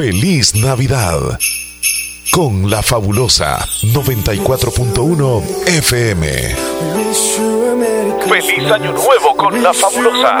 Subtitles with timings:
[0.00, 1.38] Feliz Navidad
[2.32, 6.26] con la fabulosa 94.1 FM.
[8.26, 10.40] Feliz Año Nuevo con la fabulosa.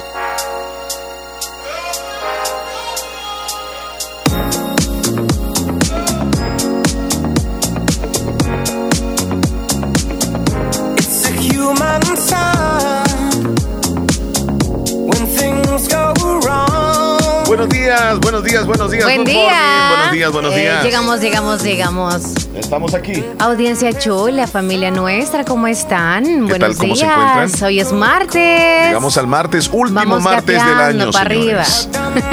[17.51, 19.03] Buenos días, buenos días, buenos días.
[19.03, 19.89] Buen día.
[19.89, 20.83] Buenos días, buenos Eh, días.
[20.85, 22.15] llegamos, llegamos, llegamos.
[22.55, 23.25] Estamos aquí.
[23.39, 26.23] Audiencia chula, familia nuestra, ¿cómo están?
[26.47, 26.77] Buenos tal?
[26.77, 27.17] ¿Cómo se días.
[27.19, 27.63] encuentran?
[27.65, 28.87] Hoy es martes.
[28.87, 31.11] Llegamos al martes, último Vamos martes del año.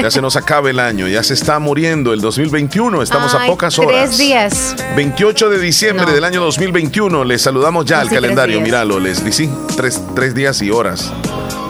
[0.01, 3.77] Ya se nos acaba el año, ya se está muriendo el 2021, estamos a pocas
[3.81, 3.91] horas.
[4.11, 4.77] Tres días.
[4.95, 6.13] 28 de diciembre No.
[6.13, 10.63] del año 2021, les saludamos ya al Sí, calendario, míralo, Leslie, sí, tres, tres días
[10.63, 11.13] y horas.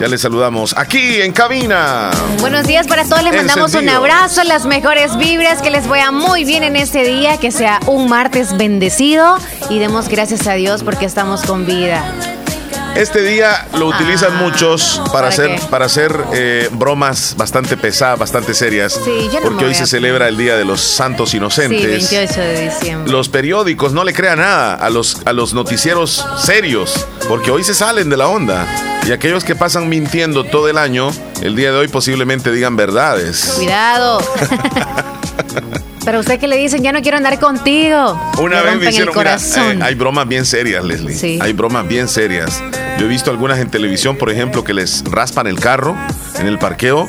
[0.00, 2.10] Ya les saludamos aquí en cabina.
[2.38, 6.44] Buenos días para todos, les mandamos un abrazo, las mejores vibras, que les vaya muy
[6.44, 9.38] bien en este día, que sea un martes bendecido
[9.70, 12.27] y demos gracias a Dios porque estamos con vida.
[12.98, 15.62] Este día lo utilizan Ah, muchos para, ¿para hacer, qué?
[15.70, 18.98] para hacer eh, bromas bastante pesadas, bastante serias.
[19.04, 22.10] Sí, no porque hoy se celebra el Día de los Santos Sí, Inocentes.
[22.10, 23.12] 28 de diciembre.
[23.12, 27.72] Los periódicos no le crean nada a los, a los noticieros serios, porque hoy se
[27.74, 28.66] salen de la onda.
[29.06, 31.10] Y aquellos que pasan mintiendo todo el año,
[31.40, 33.52] el día de hoy posiblemente digan verdades.
[33.56, 34.20] Cuidado.
[36.08, 38.18] Pero usted que le dicen, ya no quiero andar contigo.
[38.38, 41.14] Una vez me hicieron, mira, eh, hay bromas bien serias, Leslie.
[41.14, 41.38] Sí.
[41.38, 42.62] Hay bromas bien serias.
[42.98, 45.94] Yo he visto algunas en televisión, por ejemplo, que les raspan el carro
[46.40, 47.06] en el parqueo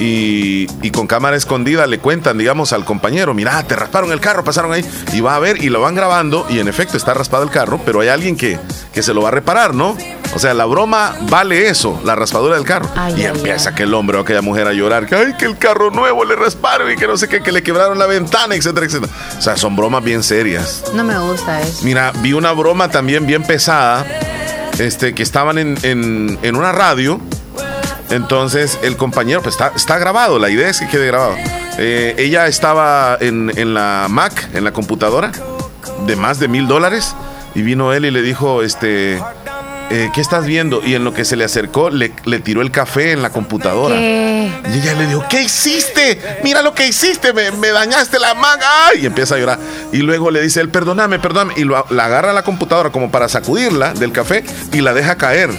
[0.00, 4.44] y, y con cámara escondida le cuentan, digamos, al compañero, mira, te rasparon el carro,
[4.44, 7.42] pasaron ahí, y va a ver y lo van grabando y en efecto está raspado
[7.44, 8.58] el carro, pero hay alguien que,
[8.92, 9.96] que se lo va a reparar, ¿no?
[10.34, 12.88] O sea, la broma vale eso, la raspadura del carro.
[12.96, 13.74] Ay, y ay, empieza ay.
[13.74, 16.90] aquel hombre o aquella mujer a llorar, que ay, que el carro nuevo le rasparon
[16.90, 19.12] y que no sé qué, que le quebraron la ventana, etcétera, etcétera.
[19.38, 20.82] O sea, son bromas bien serias.
[20.92, 21.84] No me gusta eso.
[21.84, 24.04] Mira, vi una broma también bien pesada,
[24.78, 27.20] este, que estaban en, en- en una radio.
[28.14, 31.34] Entonces el compañero, pues está, está grabado, la idea es que quede grabado.
[31.78, 35.32] Eh, ella estaba en, en la Mac, en la computadora,
[36.06, 37.14] de más de mil dólares,
[37.54, 39.14] y vino él y le dijo, este,
[39.90, 40.80] eh, ¿qué estás viendo?
[40.84, 43.96] Y en lo que se le acercó, le, le tiró el café en la computadora.
[43.96, 44.52] ¿Qué?
[44.72, 46.38] Y ella le dijo, ¿qué hiciste?
[46.44, 48.64] Mira lo que hiciste, me, me dañaste la manga.
[48.88, 49.00] ¡Ay!
[49.02, 49.58] Y empieza a llorar.
[49.92, 51.54] Y luego le dice él, perdóname, perdóname.
[51.56, 55.16] Y lo- la agarra a la computadora como para sacudirla del café y la deja
[55.16, 55.50] caer.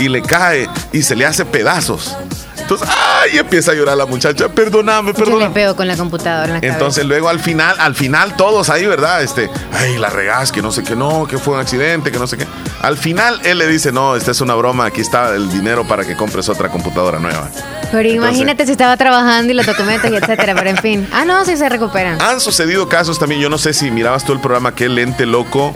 [0.00, 2.16] Y le cae y se le hace pedazos.
[2.58, 2.88] Entonces,
[3.22, 3.36] ¡ay!
[3.38, 5.54] Empieza a llorar la muchacha, perdóname, Yo le perdóname.
[5.54, 9.22] pego con la computadora en la Entonces luego al final, al final todos ahí, ¿verdad?
[9.22, 12.28] Este, ay, la regas, que no sé qué, no, que fue un accidente, que no
[12.28, 12.46] sé qué.
[12.80, 16.04] Al final él le dice, no, esta es una broma, aquí está el dinero para
[16.04, 17.50] que compres otra computadora nueva.
[17.90, 21.08] Pero imagínate si estaba trabajando y los documentos y etcétera, pero en fin.
[21.12, 22.22] Ah, no, sí se recuperan.
[22.22, 25.74] Han sucedido casos también, yo no sé si mirabas tú el programa aquel Lente Loco,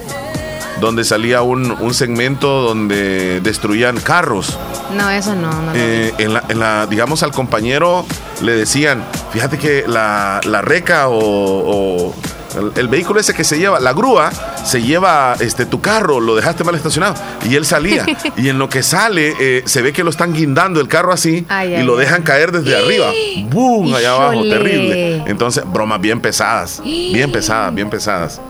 [0.81, 4.59] donde salía un, un segmento donde destruían carros.
[4.97, 5.73] No, eso no, no.
[5.75, 8.05] Eh, en, la, en la- digamos, al compañero
[8.43, 12.15] le decían, fíjate que la, la reca o, o
[12.59, 14.31] el, el vehículo ese que se lleva, la grúa,
[14.65, 17.15] se lleva este tu carro, lo dejaste mal estacionado.
[17.49, 18.05] Y él salía.
[18.37, 21.45] y en lo que sale, eh, se ve que lo están guindando el carro así
[21.49, 22.01] Ay, y ay, lo ay.
[22.01, 23.11] dejan caer desde arriba.
[23.49, 23.95] ¡Bum!
[23.95, 25.23] Allá abajo, terrible.
[25.27, 26.81] Entonces, bromas bien pesadas.
[26.85, 28.41] Bien pesadas, bien pesadas.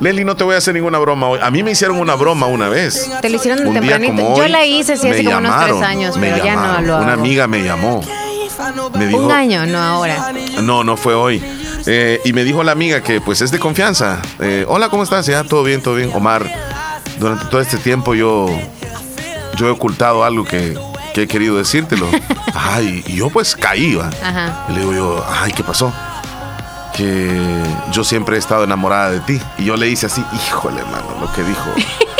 [0.00, 1.40] Leslie, no te voy a hacer ninguna broma hoy.
[1.42, 3.10] A mí me hicieron una broma una vez.
[3.20, 4.12] Te lo hicieron Un día tempranito.
[4.22, 6.62] como Yo hoy, la hice, sí, hace como unos tres llamaron, años, pero ya no
[6.62, 6.86] llamaron.
[6.86, 7.04] lo hago.
[7.04, 8.00] Una amiga me llamó.
[8.94, 10.32] Me dijo, Un año, no ahora.
[10.62, 11.42] no, no fue hoy.
[11.86, 14.20] Eh, y me dijo la amiga que pues es de confianza.
[14.38, 15.26] Eh, Hola, ¿cómo estás?
[15.26, 16.10] Ya, todo bien, todo bien.
[16.14, 16.46] Omar,
[17.18, 18.46] durante todo este tiempo yo,
[19.56, 20.76] yo he ocultado algo que,
[21.14, 22.06] que he querido decírtelo.
[22.54, 24.10] Ay, y yo pues caí, ¿va?
[24.22, 24.66] Ajá.
[24.68, 25.92] Y le digo yo, ay, ¿qué pasó?
[27.00, 27.30] Que
[27.92, 29.40] yo siempre he estado enamorada de ti.
[29.56, 31.70] Y yo le hice así, híjole, mano, lo que dijo.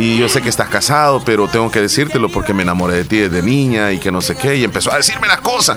[0.00, 3.16] Y yo sé que estás casado, pero tengo que decírtelo porque me enamoré de ti
[3.16, 4.54] desde niña y que no sé qué.
[4.54, 5.76] Y empezó a decirme las cosas.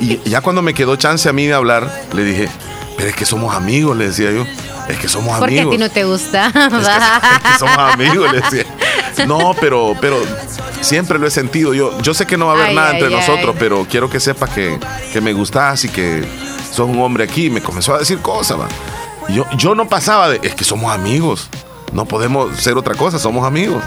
[0.00, 2.48] Y ya cuando me quedó chance a mí de hablar, le dije,
[2.96, 4.44] pero es que somos amigos, le decía yo.
[4.88, 5.76] Es que somos Porque a amigos.
[5.76, 6.46] ti no te gusta.
[6.48, 8.64] Es que, es que somos amigos, le decía.
[9.28, 10.16] No, pero, pero
[10.80, 11.72] siempre lo he sentido.
[11.72, 13.20] Yo, yo sé que no va a haber Ay, nada ay, entre ay.
[13.20, 14.76] nosotros, pero quiero que sepas que,
[15.12, 16.26] que me gustas y que
[16.70, 17.50] sos un hombre aquí.
[17.50, 18.68] Me comenzó a decir cosas, va.
[19.28, 21.48] Y Yo, yo no pasaba de, es que somos amigos.
[21.92, 23.82] No podemos ser otra cosa, somos amigos.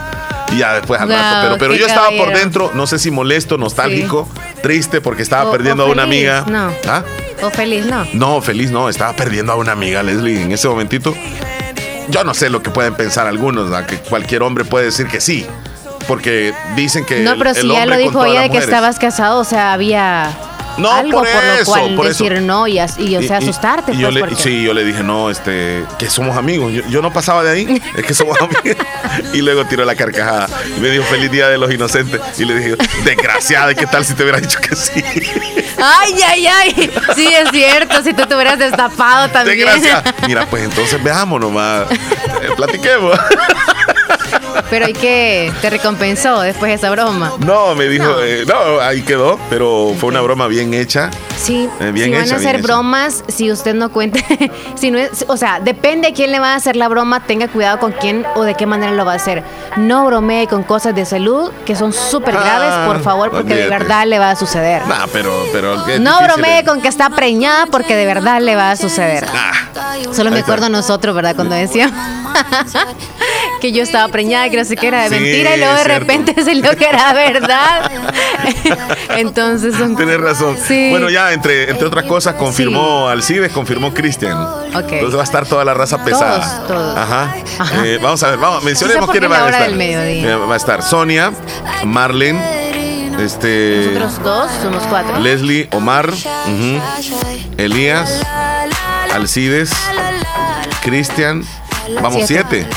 [0.51, 3.09] Y ya después al Wow, rato, pero, pero yo estaba por dentro, no sé si
[3.11, 4.27] molesto, nostálgico,
[4.61, 6.43] triste porque estaba O- perdiendo o a una amiga.
[6.47, 6.69] no.
[6.87, 7.03] ¿Ah?
[7.41, 8.05] O feliz, ¿no?
[8.13, 11.15] No, feliz no, estaba perdiendo a una amiga, Leslie, en ese momentito.
[12.09, 13.85] Yo no sé lo que pueden pensar algunos, ¿verdad?
[13.87, 15.45] que cualquier hombre puede decir que sí,
[16.07, 17.21] porque dicen que...
[17.21, 19.73] No, el- pero el si ya lo dijo ella de que estabas casado, o sea,
[19.73, 20.31] había
[20.77, 22.23] No, algo por por, lo eso, cual por eso.
[22.23, 23.93] decir no y, as- y, o sea, Y- asustarte.
[23.93, 26.71] y yo pues, le- porque- sí, yo le dije, no, este, que somos amigos.
[26.73, 28.77] Yo, yo no pasaba de ahí, es que somos amigos.
[29.33, 32.19] Y luego tiró la carcajada y me dijo, feliz día de los inocentes.
[32.39, 32.75] Y le dije,
[33.05, 35.03] desgraciada, ¿y qué tal si te hubiera dicho que sí?
[35.85, 36.91] Ay, ay, ay.
[37.15, 38.01] Sí, es cierto.
[38.03, 39.57] Si tú te hubieras destapado también.
[39.57, 40.03] Desgraciada.
[40.27, 43.19] Mira, pues entonces veamos nomás, eh, platiquemos.
[44.69, 45.51] Pero ¿y qué?
[45.61, 47.33] ¿Te recompensó después de esa broma?
[47.39, 48.21] No, me dijo, No.
[48.21, 51.09] eh, no, ahí quedó, pero fue una broma bien hecha.
[51.37, 52.63] Sí, Eh, bien si van hecha, a hacer hecha.
[52.67, 54.23] bromas, si usted no cuente,
[54.75, 57.47] si no es, o sea, depende a quién le va a hacer la broma, tenga
[57.47, 59.43] cuidado con quién o de qué manera lo va a hacer.
[59.77, 63.67] No bromee con cosas de salud que son súper graves, Ah, por favor, porque de
[63.67, 64.85] verdad le va a suceder.
[64.87, 65.75] Nah, pero, pero.
[65.99, 69.25] No bromee con que está preñada porque de verdad le va a suceder.
[69.33, 69.51] Ah,
[70.13, 71.35] Solo me acuerdo nosotros, ¿verdad?
[71.35, 71.95] Cuando decíamos
[73.63, 75.83] que yo estaba preñada, que no sé qué era de Sí, mentira, y luego de
[75.85, 77.89] repente se lo que era verdad.
[79.15, 79.95] Entonces son.
[79.95, 80.57] Tienes razón.
[80.67, 80.89] Sí.
[80.89, 84.37] Bueno, ya, entre, entre otras cosas, confirmó Alcides, confirmó Cristian.
[84.73, 86.65] Entonces va a estar toda la raza pesada.
[86.67, 86.97] todos.
[86.97, 87.35] Ajá.
[87.57, 87.85] Ajá.
[87.85, 89.63] Eh, vamos a ver, vamos, mencionemos quiénes van a estar.
[89.67, 90.31] del mediodía.
[90.31, 91.31] Eh, va a estar Sonia,
[91.85, 93.91] Marlene, este.
[93.97, 95.19] Nosotros dos somos cuatro.
[95.19, 96.81] Leslie, Omar, ujú,
[97.57, 98.21] Elías,
[99.13, 99.71] Alcides,
[100.81, 101.45] Cristian.
[102.01, 102.67] Vamos, Siete.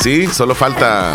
[0.00, 1.14] Sí, solo falta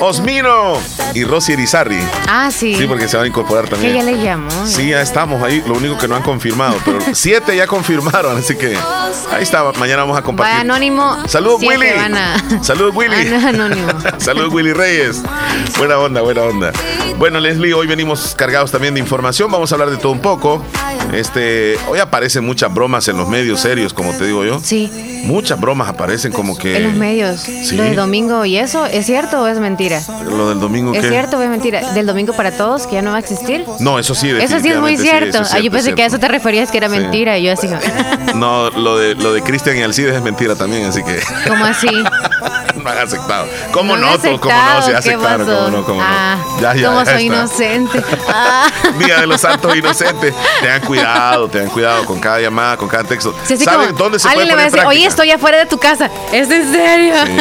[0.00, 0.74] Osmino
[1.14, 1.98] y Rosy Erizarri.
[2.28, 2.74] Ah, sí.
[2.76, 3.94] Sí, porque se van a incorporar que también.
[3.96, 4.50] ya le llamó.
[4.66, 5.62] Sí, ya estamos ahí.
[5.66, 8.76] Lo único que no han confirmado, pero siete ya confirmaron, así que
[9.32, 9.64] ahí está.
[9.78, 10.52] Mañana vamos a compartir.
[10.52, 11.16] Vaya anónimo.
[11.28, 11.86] Saludos, Willy.
[11.88, 13.14] a- Saludos, Willy.
[13.34, 13.88] Ah, no anónimo.
[14.18, 15.22] Saludos, Willy Reyes.
[15.78, 16.72] Buena onda, buena onda.
[17.18, 19.50] Bueno, Leslie, hoy venimos cargados también de información.
[19.50, 20.62] Vamos a hablar de todo un poco.
[21.12, 24.60] Este, hoy aparecen muchas bromas en los medios serios, como te digo yo.
[24.62, 24.90] Sí,
[25.24, 26.76] Muchas bromas aparecen como que.
[26.76, 27.48] en los medios.
[27.72, 30.00] Lo del domingo y eso, ¿es cierto o es mentira?
[30.24, 31.92] Lo del domingo ¿Es cierto o es mentira?
[31.94, 33.64] ¿Del domingo para todos, que ya no va a existir?
[33.80, 35.42] No, eso sí, Eso sí es muy cierto.
[35.42, 36.96] es Ah, yo pensé es que a eso te referías que era Sí.
[36.98, 37.38] mentira.
[37.38, 37.68] Y yo así,
[38.36, 41.18] No, lo de lo de Cristian y Alcides es mentira también, así que
[41.48, 41.88] ¿cómo así?
[42.86, 43.46] no han aceptado.
[43.72, 44.18] ¿Cómo No no?
[44.40, 44.86] ¿Cómo no?
[44.86, 45.46] ¿qué aceptaron?
[45.46, 45.84] ¿cómo no?
[45.84, 46.60] ¿Cómo Ah, no?
[46.60, 47.36] Ya, ya, ¿Cómo ya soy está.
[47.36, 48.04] inocente?
[48.28, 48.66] Ah.
[48.98, 50.34] Día de los Santos Inocentes.
[50.60, 53.34] Tengan cuidado, tengan cuidado con cada llamada, con cada texto.
[53.44, 55.58] Sí, así ¿Saben como, dónde se puede le va a poner decir, oye, estoy afuera
[55.58, 56.10] de tu casa.
[56.32, 57.14] ¿Es en serio?
[57.26, 57.36] Sí.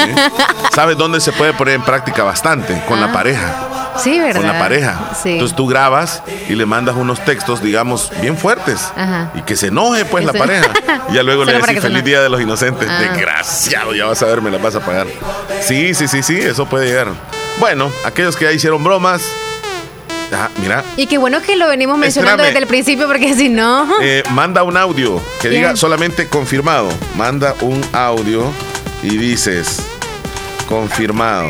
[0.73, 2.81] ¿Sabes dónde se puede poner en práctica bastante?
[2.87, 3.13] Con la Ah.
[3.13, 3.55] pareja.
[4.01, 4.41] Sí, ¿verdad?
[4.41, 5.11] Con la pareja.
[5.21, 5.31] Sí.
[5.33, 8.79] Entonces tú grabas y le mandas unos textos, digamos, bien fuertes.
[8.95, 9.31] Ajá.
[9.35, 10.67] Y que se enoje pues la pareja.
[11.09, 12.87] Y ya luego le Solo decís feliz día de los inocentes.
[12.89, 12.99] Ah.
[12.99, 15.07] Desgraciado, ya vas a ver, me las vas a pagar.
[15.61, 17.07] Sí, sí, sí, sí, eso puede llegar.
[17.59, 19.21] Bueno, aquellos que ya hicieron bromas.
[20.33, 22.53] Ah, mira, Y qué bueno que lo venimos mencionando Espérame.
[22.53, 23.87] desde el principio, porque si no.
[24.01, 25.61] eh, manda un audio que Bien.
[25.61, 26.89] diga solamente confirmado.
[27.15, 28.51] Manda un audio
[29.03, 29.81] y dices
[30.67, 31.47] confirmado.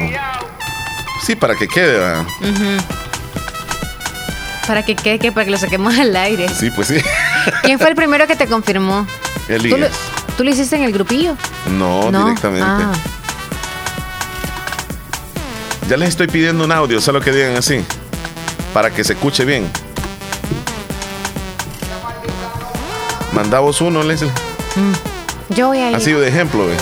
[1.25, 1.97] Sí, para que quede.
[1.97, 2.23] ¿verdad?
[4.67, 6.47] Para que quede, que para que lo saquemos al aire.
[6.49, 6.97] Sí, pues sí.
[7.63, 9.07] ¿Quién fue el primero que te confirmó?
[9.47, 9.91] ¿Tú lo, Elías.
[10.37, 11.35] tú lo hiciste en el grupillo?
[11.71, 12.63] No, directamente.
[12.67, 12.93] Ah,
[15.89, 17.83] Ya les estoy pidiendo un audio, solo que digan así.
[18.71, 19.67] Para que se escuche bien.
[23.31, 24.31] Manda vos uno, Leslie.
[25.49, 25.95] yo voy a ir.
[25.95, 26.77] Así de ejemplo, ve.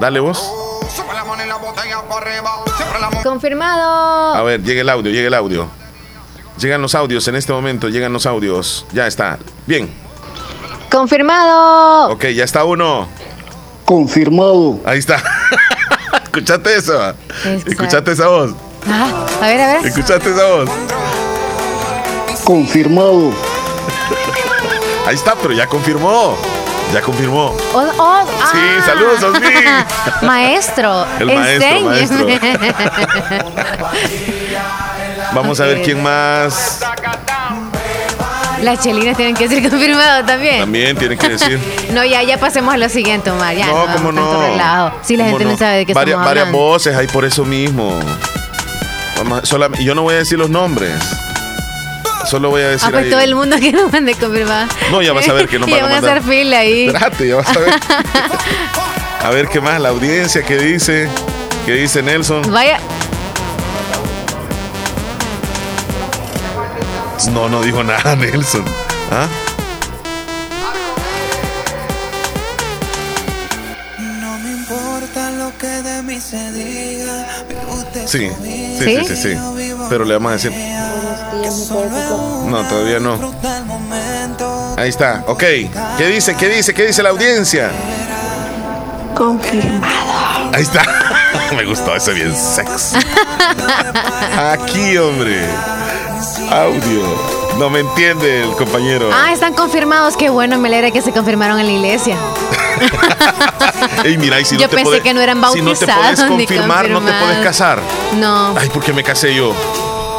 [0.00, 0.63] Dale vos.
[3.22, 4.34] Confirmado.
[4.34, 5.68] A ver, llega el audio, llega el audio.
[6.58, 8.86] Llegan los audios en este momento, llegan los audios.
[8.92, 9.38] Ya está.
[9.66, 9.92] Bien.
[10.90, 12.10] Confirmado.
[12.10, 13.08] Ok, ya está uno.
[13.84, 14.78] Confirmado.
[14.84, 15.22] Ahí está.
[16.24, 17.10] ¿Escuchaste eso?
[17.10, 17.70] Exacto.
[17.70, 18.54] ¿Escuchaste esa voz?
[18.86, 19.86] Ah, a ver, a ver.
[19.86, 20.70] ¿Escuchaste esa voz?
[22.44, 23.32] Confirmado.
[25.06, 26.36] Ahí está, pero ya confirmó.
[26.94, 27.52] Ya confirmó.
[27.72, 28.82] Oh, oh, Sí, ah.
[28.86, 29.50] saludos, Osmin.
[30.22, 32.38] Maestro, El maestro, enséñeme.
[35.34, 36.78] Vamos a ver quién más
[38.62, 40.60] Las chelinas tienen que ser confirmado también.
[40.60, 41.58] también tiene que decir.
[41.90, 43.56] No, ya, ya pasemos a lo siguiente, Omar.
[43.56, 44.46] Ya, no, no, cómo tanto no.
[44.52, 44.96] relajo.
[45.02, 46.64] Si la ¿Cómo gente no, sabe de qué varias, estamos varias hablando.
[46.64, 47.98] voces hay por eso mismo.
[49.16, 50.92] Vamos yo no voy a decir los nombres.
[52.26, 54.68] Solo voy a decir Ah, pues ahí- todo el mundo que no mande confirmada.
[54.90, 56.18] No, ya vas a ver que no van a mandar.
[56.18, 56.86] hacer fila ahí.
[56.86, 57.74] Espérate, ya vas a ver.
[59.22, 61.08] a ver qué más, la audiencia, qué dice,
[61.66, 62.50] qué dice Nelson.
[62.50, 62.78] Vaya,
[67.32, 68.64] No, no dijo nada Nelson.
[69.10, 69.26] ¿Ah?
[74.20, 77.26] No me importa lo que de mí se diga.
[77.48, 78.30] vive usted Sí,
[78.78, 79.38] sí, sí, sí, sí.
[79.88, 80.52] Pero le vamos a decir.
[82.46, 83.18] No, todavía no.
[84.76, 85.40] Ahí está, ok.
[85.98, 86.34] ¿Qué dice?
[86.36, 86.74] ¿Qué dice?
[86.74, 87.70] ¿Qué dice la audiencia?
[89.14, 90.50] Confirmado.
[90.52, 90.82] Ahí está.
[91.56, 92.96] Me gustó ese bien sexy.
[94.36, 95.44] Aquí, hombre.
[96.50, 97.34] Audio.
[97.58, 99.10] No me entiende el compañero.
[99.12, 100.16] ah, están confirmados.
[100.16, 102.16] Qué bueno, me alegra que se confirmaron en la iglesia.
[104.04, 105.86] Ey, mira, y si Yo no te pensé podés- que no eran Si no te
[105.86, 107.80] bautizados puedes confirmar, no te puedes casar.
[108.18, 108.54] No.
[108.58, 109.54] Ay, ¿por qué me casé yo?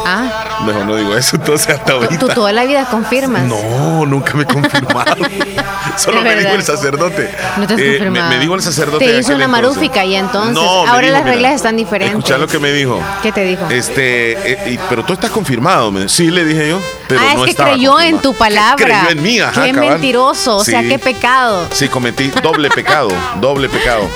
[0.08, 2.28] Ah, Mejor no digo eso entonces hasta tú ahorita.
[2.34, 3.42] toda la vida confirmas.
[3.42, 5.18] No, nunca me confirmaron.
[5.96, 7.34] Solo De me dijo el sacerdote.
[7.56, 8.30] No te has Eh, me, confirmado.
[8.30, 9.04] me dijo el sacerdote.
[9.04, 12.16] Te hizo una marúfica y entonces, No, ahora dijo, las mira, reglas están diferentes.
[12.18, 13.00] Escucha lo que me dijo.
[13.22, 13.66] ¿Qué te dijo?
[13.68, 15.90] Este, eh, y- pero tú estás confirmado.
[15.90, 16.80] me- Sí, le dije yo.
[17.08, 18.22] Pero ah, no es que creyó en confirmado.
[18.22, 18.76] tu palabra.
[18.76, 19.64] Creyó en mí, ajá.
[19.64, 19.90] Qué cabal.
[19.90, 20.88] mentiroso, o sea, Sí.
[20.88, 21.66] qué pecado.
[21.72, 23.08] Sí, cometí doble pecado,
[23.40, 24.08] doble pecado.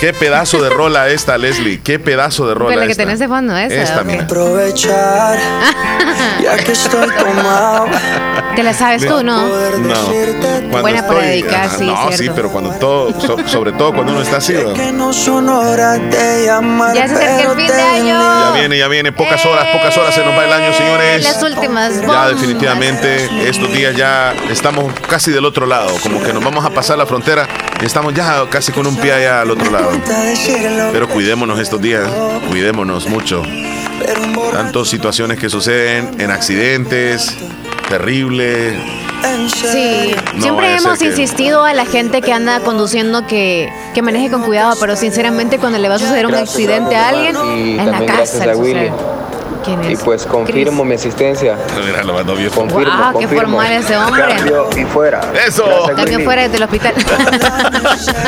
[0.00, 1.80] Qué pedazo de rola esta, Leslie.
[1.82, 3.02] Qué pedazo de rola Pues la que esta.
[3.02, 4.06] tenés de fondo, esa, Esta, ok.
[4.06, 4.22] mira.
[4.24, 5.38] Aprovechar.
[6.42, 7.86] ya que estoy tomado.
[8.54, 9.48] ¿Te la sabes tú, no?
[9.48, 12.16] Cuando Buena para dedicar, sí, No, cierto.
[12.16, 14.52] sí, pero cuando todo, so- sobre todo cuando uno está así.
[14.54, 14.60] Ya
[17.08, 18.20] se acerca el fin de año.
[18.20, 19.10] Ya viene, ya viene.
[19.12, 21.24] Pocas horas, pocas horas se nos va el año, señores.
[21.24, 22.28] Las últimas Ya bombas.
[22.30, 26.98] definitivamente estos días ya estamos casi del otro lado, como que nos vamos a pasar
[26.98, 27.46] la frontera
[27.80, 29.87] y estamos ya casi con un pie allá al otro lado.
[30.92, 32.08] Pero cuidémonos estos días,
[32.48, 33.42] cuidémonos mucho.
[34.52, 37.36] Tantas situaciones que suceden en accidentes,
[37.88, 38.74] terrible.
[39.24, 40.16] en serio.
[40.16, 44.02] Sí, No siempre a hemos que- insistido a la gente que anda conduciendo que, que
[44.02, 47.36] maneje con cuidado, pero sinceramente cuando le va a suceder un Gracias accidente a alguien,
[47.76, 48.44] Y en la casa.
[49.76, 49.76] Gracias a le Willy.
[49.76, 49.76] sucede.
[49.82, 50.02] ¿Quién Y es?
[50.04, 51.56] pues confirmo mi asistencia.
[51.84, 52.50] Mira, lo mandó bien.
[52.50, 53.42] Confirmo, Guau, qué confirmo.
[53.58, 54.24] formal ese hombre.
[54.36, 55.20] Cambio y fuera.
[55.46, 55.64] Eso.
[55.96, 56.94] Cambio fuera del hospital.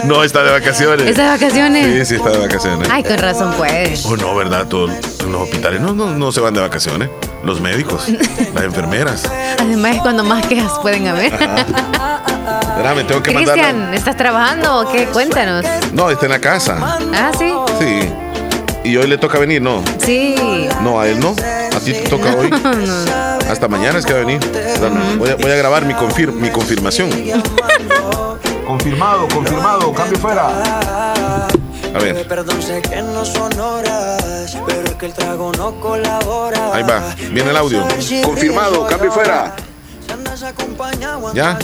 [0.04, 1.06] No, está de vacaciones.
[1.06, 1.86] ¿Está de vacaciones?
[1.86, 2.88] Sí, sí, está de vacaciones.
[2.90, 3.94] Ay, con razón puede.
[4.06, 4.66] Oh, no, ¿verdad?
[4.66, 4.90] Todos
[5.26, 7.08] los hospitales no, no, no se van de vacaciones.
[7.44, 8.08] Los médicos,
[8.54, 9.30] las enfermeras.
[9.58, 11.32] Además es cuando más quejas pueden haber.
[11.32, 13.54] Espérame, tengo que mandar.
[13.54, 15.06] Cristian, ¿estás trabajando o qué?
[15.06, 15.64] Cuéntanos.
[15.92, 16.76] No, está en la casa.
[17.14, 17.52] Ah, sí.
[17.78, 18.12] Sí.
[18.82, 19.82] Y hoy le toca venir, no.
[19.98, 20.34] Sí.
[20.82, 21.34] No, a él no.
[21.74, 22.50] A ti te toca hoy.
[23.50, 24.40] Hasta mañana es que va a venir.
[25.18, 27.10] Voy, a, voy a grabar mi, confir- mi confirmación.
[28.66, 30.46] Confirmado, confirmado, cambio fuera.
[30.48, 36.72] A ver, Perdón, sé que no son horas, pero es que el trago no colabora.
[36.72, 37.02] ahí va.
[37.32, 37.84] Viene el audio.
[38.24, 39.56] Confirmado, cambio fuera.
[41.34, 41.58] ¿Ya?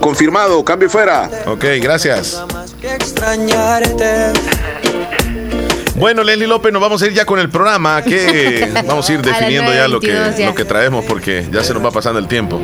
[0.00, 1.28] Confirmado, cambio fuera.
[1.46, 2.40] Ok, gracias.
[6.02, 9.20] Bueno, Leslie López, nos vamos a ir ya con el programa que vamos a ir
[9.20, 10.46] A definiendo ya lo que, 9:22 ya.
[10.46, 12.60] lo que traemos porque ya se nos va pasando el tiempo.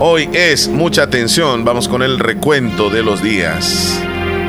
[0.00, 3.98] Hoy es mucha atención, vamos con el recuento de los días.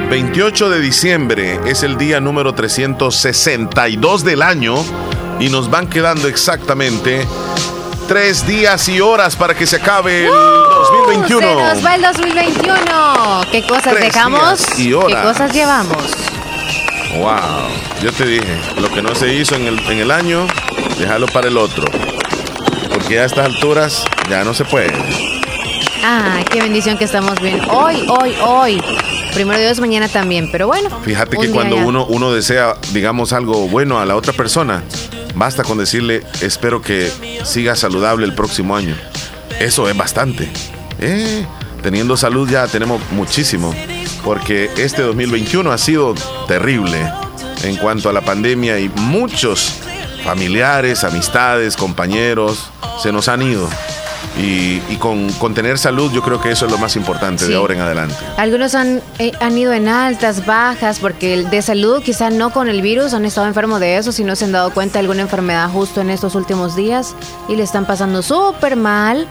[0.09, 4.75] 28 de diciembre es el día número 362 del año
[5.39, 7.25] y nos van quedando exactamente
[8.09, 11.39] tres días y horas para que se acabe el 2021.
[11.39, 13.41] Se nos va el 2021.
[13.49, 14.77] ¿Qué cosas Tres dejamos?
[14.77, 15.25] y ¿Qué horas.
[15.25, 16.28] cosas llevamos?
[17.17, 17.69] Wow,
[18.03, 20.47] yo te dije, lo que no se hizo en el, en el año,
[20.97, 21.85] déjalo para el otro.
[22.93, 24.93] Porque a estas alturas ya no se puede.
[26.03, 27.61] Ah, qué bendición que estamos bien.
[27.69, 28.81] Hoy, hoy, hoy.
[29.33, 30.49] Primero Dios, mañana también.
[30.51, 30.89] Pero bueno.
[31.01, 31.85] Fíjate que cuando ya.
[31.85, 34.83] uno, uno desea, digamos, algo bueno a la otra persona,
[35.35, 37.11] basta con decirle, espero que
[37.43, 38.95] siga saludable el próximo año.
[39.59, 40.49] Eso es bastante.
[40.99, 41.45] Eh,
[41.81, 43.73] teniendo salud ya tenemos muchísimo,
[44.23, 46.13] porque este 2021 ha sido
[46.47, 46.97] terrible
[47.63, 49.75] en cuanto a la pandemia y muchos
[50.23, 52.69] familiares, amistades, compañeros
[53.01, 53.67] se nos han ido.
[54.37, 57.51] Y, y con, con tener salud yo creo que eso es lo más importante Sí.
[57.51, 58.15] de ahora en adelante.
[58.37, 62.81] Algunos han, eh, han ido en altas, bajas, porque de salud, quizá no con el
[62.81, 65.69] virus, han estado enfermos de eso, si no se han dado cuenta de alguna enfermedad
[65.69, 67.15] justo en estos últimos días
[67.49, 69.27] y le están pasando súper mal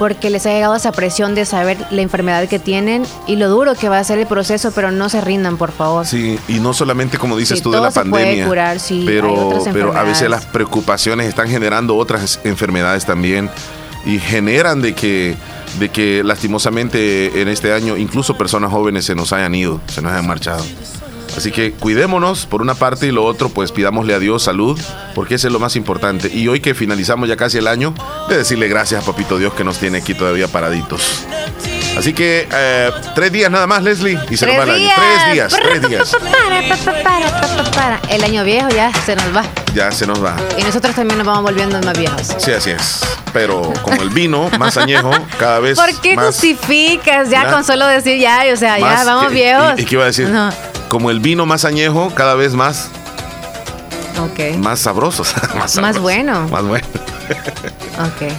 [0.00, 3.74] porque les ha llegado esa presión de saber la enfermedad que tienen y lo duro
[3.74, 6.06] que va a ser el proceso, pero no se rindan, por favor.
[6.06, 9.02] Sí, y no solamente como dices Sí, tú de la se puede pandemia, curar, sí,
[9.04, 13.50] pero, pero a veces las preocupaciones están generando otras enfermedades también
[14.06, 15.36] y generan de que,
[15.78, 20.12] de que lastimosamente en este año incluso personas jóvenes se nos hayan ido, se nos
[20.12, 20.64] hayan marchado.
[21.36, 24.78] Así que cuidémonos por una parte y lo otro, pues pidámosle a Dios salud,
[25.14, 26.28] porque ese es lo más importante.
[26.32, 27.94] Y hoy que finalizamos ya casi el año,
[28.28, 31.24] de decirle gracias a Papito Dios que nos tiene aquí todavía paraditos.
[31.98, 34.88] Así que eh, tres días nada más, Leslie, y se nos va el año.
[34.94, 36.16] Tres días, tres días.
[38.08, 39.42] El año viejo ya se nos va.
[39.74, 40.36] Ya se nos va.
[40.58, 42.22] Y nosotros también nos vamos volviendo más viejos.
[42.38, 43.00] Sí, así es.
[43.32, 47.52] Pero como el vino, más añejo, cada vez ¿Por qué más, justificas ya, Ya.
[47.52, 49.72] con solo decir ya, o sea, ya vamos ¿qué- viejos?
[49.78, 50.28] ¿Y, y qué iba a decir?
[50.28, 50.50] No.
[50.90, 52.88] Como el vino más añejo, cada vez más,
[54.20, 55.32] Ok, más sabrosos.
[55.56, 56.46] más, Más bueno.
[56.48, 56.86] Más bueno.
[57.98, 58.32] ok.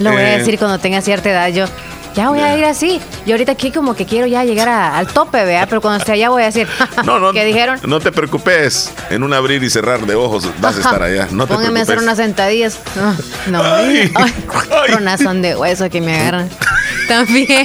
[0.00, 0.38] Lo voy a Eh.
[0.38, 1.48] decir cuando tenga cierta edad.
[1.50, 1.66] Yo
[2.14, 3.00] ya voy a ir así.
[3.26, 6.12] Yo ahorita aquí como que quiero ya llegar a- al tope, vea, pero cuando esté
[6.12, 6.66] allá voy a decir,
[7.04, 7.32] No, no.
[7.32, 7.78] ¿qué dijeron?
[7.86, 8.92] No te preocupes.
[9.10, 11.28] En un abrir y cerrar de ojos vas a estar allá.
[11.30, 12.78] No te Póngame a hacer unas sentadillas.
[12.96, 13.16] No,
[13.58, 13.62] no.
[13.62, 14.86] Ay, Ay, ay.
[14.86, 16.48] tronazón de hueso que me agarran.
[17.08, 17.64] También.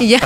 [0.00, 0.20] ya,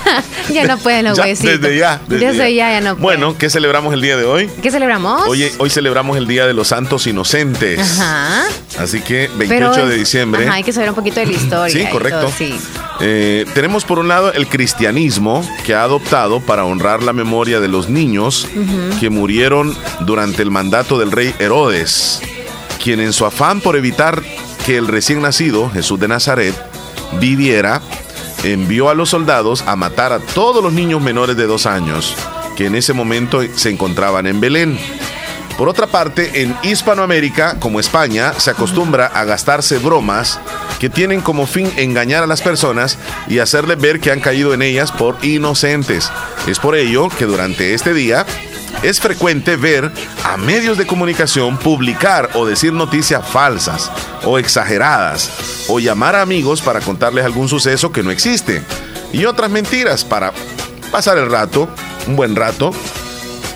[0.51, 1.61] ya no pueden los Ya, huesitos.
[1.61, 2.01] desde ya.
[2.07, 2.71] Desde, ya.
[2.73, 3.03] ya no pueden.
[3.21, 4.51] Bueno, ¿qué celebramos el día de hoy?
[4.63, 5.27] ¿Qué celebramos?
[5.27, 7.79] Hoy, hoy celebramos el Día de los Santos Inocentes.
[8.01, 8.45] Ajá.
[8.79, 10.45] Así que 28 Pero de diciembre.
[10.47, 11.73] Ajá, hay que saber un poquito de la historia.
[11.73, 12.33] Sí, y correcto.
[12.37, 12.59] sí.
[13.01, 17.67] Eh, tenemos por un lado el cristianismo que ha adoptado para honrar la memoria de
[17.67, 18.47] los niños
[19.01, 22.21] que murieron durante el mandato del rey Herodes,
[22.83, 24.23] quien en su afán por evitar
[24.65, 26.55] que el recién nacido Jesús de Nazaret
[27.19, 27.83] viviera,
[28.45, 32.15] envió a los soldados a matar a todos los niños menores de dos años
[32.57, 34.79] que en ese momento se encontraban en Belén.
[35.63, 40.41] Por otra parte, en Hispanoamérica, como España, se acostumbra a gastarse bromas
[40.81, 44.63] que tienen como fin engañar a las personas y hacerles ver que han caído en
[44.63, 46.11] ellas por inocentes.
[46.49, 48.27] Es por ello que durante este día
[48.83, 49.89] es frecuente ver
[50.25, 53.89] a medios de comunicación publicar o decir noticias falsas
[54.25, 55.31] o exageradas
[55.69, 58.65] o llamar a amigos para contarles algún suceso que no existe
[59.13, 60.33] y otras mentiras para
[60.91, 61.69] pasar el rato,
[62.09, 62.73] un buen rato,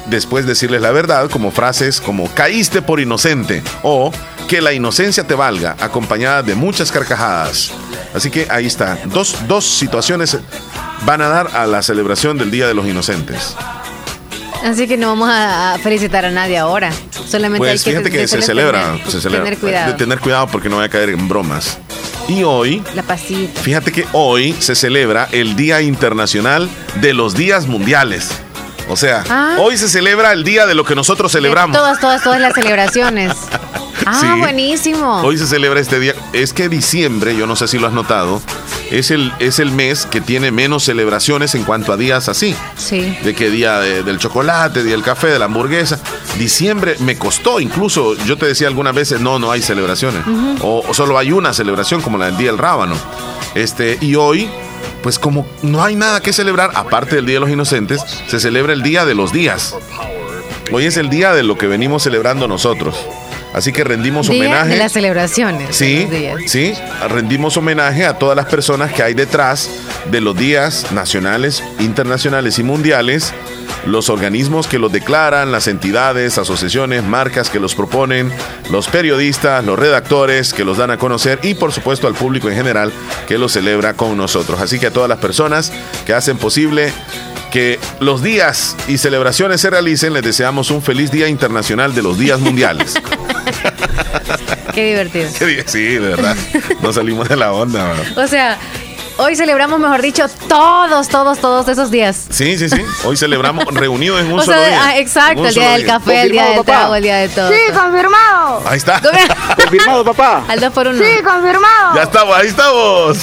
[0.09, 4.13] después decirles la verdad como frases como caíste por inocente o
[4.49, 7.73] que la inocencia te valga, acompañada de muchas carcajadas.
[8.15, 10.39] Así que ahí está, dos, dos situaciones
[11.05, 13.55] van a dar a la celebración del Día de los Inocentes.
[14.65, 16.91] Así que no vamos a felicitar a nadie ahora.
[17.29, 19.45] Solamente Pues hay que, fíjate que de- se celebra, tener, se celebra.
[19.45, 19.93] tener cuidado.
[19.93, 21.79] De tener cuidado porque no voy a caer en bromas.
[22.29, 23.61] Y hoy, La pasita.
[23.61, 26.69] fíjate que hoy se celebra el Día Internacional
[27.01, 28.31] de los Días Mundiales.
[28.89, 29.57] O sea, Ah.
[29.59, 31.77] hoy se celebra el día de lo que nosotros De celebramos.
[31.77, 33.33] Todas, todas, todas las celebraciones.
[34.09, 34.39] Ah, Sí.
[34.39, 35.21] buenísimo.
[35.23, 36.15] Hoy se celebra este día.
[36.33, 38.41] Es que diciembre, yo no sé si lo has notado,
[38.93, 42.55] es el, es el mes que tiene menos celebraciones en cuanto a días así.
[42.77, 43.19] Sí.
[43.25, 45.99] De que día de- del chocolate, día del café, de la hamburguesa.
[46.39, 50.23] Diciembre me costó, incluso yo te decía algunas veces, no, no hay celebraciones.
[50.61, 52.95] o, o solo hay una celebración como la del Día del Rábano.
[53.57, 54.49] Este, y hoy,
[55.03, 58.73] pues como no hay nada que celebrar, aparte del Día de los Inocentes, se celebra
[58.73, 59.75] el Día de los Días.
[60.73, 62.97] Hoy es el día de lo que venimos celebrando nosotros.
[63.55, 64.71] Así que rendimos Día homenaje.
[64.71, 65.75] de las celebraciones.
[65.75, 66.09] Sí,
[66.47, 66.75] sí,
[67.09, 69.71] rendimos homenaje a todas las personas que hay detrás
[70.11, 73.33] de los días nacionales, internacionales y mundiales,
[73.87, 78.33] los organismos que los declaran, las entidades, asociaciones, marcas que los proponen,
[78.71, 82.57] los periodistas, los redactores que los dan a conocer y por supuesto al público en
[82.57, 82.93] general
[83.29, 84.61] que los celebra con nosotros.
[84.61, 85.73] Así que a todas las personas
[86.05, 86.93] que hacen posible
[87.51, 92.19] que los días y celebraciones se realicen, les deseamos un feliz Día Internacional de los
[92.19, 92.95] Días Mundiales.
[94.75, 95.29] Qué divertido.
[95.39, 96.37] Qué Sí, de verdad.
[96.83, 97.85] No salimos de la onda.
[97.89, 98.19] ¿verdad?
[98.19, 98.59] O sea,
[99.19, 102.27] hoy celebramos, mejor dicho, todos, todos, todos esos días.
[102.31, 102.83] Sí, sí, sí.
[103.05, 104.81] Hoy celebramos reunidos en un o solo sea, día.
[104.85, 106.65] ah, exacto, el día del café, el día del papá.
[106.73, 107.49] trago, el día de todo.
[107.51, 108.63] Sí, confirmado.
[108.67, 109.01] Ahí está.
[109.57, 110.45] Confirmado, papá.
[110.49, 110.99] Al dos por uno.
[110.99, 111.95] Sí, confirmado.
[111.97, 113.19] Ya estamos, ahí estamos.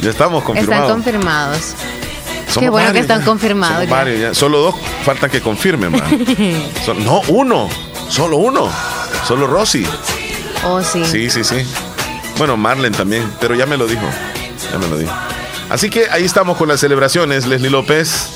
[0.00, 0.92] Ya estamos Están confirmados.
[0.92, 1.60] confirmados.
[2.48, 3.24] Somos Qué bueno que están ya.
[3.26, 3.94] confirmados Somos ya.
[3.96, 4.34] varios ya.
[4.34, 4.74] Solo dos
[5.04, 6.26] faltan que confirmen, man.
[6.84, 7.68] Son- no, uno.
[8.08, 8.70] Solo uno.
[9.26, 9.86] Solo Rosy.
[10.64, 11.04] Oh, sí.
[11.04, 11.56] Sí, sí, sí.
[12.38, 14.06] Bueno, Marlen también, pero ya me lo dijo.
[14.72, 15.12] Ya me lo dijo.
[15.70, 18.30] Así que ahí estamos con las celebraciones, Leslie López.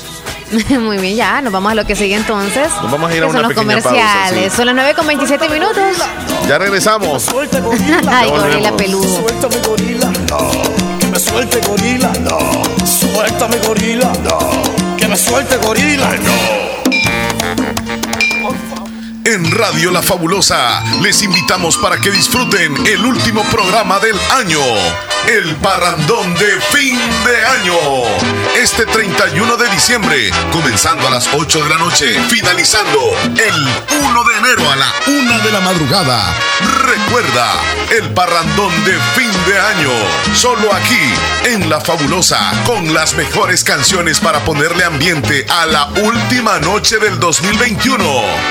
[0.69, 2.69] Muy bien, ya, nos vamos a lo que sigue entonces.
[2.81, 4.51] Nos vamos a ir a que son una los pequeña pausa, comerciales.
[4.51, 4.57] sí.
[4.57, 5.97] Son las 9 con 27 minutos.
[6.47, 7.27] Ya regresamos.
[8.07, 9.03] Ay, gorila peludo.
[9.21, 10.51] Suéltame gorila, no.
[10.99, 12.85] Que me suelte gorila, no.
[12.85, 14.97] Suéltame gorila, no.
[14.97, 16.72] Que me suelte gorila, no.
[19.25, 24.59] En Radio La Fabulosa les invitamos para que disfruten el último programa del año,
[25.27, 27.73] el parrandón de fin de año.
[28.61, 32.99] Este 31 de diciembre, comenzando a las 8 de la noche, finalizando
[33.37, 33.67] el
[34.01, 36.33] 1 de enero a la 1 de la madrugada.
[36.85, 37.53] Recuerda,
[37.97, 39.91] el parrandón de fin de año,
[40.35, 41.13] solo aquí,
[41.45, 47.19] en La Fabulosa, con las mejores canciones para ponerle ambiente a la última noche del
[47.19, 48.03] 2021.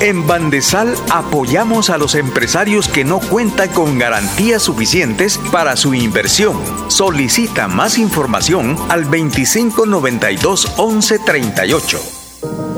[0.00, 6.56] En Bandesal apoyamos a los empresarios que no cuentan con garantías suficientes para su inversión.
[6.88, 12.77] Solicita más información al 2592 1138.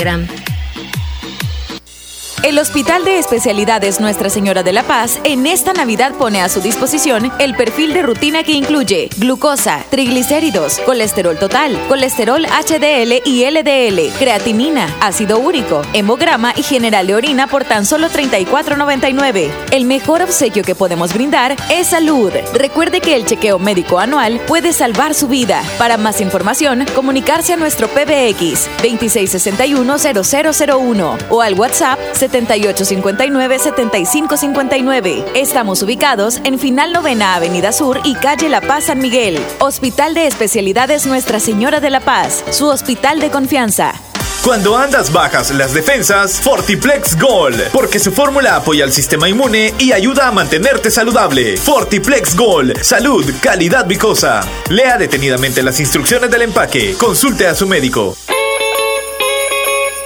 [0.01, 0.50] Instagram.
[2.43, 6.59] El Hospital de Especialidades Nuestra Señora de la Paz en esta Navidad pone a su
[6.59, 14.11] disposición el perfil de rutina que incluye glucosa, triglicéridos, colesterol total, colesterol HDL y LDL,
[14.17, 19.51] creatinina, ácido úrico, hemograma y general de orina por tan solo $34.99.
[19.69, 22.33] El mejor obsequio que podemos brindar es salud.
[22.55, 25.61] Recuerde que el chequeo médico anual puede salvar su vida.
[25.77, 31.99] Para más información, comunicarse a nuestro PBX 2661-0001 o al WhatsApp
[32.31, 35.25] 7859-7559.
[35.35, 39.39] Estamos ubicados en Final Novena Avenida Sur y Calle La Paz San Miguel.
[39.59, 43.93] Hospital de Especialidades Nuestra Señora de la Paz, su hospital de confianza.
[44.43, 49.91] Cuando andas bajas las defensas, Fortiplex Gold, porque su fórmula apoya al sistema inmune y
[49.91, 51.57] ayuda a mantenerte saludable.
[51.57, 54.41] Fortiplex Gold, salud, calidad vicosa.
[54.69, 56.95] Lea detenidamente las instrucciones del empaque.
[56.97, 58.17] Consulte a su médico.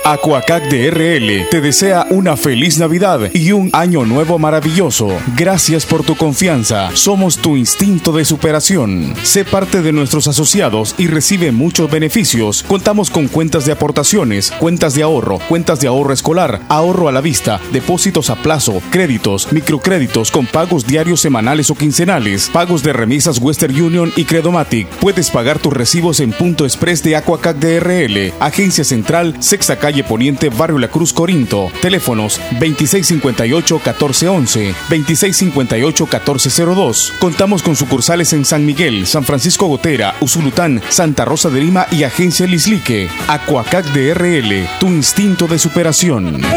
[0.08, 5.10] Aquacac DRL te desea una feliz Navidad y un año nuevo maravilloso.
[5.36, 6.96] Gracias por tu confianza.
[6.96, 9.16] Somos tu instinto de superación.
[9.24, 12.62] Sé parte de nuestros asociados y recibe muchos beneficios.
[12.68, 17.22] Contamos con cuentas de aportaciones, cuentas de ahorro, cuentas de ahorro escolar, ahorro a la
[17.22, 23.40] vista, depósitos a plazo, créditos, microcréditos con pagos diarios, semanales o quincenales, pagos de remisas
[23.40, 24.88] Western Union y Credomatic.
[25.00, 30.50] Puedes pagar tus recibos en Punto Express de Aquacac DRL, Agencia Central, Sexta Calle Poniente,
[30.50, 31.72] Barrio La Cruz, Corinto.
[31.82, 37.14] Teléfonos 2658-1411, 2658-1402.
[37.20, 42.04] Contamos con sucursales en San Miguel, San Francisco Gotera, Usulután, Santa Rosa de Lima y
[42.04, 43.08] Agencia Lislique.
[43.28, 46.42] Aquacac DRL, tu instinto de superación.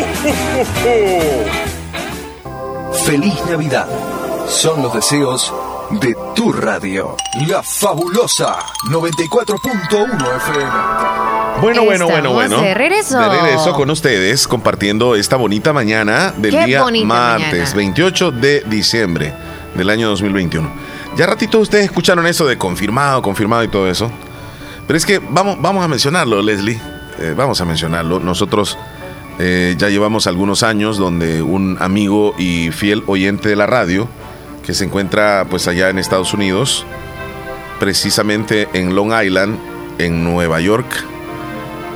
[3.04, 3.88] Feliz Navidad.
[4.48, 5.52] Son los deseos
[5.90, 7.16] de tu radio.
[7.48, 8.58] La fabulosa
[8.90, 10.70] 94.1 FM.
[11.60, 12.60] Bueno, bueno, bueno, bueno.
[12.60, 13.18] De regreso.
[13.18, 17.74] De regreso con ustedes, compartiendo esta bonita mañana del Qué día martes mañana.
[17.74, 19.34] 28 de diciembre.
[19.74, 20.68] del año 2021.
[21.16, 24.10] Ya ratito ustedes escucharon eso de confirmado, confirmado y todo eso.
[24.86, 26.80] Pero es que vamos, vamos a mencionarlo, Leslie.
[27.20, 28.18] Eh, vamos a mencionarlo.
[28.18, 28.78] Nosotros
[29.38, 34.08] eh, ya llevamos algunos años donde un amigo y fiel oyente de la radio,
[34.68, 36.84] que se encuentra pues allá en Estados Unidos,
[37.80, 39.58] precisamente en Long Island,
[39.96, 40.84] en Nueva York,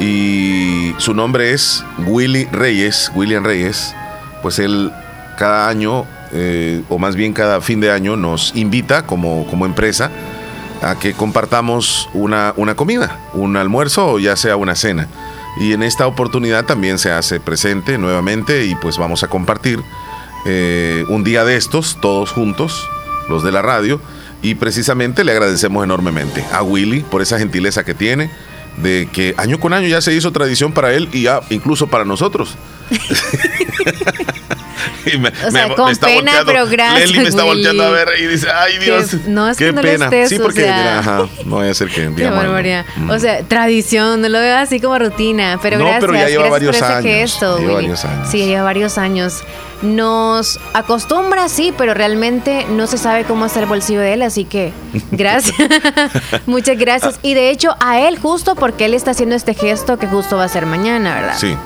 [0.01, 3.95] y su nombre es Willy Reyes, William Reyes,
[4.41, 4.91] pues él
[5.37, 10.11] cada año, eh, o más bien cada fin de año, nos invita como, como empresa
[10.81, 15.09] a que compartamos una, una comida, un almuerzo o ya sea una cena.
[15.61, 19.79] Y en esta oportunidad también se hace presente nuevamente y pues vamos a compartir
[20.45, 22.89] eh, un día de estos, todos juntos,
[23.29, 24.01] los de la radio,
[24.43, 28.31] y precisamente le agradecemos enormemente a Willy por esa gentileza que tiene,
[28.79, 32.05] de que año con año ya se hizo tradición para él y ya incluso para
[32.05, 32.57] nosotros.
[35.13, 37.01] Y me, o sea, me, con me está pena, pero gracias.
[37.01, 39.73] Leslie me está volteando a ver y dice, ay Dios, que, no, es qué que
[39.73, 40.05] no pena.
[40.07, 42.85] Estés, sí, porque o sea, mira, ajá, no voy a ser que Qué barbaridad.
[42.97, 43.11] Mm.
[43.11, 46.49] O sea, tradición, no lo veo así como rutina, pero no, gracias, pero ya lleva
[46.49, 48.29] gracias varios años, gesto, lleva varios años.
[48.31, 49.43] Sí, lleva varios años.
[49.83, 54.45] Nos acostumbra, sí, pero realmente no se sabe cómo está el bolsillo de él, así
[54.45, 54.73] que
[55.11, 55.57] gracias.
[56.47, 57.19] Muchas gracias.
[57.23, 60.45] Y de hecho, a él justo porque él está haciendo este gesto que justo va
[60.45, 61.37] a ser mañana, ¿verdad?
[61.37, 61.57] Sí.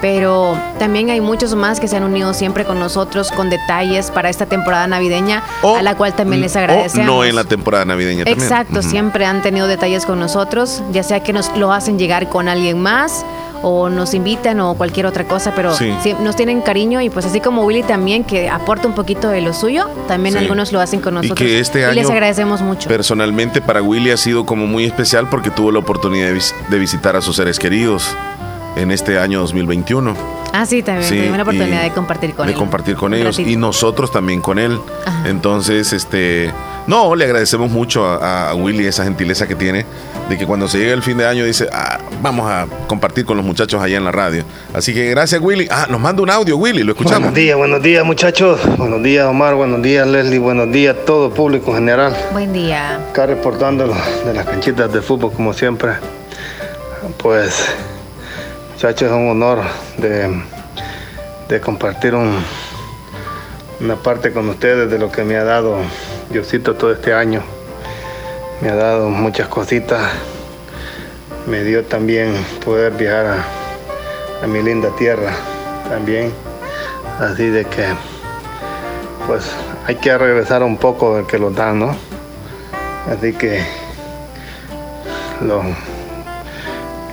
[0.00, 4.30] Pero también hay muchos más que se han unido siempre con nosotros con detalles para
[4.30, 7.08] esta temporada navideña, a la cual también les agradecemos.
[7.08, 8.40] O no en la temporada navideña también.
[8.42, 12.48] Exacto, siempre han tenido detalles con nosotros, ya sea que nos lo hacen llegar con
[12.48, 13.24] alguien más
[13.62, 15.94] o nos invitan o cualquier otra cosa, pero Sí.
[16.02, 19.42] sí, nos tienen cariño y pues así como Willy también que aporta un poquito de
[19.42, 20.38] lo suyo, también Sí.
[20.40, 21.38] algunos lo hacen con Y nosotros.
[21.38, 22.88] que este año les agradecemos mucho.
[22.88, 26.78] Personalmente para Willy ha sido como muy especial porque tuvo la oportunidad de, vis- de
[26.78, 28.08] visitar a sus seres queridos
[28.76, 30.14] en este año 2021.
[30.52, 32.58] ah, sí, también Sí, tuvimos la oportunidad de compartir con de él.
[32.58, 33.50] compartir con ellos ratito.
[33.50, 34.78] y nosotros también con él.
[35.06, 35.28] Ajá.
[35.28, 36.50] Entonces, este,
[36.86, 39.84] no, le agradecemos mucho a, a Willy esa gentileza que tiene
[40.28, 43.36] de que cuando se llega el fin de año dice, ah, vamos a compartir con
[43.36, 44.44] los muchachos allá en la radio.
[44.72, 45.66] Así que gracias Willy.
[45.70, 47.18] Ah, nos manda un audio Willy, lo escuchamos.
[47.20, 48.60] Buenos días, buenos días muchachos.
[48.76, 52.16] Buenos días Omar, buenos días Leslie, buenos días todo público en general.
[52.32, 52.96] Buen día.
[53.10, 53.92] Acá reportando
[54.24, 55.94] de las canchitas de fútbol como siempre.
[57.18, 57.64] Pues
[58.82, 59.58] muchachos, es un honor
[59.98, 60.42] de,
[61.50, 62.42] de compartir un-
[63.78, 65.76] una parte con ustedes de lo que me ha dado
[66.30, 67.42] Diosito todo este año.
[68.62, 70.00] Me ha dado muchas cositas.
[71.46, 75.32] Me dio también poder viajar a, a mi linda tierra
[75.90, 76.32] también.
[77.20, 77.84] Así de que
[79.26, 79.44] pues
[79.86, 81.94] hay que regresar un poco del que lo dan, ¿no?
[83.10, 83.62] Así que
[85.42, 85.62] lo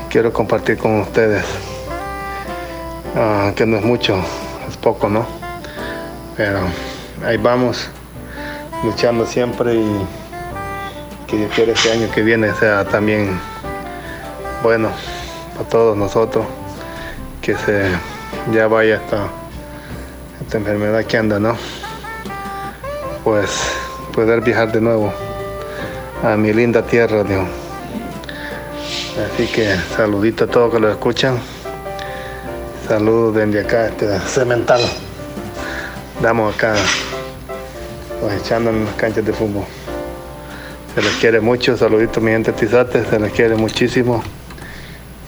[0.10, 1.44] quiero compartir con ustedes.
[3.16, 4.18] Ah, que no es mucho,
[4.70, 5.26] es poco, ¿no?
[6.36, 6.60] Pero
[7.26, 7.90] ahí vamos,
[8.84, 10.06] luchando siempre y
[11.26, 13.40] que Dios quiera este año que viene sea también
[14.62, 14.90] bueno
[15.56, 16.46] para todos nosotros,
[17.42, 17.90] que se
[18.54, 19.28] ya vaya esta,
[20.42, 21.56] esta enfermedad que anda, ¿no?
[23.24, 23.50] Pues
[24.14, 25.12] poder viajar de nuevo
[26.24, 27.67] a mi linda tierra, Dios.
[29.26, 31.40] Así que saludito a todos que lo escuchan.
[32.88, 34.82] Saludos desde acá, este cemental.
[36.22, 36.76] Damos acá,
[38.22, 39.64] pues echando en las canchas de fútbol.
[40.94, 44.24] Se les quiere mucho, saluditos mi gente Tizate, se les quiere muchísimo.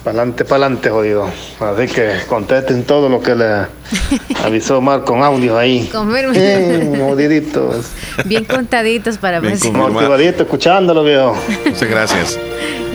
[0.04, 1.30] Pa'lante, pa'lante, jodido.
[1.60, 3.65] Así que contesten todo lo que le
[4.43, 5.89] avisó Omar con audio ahí.
[5.91, 6.34] Confirme.
[6.36, 7.91] Eh, jodiditos.
[8.25, 9.73] Bien contaditos para Bien pues.
[9.73, 11.36] Motivadito, escuchándolo, viejo.
[11.65, 12.39] Muchas gracias.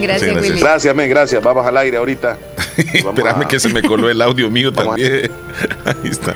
[0.01, 0.59] Gracias, Willy.
[0.59, 1.41] Gracias, men, gracias.
[1.43, 2.37] Vamos al aire ahorita.
[2.77, 5.31] Espérame que se me coló el audio mío también.
[5.85, 6.35] Ahí está.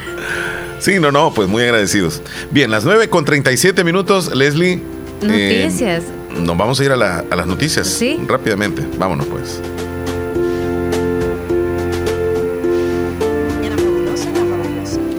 [0.80, 2.22] Sí, no, no, pues muy agradecidos.
[2.52, 4.82] Bien, las 9 con 37 minutos, Leslie.
[5.24, 6.04] eh, Noticias.
[6.38, 7.86] nos vamos a ir a, la- a las noticias.
[7.88, 8.20] Sí.
[8.28, 8.84] Rápidamente.
[8.98, 9.60] Vámonos, pues.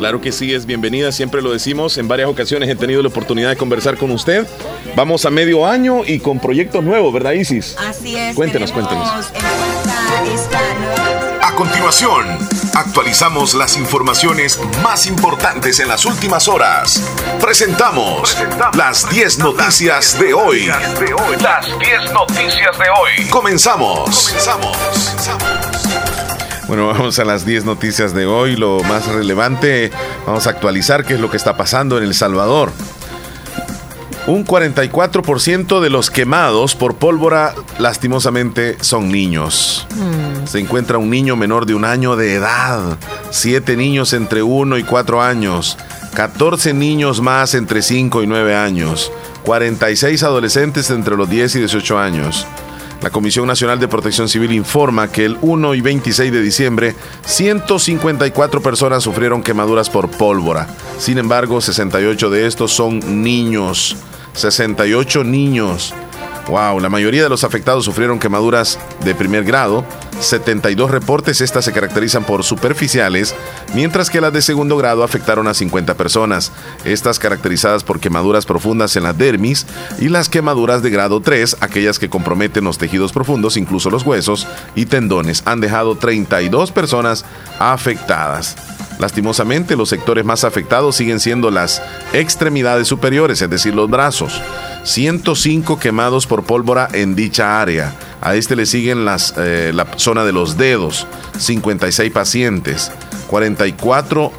[0.01, 3.51] Claro que sí, es bienvenida, siempre lo decimos, en varias ocasiones he tenido la oportunidad
[3.51, 4.47] de conversar con usted.
[4.97, 7.77] Vamos a medio año y con proyectos nuevos, ¿verdad, Isis?
[7.79, 8.35] Así es.
[8.35, 9.07] Cuéntenos, cuéntenos.
[11.43, 12.27] A continuación,
[12.73, 17.03] actualizamos las informaciones más importantes en las últimas horas.
[17.39, 18.39] Presentamos
[18.73, 20.69] las 10 noticias de hoy.
[21.43, 23.29] Las 10 noticias de hoy.
[23.29, 24.35] Comenzamos.
[26.71, 28.55] Bueno, vamos a las 10 noticias de hoy.
[28.55, 29.91] Lo más relevante,
[30.25, 32.71] vamos a actualizar qué es lo que está pasando en El Salvador.
[34.29, 39.85] Un 44% de los quemados por pólvora lastimosamente son niños.
[40.45, 42.97] Se encuentra un niño menor de un año de edad,
[43.31, 45.77] siete niños entre uno y cuatro años,
[46.15, 49.11] 14 niños más entre 5 y 9 años,
[49.43, 52.47] 46 adolescentes entre los 10 y 18 años.
[53.03, 58.61] La Comisión Nacional de Protección Civil informa que el 1 y 26 de diciembre 154
[58.61, 60.69] personas sufrieron quemaduras por pólvora.
[60.99, 63.97] Sin embargo, 68 de estos son niños.
[64.35, 65.95] 68 niños.
[66.51, 69.85] Wow, la mayoría de los afectados sufrieron quemaduras de primer grado.
[70.19, 73.37] 72 reportes, estas se caracterizan por superficiales,
[73.73, 76.51] mientras que las de segundo grado afectaron a 50 personas.
[76.85, 79.65] Estas caracterizadas por quemaduras profundas en la dermis
[80.01, 84.49] y las quemaduras de grado 3, aquellas que comprometen los tejidos profundos, incluso los huesos
[84.75, 87.25] y tendones, han dejado 32 personas
[87.61, 88.57] afectadas.
[89.01, 91.81] Lastimosamente, los sectores más afectados siguen siendo las
[92.13, 94.43] extremidades superiores, es decir, los brazos.
[94.85, 97.95] 105 quemados por pólvora en dicha área.
[98.21, 101.07] A este le siguen las, eh, la zona de los dedos,
[101.39, 102.93] 56 pacientes,
[103.29, 104.33] 44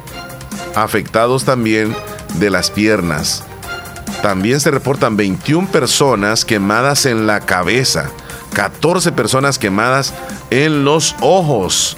[0.76, 1.94] afectados también
[2.34, 3.42] de las piernas.
[4.22, 8.10] También se reportan 21 personas quemadas en la cabeza,
[8.54, 10.14] 14 personas quemadas
[10.50, 11.96] en los ojos.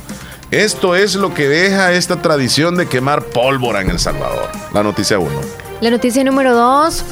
[0.51, 4.51] Esto es lo que deja esta tradición de quemar pólvora en El Salvador.
[4.73, 5.31] La noticia 1.
[5.81, 7.05] La noticia número 2.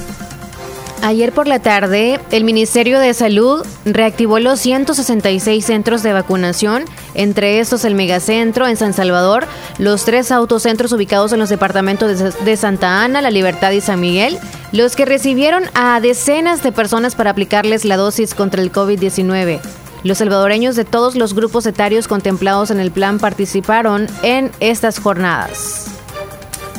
[1.03, 7.59] Ayer por la tarde, el Ministerio de Salud reactivó los 166 centros de vacunación, entre
[7.59, 13.03] estos el Megacentro en San Salvador, los tres autocentros ubicados en los departamentos de, Santa
[13.03, 14.39] Ana, La Libertad y San Miguel,
[14.71, 19.61] los que recibieron a decenas de personas para aplicarles la dosis contra el COVID-19.
[20.05, 25.87] Los salvadoreños de todos los grupos etarios contemplados en el plan participaron en estas jornadas.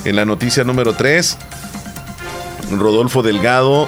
[0.03, 1.37] En la noticia número 3,
[2.71, 3.87] Rodolfo Delgado,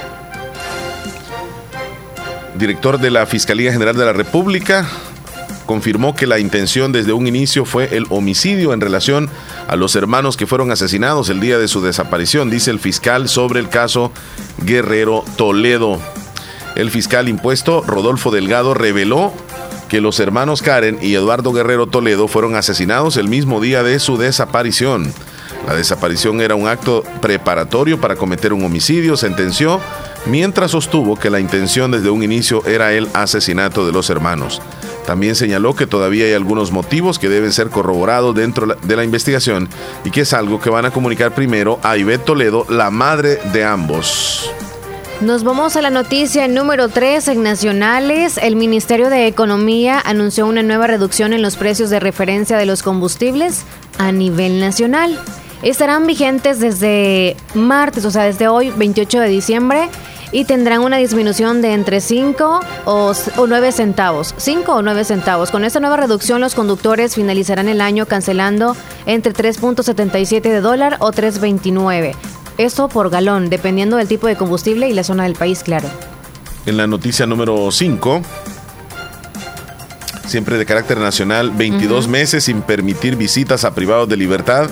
[2.58, 4.88] director de la Fiscalía General de la República,
[5.66, 9.30] confirmó que la intención desde un inicio fue el homicidio en relación
[9.68, 13.60] a los hermanos que fueron asesinados el día de su desaparición, dice el fiscal sobre
[13.60, 14.14] el caso
[14.60, 16.00] Guerrero Toledo.
[16.76, 19.32] El fiscal impuesto, Rodolfo Delgado, reveló
[19.88, 24.18] que los hermanos Karen y Eduardo Guerrero Toledo fueron asesinados el mismo día de su
[24.18, 25.14] desaparición.
[25.68, 29.80] La desaparición era un acto preparatorio para cometer un homicidio, sentenció,
[30.26, 34.62] mientras sostuvo que la intención desde un inicio era el asesinato de los hermanos.
[35.06, 39.70] También señaló que todavía hay algunos motivos que deben ser corroborados dentro de la investigación
[40.04, 43.64] y que es algo que van a comunicar primero a Ivette Toledo, la madre de
[43.64, 44.52] ambos.
[45.22, 48.38] Nos vamos a la noticia número 3 en nacionales.
[48.38, 52.84] El Ministerio de Economía anunció una nueva reducción en los precios de referencia de los
[52.84, 53.64] combustibles
[53.98, 55.18] a nivel nacional.
[55.62, 59.90] Estarán vigentes desde martes, o sea, desde hoy, 28 de diciembre,
[60.34, 63.14] y tendrán una disminución de entre 5 o,
[63.48, 64.36] 9 centavos.
[64.36, 65.50] 5 o 9 centavos.
[65.50, 68.76] Con esta nueva reducción, los conductores finalizarán el año cancelando
[69.06, 72.16] entre 3.77 de dólar o 3.29.
[72.58, 75.90] Esto por galón, dependiendo del tipo de combustible y la zona del país, claro.
[76.66, 78.22] En la noticia número 5,
[80.26, 84.70] siempre de carácter nacional, 22 meses sin permitir visitas a privados de libertad.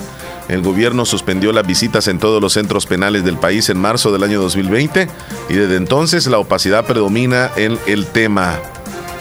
[0.48, 4.22] El gobierno suspendió las visitas en todos los centros penales del país en marzo del
[4.22, 5.08] año 2020
[5.48, 8.60] y desde entonces la opacidad predomina en el tema.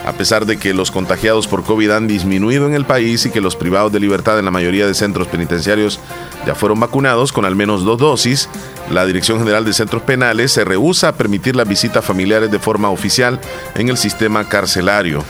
[0.06, 3.39] A pesar de que los contagiados por COVID han disminuido en el país y que
[3.39, 6.00] los privados de libertad en la mayoría de centros penitenciarios
[6.46, 8.50] ya fueron vacunados con al menos dos dosis,
[8.92, 12.89] la Dirección General de Centros Penales se rehúsa a permitir las visitas familiares de forma
[12.89, 13.39] oficial
[13.76, 15.24] en el sistema carcelario.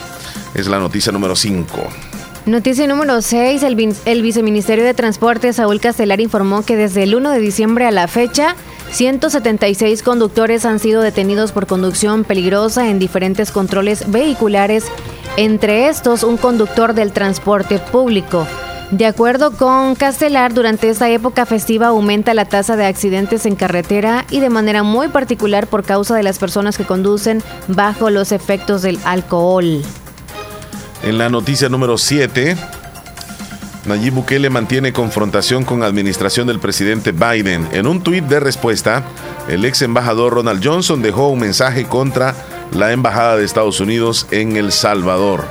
[0.55, 1.87] Es la noticia número 5.
[2.45, 3.63] Noticia número 6.
[3.63, 7.91] El, el, viceministerio de Transporte, Saúl Castelar, informó que desde el 1 de diciembre a
[7.91, 8.55] la fecha,
[8.93, 14.85] 176 conductores han sido detenidos por conducción peligrosa en diferentes controles vehiculares,
[15.35, 18.45] entre estos un conductor del transporte público.
[18.91, 24.25] De acuerdo con Castelar, durante esta época festiva aumenta la tasa de accidentes en carretera
[24.29, 28.83] y de manera muy particular por causa de las personas que conducen bajo los efectos
[28.83, 29.81] del alcohol.
[31.01, 32.55] En la noticia número 7,
[33.85, 37.67] Nayib Bukele mantiene confrontación con administración del presidente Biden.
[37.73, 39.03] En un tuit de respuesta,
[39.49, 42.33] el ex embajador Ronald Johnson dejó un mensaje contra
[42.71, 45.43] la embajada de Estados Unidos en El Salvador.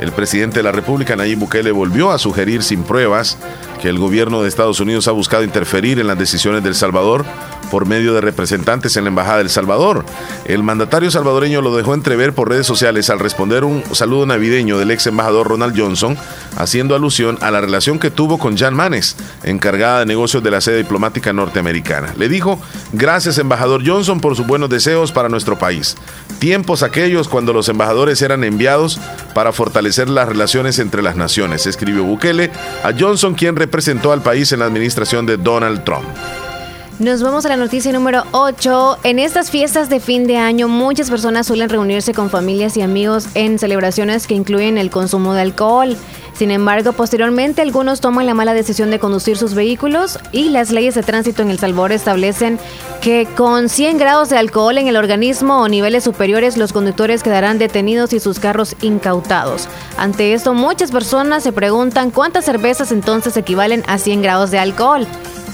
[0.00, 3.38] El presidente de la República, Nayib Bukele, volvió a sugerir sin pruebas
[3.80, 7.24] que el gobierno de Estados Unidos ha buscado interferir en las decisiones del Salvador
[7.72, 10.04] por medio de representantes en la Embajada del Salvador.
[10.44, 14.90] El mandatario salvadoreño lo dejó entrever por redes sociales al responder un saludo navideño del
[14.90, 16.18] ex embajador Ronald Johnson,
[16.58, 20.60] haciendo alusión a la relación que tuvo con Jan Manes, encargada de negocios de la
[20.60, 22.12] sede diplomática norteamericana.
[22.18, 22.60] Le dijo,
[22.92, 25.96] gracias embajador Johnson por sus buenos deseos para nuestro país.
[26.40, 29.00] Tiempos aquellos cuando los embajadores eran enviados
[29.32, 32.50] para fortalecer las relaciones entre las naciones, escribió Bukele
[32.84, 36.04] a Johnson, quien representó al país en la administración de Donald Trump.
[36.98, 38.98] Nos vamos a la noticia número 8.
[39.04, 43.28] En estas fiestas de fin de año, muchas personas suelen reunirse con familias y amigos
[43.34, 45.96] en celebraciones que incluyen el consumo de alcohol.
[46.34, 50.94] Sin embargo, posteriormente algunos toman la mala decisión de conducir sus vehículos y las leyes
[50.94, 52.58] de tránsito en El Salvador establecen
[53.00, 57.58] que con 100 grados de alcohol en el organismo o niveles superiores los conductores quedarán
[57.58, 59.66] detenidos y sus carros incautados.
[59.96, 65.06] Ante esto, muchas personas se preguntan cuántas cervezas entonces equivalen a 100 grados de alcohol.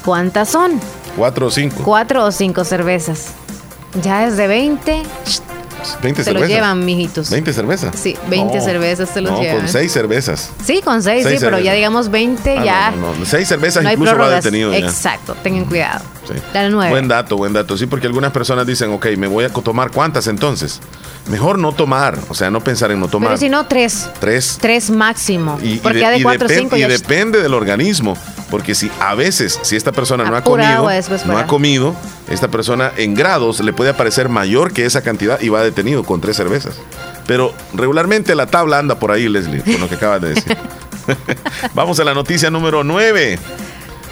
[0.05, 0.81] ¿Cuántas son?
[1.19, 1.83] Cuatro o cinco.
[1.85, 3.27] Cuatro o cinco cervezas.
[4.03, 5.03] Ya desde 20
[6.03, 7.31] 20 se los llevan, mijitos.
[7.31, 7.95] 20 cervezas.
[7.99, 9.59] Sí, 20 No, cervezas se los no, llevan.
[9.61, 10.51] con 6 cervezas.
[10.65, 12.91] Sí, con 6, sí, pero ya digamos 20 Ah, ya.
[12.91, 13.25] No, no, no.
[13.25, 14.79] 6 cervezas no hay incluso va detenido ya.
[14.79, 16.05] Exacto, tengan cuidado.
[16.27, 16.35] Sí.
[16.53, 16.91] La 9.
[16.91, 17.79] Buen dato, buen dato.
[17.79, 20.81] Sí, porque algunas personas dicen, ok, me voy a tomar cuántas entonces.
[21.31, 23.31] Mejor no tomar, o sea, no pensar en no tomar.
[23.31, 24.11] Pero si no, 3.
[24.21, 24.59] Tres.
[24.61, 25.59] 3 máximo.
[25.63, 26.89] Y, y porque de- ya de y 4 o depen- 5 y ya.
[26.89, 28.17] depende del organismo,
[28.51, 31.95] porque si a veces, si esta persona no ha comido, después no ha comido,
[32.29, 36.21] esta persona en grados le puede aparecer mayor que esa cantidad y va detenido con
[36.21, 36.79] tres cervezas.
[37.27, 40.57] Pero regularmente la tabla anda por ahí, Leslie, con lo que acabas de decir.
[41.75, 43.39] Vamos a la noticia número 9.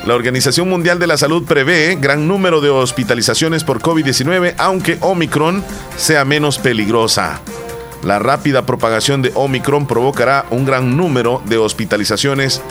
[0.07, 5.65] La Organización Mundial de la Salud prevé gran número de hospitalizaciones por COVID-19, aunque Omicron
[5.97, 7.41] sea menos peligrosa.
[8.05, 12.63] La rápida propagación de Omicron provocará un gran número de hospitalizaciones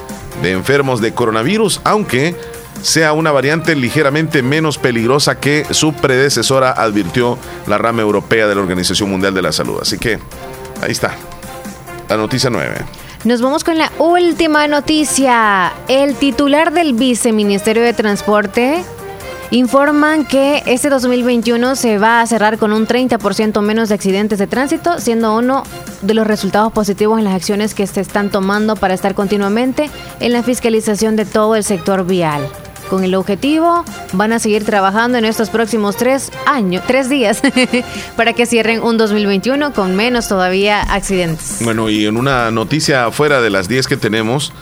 [0.41, 2.35] de enfermos de coronavirus, aunque
[2.81, 8.61] sea una variante ligeramente menos peligrosa que su predecesora, advirtió la rama europea de la
[8.61, 9.79] Organización Mundial de la Salud.
[9.81, 10.19] Así que
[10.81, 11.15] ahí está.
[12.09, 12.75] La noticia 9.
[13.23, 15.73] Nos vamos con la última noticia.
[15.87, 18.83] El titular del Viceministerio de Transporte
[19.51, 24.47] informan que este 2021 se va a cerrar con un 30% menos de accidentes de
[24.47, 25.63] tránsito, siendo uno
[26.01, 29.89] de los resultados positivos en las acciones que se están tomando para estar continuamente
[30.19, 32.47] en la fiscalización de todo el sector vial.
[32.89, 33.83] Con el objetivo,
[34.13, 37.41] van a seguir trabajando en estos próximos tres años, tres días,
[38.15, 41.57] para que cierren un 2021 con menos todavía accidentes.
[41.61, 44.53] Bueno, y en una noticia fuera de las 10 que tenemos,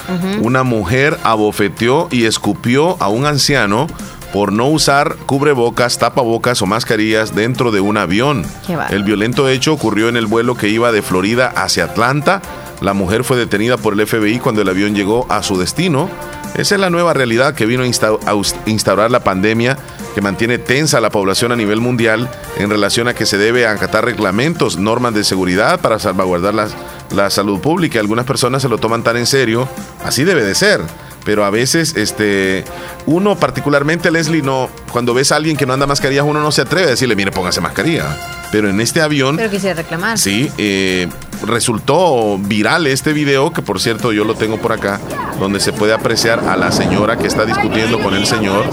[0.42, 3.88] una mujer abofeteó y escupió a un anciano
[4.34, 8.44] por no usar cubrebocas, tapabocas o mascarillas dentro de un avión.
[8.92, 12.42] El violento hecho ocurrió en el vuelo que iba de Florida hacia Atlanta.
[12.82, 16.10] La mujer fue detenida por el FBI cuando el avión llegó a su destino.
[16.56, 19.78] Esa es la nueva realidad que vino a insta- a us- instaurar la pandemia
[20.14, 23.66] que mantiene tensa a la población a nivel mundial en relación a que se debe
[23.68, 26.76] acatar reglamentos, normas de seguridad para salvaguardar las-
[27.12, 28.00] la salud pública.
[28.00, 29.68] Algunas personas se lo toman tan en serio,
[30.04, 30.82] así debe de ser.
[31.26, 32.66] Pero a veces, este,
[33.06, 36.62] uno particularmente, Leslie, no, cuando ves a alguien que no anda mascarilla, uno no se
[36.62, 38.18] atreve a decirle, mire, póngase mascarilla.
[38.52, 40.18] Pero en este avión, Pero quisiera reclamar.
[40.18, 41.08] Sí, eh,
[41.46, 45.00] resultó viral este video, que por cierto yo lo tengo por acá,
[45.40, 48.66] donde se puede apreciar a la señora que está discutiendo con el señor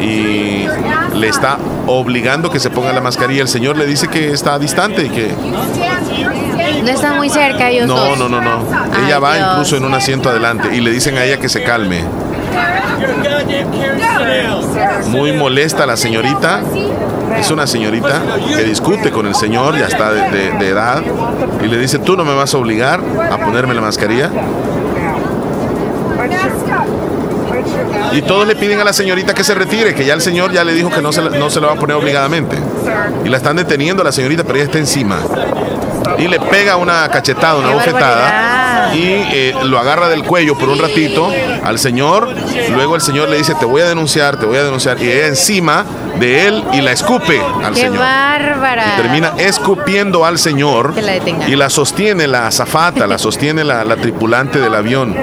[0.00, 0.66] y
[1.14, 3.42] le está obligando que se ponga la mascarilla.
[3.42, 5.34] El señor le dice que está distante y que...
[6.82, 8.18] No están muy cerca ellos No, dos.
[8.18, 8.62] no, no, no.
[8.92, 9.48] Ay, Ella va Dios.
[9.50, 12.02] incluso en un asiento adelante y le dicen a ella que se calme.
[15.06, 16.60] Muy molesta la señorita.
[17.38, 18.20] Es una señorita
[18.56, 21.02] que discute con el señor, ya está de, de- de edad,
[21.62, 23.00] y le dice, tú no me vas a obligar
[23.30, 24.30] a ponerme la mascarilla.
[28.12, 30.64] Y todos le piden a la señorita que se retire, que ya el señor ya
[30.64, 32.56] le dijo que no se, la- no se lo va a poner obligadamente.
[33.24, 35.18] Y la están deteniendo a la señorita, pero ella está encima.
[36.16, 39.00] Y le pega una cachetada, una ¡Qué bofetada, y
[39.32, 41.30] eh, lo agarra del cuello por un ratito
[41.64, 42.28] al señor.
[42.70, 45.00] Luego el señor le dice, te voy a denunciar, te voy a denunciar.
[45.02, 45.84] Y ella encima
[46.18, 47.98] de él y la escupe al ¡Qué señor.
[47.98, 48.84] bárbara!
[48.96, 51.48] Y termina escupiendo al señor Que la detengan.
[51.50, 55.14] y la sostiene la azafata, la sostiene la, la tripulante del avión.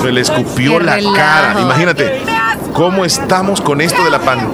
[0.00, 1.14] Se le escupió Qué la relajo.
[1.14, 1.60] cara.
[1.60, 2.22] Imagínate
[2.72, 4.52] cómo estamos con esto de la pandemia.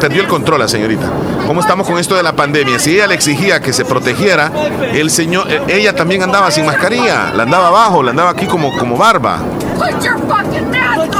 [0.00, 1.06] Perdió el control la señorita.
[1.46, 2.78] ¿Cómo estamos con esto de la pandemia?
[2.78, 4.50] Si ella le exigía que se protegiera,
[4.92, 8.76] el señor, eh, ella también andaba sin mascarilla, la andaba abajo, la andaba aquí como,
[8.76, 9.38] como barba.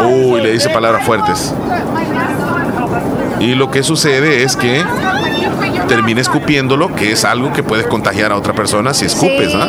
[0.04, 1.54] Uy, le dice palabras fuertes.
[3.40, 4.84] Y lo que sucede es que
[5.86, 9.66] termina escupiéndolo, que es algo que puedes contagiar a otra persona si escupes, ¿ah?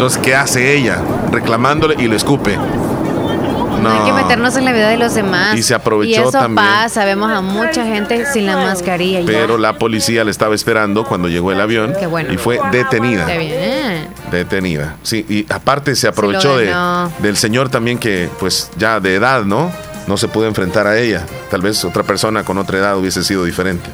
[0.00, 0.96] Entonces, ¿qué hace ella?
[1.30, 2.56] Reclamándole y le escupe.
[2.56, 4.16] No hay que No.
[4.16, 5.54] meternos en la vida de los demás.
[5.58, 6.66] Y se aprovechó Y eso también.
[6.66, 9.20] pasa, vemos a mucha gente sin la mascarilla.
[9.20, 9.26] ya.
[9.26, 12.32] Pero la policía le estaba esperando cuando llegó el avión Qué bueno.
[12.32, 13.26] y fue detenida.
[13.26, 14.08] Qué bien.
[14.30, 14.96] Detenida.
[15.02, 16.74] Sí, y aparte se aprovechó de,
[17.18, 19.70] del señor también que, pues ya de edad, ¿no?
[20.06, 21.26] No se pudo enfrentar a ella.
[21.50, 23.90] Tal vez otra persona con otra edad hubiese sido diferente.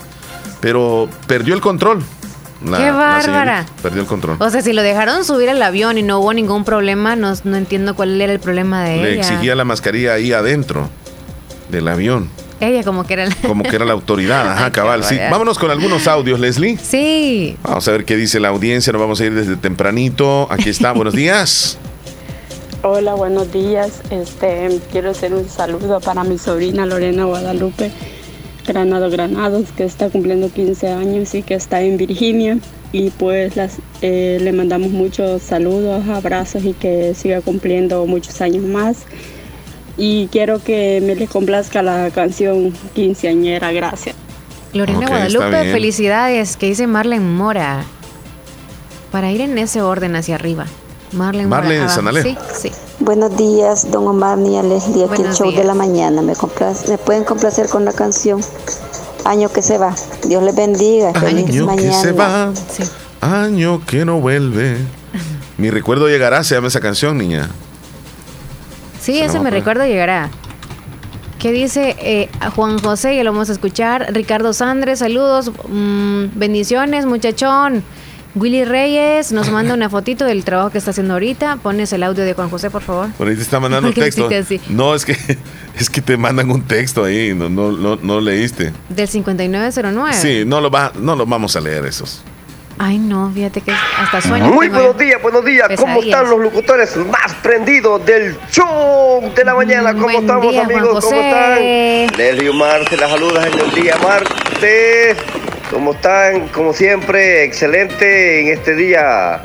[0.60, 2.04] Pero perdió el control.
[2.64, 3.66] La- ¡Qué bárbara!
[3.82, 4.36] perdió el control.
[4.40, 7.56] O sea, si lo dejaron subir al avión y no hubo ningún problema, no, no
[7.56, 9.20] entiendo cuál era el problema de Le ella.
[9.20, 10.88] exigía la mascarilla ahí adentro
[11.68, 12.30] del avión,
[12.60, 13.34] Ella como que era la...
[13.46, 14.52] como que era la autoridad.
[14.52, 15.04] Ajá, cabal.
[15.04, 15.18] Sí.
[15.30, 16.78] Vámonos con algunos audios, Leslie.
[16.78, 17.56] Sí.
[17.62, 18.92] Vamos a ver qué dice la audiencia.
[18.92, 20.46] Nos vamos a ir desde tempranito.
[20.50, 20.92] Aquí está.
[20.92, 21.76] Buenos días.
[22.82, 24.00] Hola, buenos días.
[24.10, 27.90] Este, quiero hacer un saludo para mi sobrina Lorena Guadalupe
[28.66, 32.58] Granado Granados, que está cumpliendo 15 años y que está en Virginia.
[32.92, 38.64] Y pues las, eh, le mandamos muchos saludos, abrazos y que siga cumpliendo muchos años
[38.64, 38.98] más.
[39.98, 43.72] Y quiero que me le complazca la canción quinceañera.
[43.72, 44.14] Gracias.
[44.72, 47.84] Lorena Ok, está Guadalupe, felicidades, que dice Marlene Mora.
[49.10, 50.66] Para ir en ese orden hacia arriba.
[51.12, 51.94] Marlene, Marlene Mora.
[51.94, 52.22] abajo.
[52.22, 52.36] Sí,
[52.68, 52.72] sí.
[53.06, 56.22] Buenos días, don Omar Nia Leslie, aquí el Buenos show de la mañana.
[56.22, 58.40] ¿Me, compla- ¿Me pueden complacer con la canción
[59.24, 59.94] Año que se va?
[60.26, 61.12] Dios les bendiga.
[61.14, 62.52] Feliz Año que se va.
[63.20, 64.78] Año que no vuelve.
[65.56, 67.48] Mi recuerdo llegará, se llama esa canción, niña.
[69.00, 70.28] Sí, Se ese a me recuerdo llegará.
[71.38, 73.14] ¿Qué dice eh, Juan José?
[73.14, 74.08] Ya lo vamos a escuchar.
[74.12, 75.52] Ricardo Sandres, saludos.
[75.68, 77.84] mm, bendiciones, muchachón.
[78.36, 81.56] Willy Reyes nos manda una fotito del trabajo que está haciendo ahorita.
[81.56, 83.08] Pones el audio de Juan José, por favor.
[83.16, 84.62] Por ahí te está mandando un ¿Por qué texto.
[84.68, 85.16] No, es que
[85.78, 88.74] es que te mandan un texto ahí, no, no, no, no leíste.
[88.90, 90.12] Del 5909.
[90.12, 92.22] Sí, no lo va, no lo vamos a leer esos.
[92.78, 94.48] Ay, no, fíjate que hasta sueño.
[94.52, 95.70] Muy buenos días, buenos días.
[95.78, 99.94] ¿Cómo están los locutores más prendidos del show de la mañana?
[99.94, 101.04] ¿Cómo Buen estamos, día, Juan amigos?
[101.06, 102.18] ¿Cómo están?
[102.18, 105.16] Leslie Omar se las saluda en el día martes.
[105.70, 106.48] ¿Cómo están?
[106.48, 109.42] Como siempre, excelente en este día.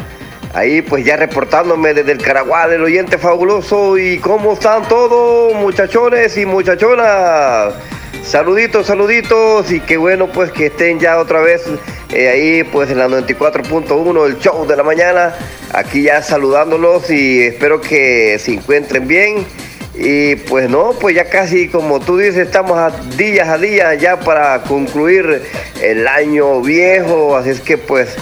[0.54, 3.98] Ahí pues ya reportándome desde el Caragual, el oyente fabuloso.
[3.98, 7.74] ¿Y cómo están todos, muchachones y muchachonas?
[8.24, 11.64] Saluditos, saluditos y qué bueno pues que estén ya otra vez
[12.14, 15.34] eh, ahí pues en la 94.1 el show de la mañana,
[15.74, 19.46] aquí ya saludándolos y espero que se encuentren bien
[19.94, 24.20] y pues no, pues ya casi como tú dices estamos a días a días ya
[24.20, 25.44] para concluir
[25.82, 28.16] el año viejo, así es que pues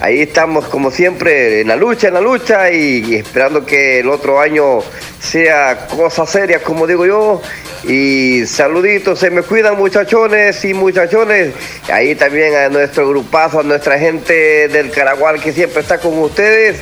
[0.00, 4.08] ahí estamos como siempre en la lucha, en la lucha y, y esperando que el
[4.10, 4.80] otro año
[5.24, 7.42] sea cosa seria, como digo yo.
[7.84, 11.52] Y saluditos, se me cuidan muchachones y muchachones.
[11.92, 16.80] Ahí también a nuestro grupazo, a nuestra gente del Caragual que siempre está con ustedes.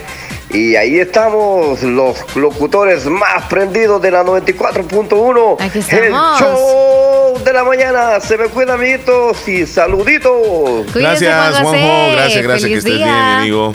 [0.52, 5.56] Y ahí estamos, los locutores más prendidos de la 94.1.
[5.58, 8.20] Aquí El show de la mañana.
[8.20, 10.92] Se me cuidan, amiguitos, y saluditos.
[10.94, 12.12] Gracias, Juanjo.
[12.12, 13.72] Gracias, gracias que estés bien, mi amigo.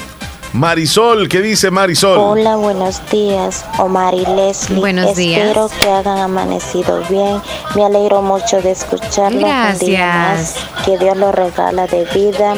[0.53, 2.17] Marisol, ¿qué dice Marisol?
[2.17, 4.79] Hola, buenos días, Omar y Leslie.
[4.79, 5.41] Buenos días.
[5.47, 7.41] Espero que hagan amanecido bien.
[7.75, 10.55] Me alegro mucho de escucharlos un día Gracias.
[10.77, 10.85] más.
[10.85, 12.55] Que Dios los regala de vida.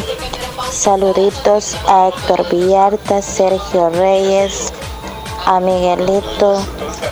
[0.71, 4.71] Saluditos a Héctor Villarta, Sergio Reyes,
[5.45, 6.63] a Miguelito,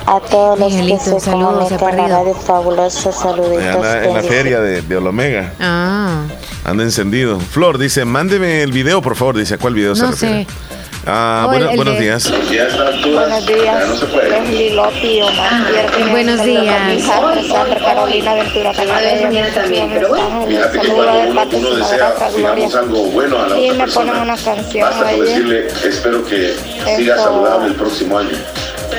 [0.06, 2.08] a todos los Miguelito, que se comunican a perdido.
[2.08, 3.12] Radio Fabulosa.
[3.12, 3.76] Saluditos.
[3.76, 5.54] Anda en la feria de, de Olomega.
[5.60, 6.24] Ah,
[6.64, 7.40] Anda encendido.
[7.40, 9.38] Flor dice, mándeme el video, por favor.
[9.38, 10.44] Dice, ¿a cuál video se refiere?
[10.46, 10.48] sé.
[11.10, 12.30] Ah, Oh, bueno- el- el buenos días.
[12.30, 12.74] Buenos días,
[14.30, 16.12] Leslie Lopi, Omar Pierre.
[16.12, 16.86] Buenos días.
[16.88, 19.54] Mi hija, Sandra Carolina Ventura Canales.
[19.54, 22.68] también, pero madrastra Gloria.
[23.14, 24.22] bueno a la Y otra me ponen persona.
[24.22, 26.54] una canción Basta con decirle, espero que
[26.98, 27.24] siga Eso.
[27.24, 28.38] saludable el próximo año.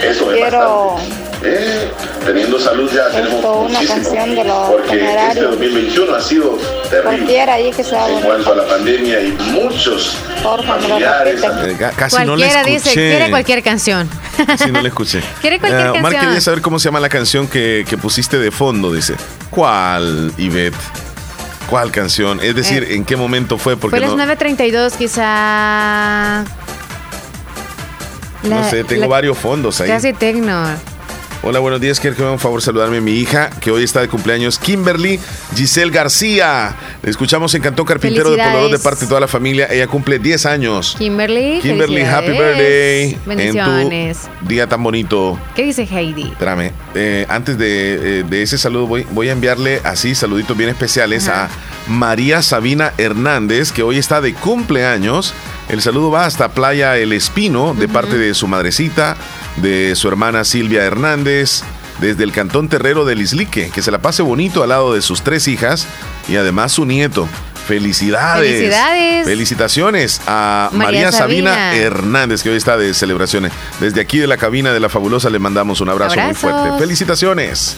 [0.03, 1.28] Eso es Quiero bastante.
[1.41, 1.89] Eh,
[2.27, 3.95] teniendo salud ya tenemos una muchísimo.
[3.95, 5.51] canción de los Porque este temerarios.
[5.51, 6.59] 2021 ha sido
[6.91, 8.27] terrible cualquiera ahí que sea en bonito.
[8.29, 11.41] cuanto a la pandemia y muchos lo familiares.
[11.43, 12.73] Eh, ca- casi no le Cualquiera escuché.
[12.91, 14.11] dice, quiere cualquier canción.
[14.47, 15.21] Casi no le escuché.
[15.41, 16.25] Quiere cualquier Eh, Omar canción.
[16.27, 19.15] quería saber cómo se llama la canción que, que pusiste de fondo, dice.
[19.51, 20.75] ¿Cuál, Ivette?
[21.71, 22.41] ¿Cuál canción?
[22.43, 23.77] Es decir, ¿en qué momento fue?
[23.77, 26.45] Porque Fue las no, 9.32 quizá...
[28.43, 29.89] no La- sé, tengo la- varios fondos ahí.
[29.89, 30.67] Casi tecno.
[31.41, 32.01] Hola, buenos días.
[32.01, 35.21] Quiero que me un favor saludarme a mi hija, que hoy está de cumpleaños, Kimberly
[35.55, 36.75] Giselle García.
[37.01, 39.69] Le escuchamos en Cantón Carpintero de Polorón de parte de toda la familia.
[39.71, 40.97] Ella cumple 10 años.
[40.99, 41.61] Kimberly.
[41.63, 43.19] Kimberly, happy birthday.
[43.25, 44.25] Bendiciones.
[44.25, 45.39] En tu día tan bonito.
[45.55, 46.25] ¿Qué dice Heidi?
[46.33, 50.71] Espérame, eh, antes de, eh, de ese saludo voy, voy a enviarle así saluditos bien
[50.71, 51.49] especiales a
[51.87, 55.33] María Sabina Hernández, que hoy está de cumpleaños.
[55.69, 59.17] El saludo va hasta Playa El Espino, de parte de su madrecita,
[59.57, 61.63] de su hermana Silvia Hernández,
[62.01, 63.71] desde el Cantón Terrero del Islique.
[63.71, 65.87] Que se la pase bonito al lado de sus tres hijas
[66.27, 67.29] y además su nieto.
[67.67, 68.51] Felicidades.
[68.51, 69.27] Felicidades.
[69.27, 71.77] Felicitaciones a María María, Sabina, Sabina.
[71.77, 73.53] Hernández, que hoy está de celebraciones.
[73.79, 76.45] Desde aquí de la cabina de la Fabulosa le mandamos un abrazo, Abrazos.
[76.45, 76.79] muy fuerte.
[76.79, 77.77] Felicitaciones.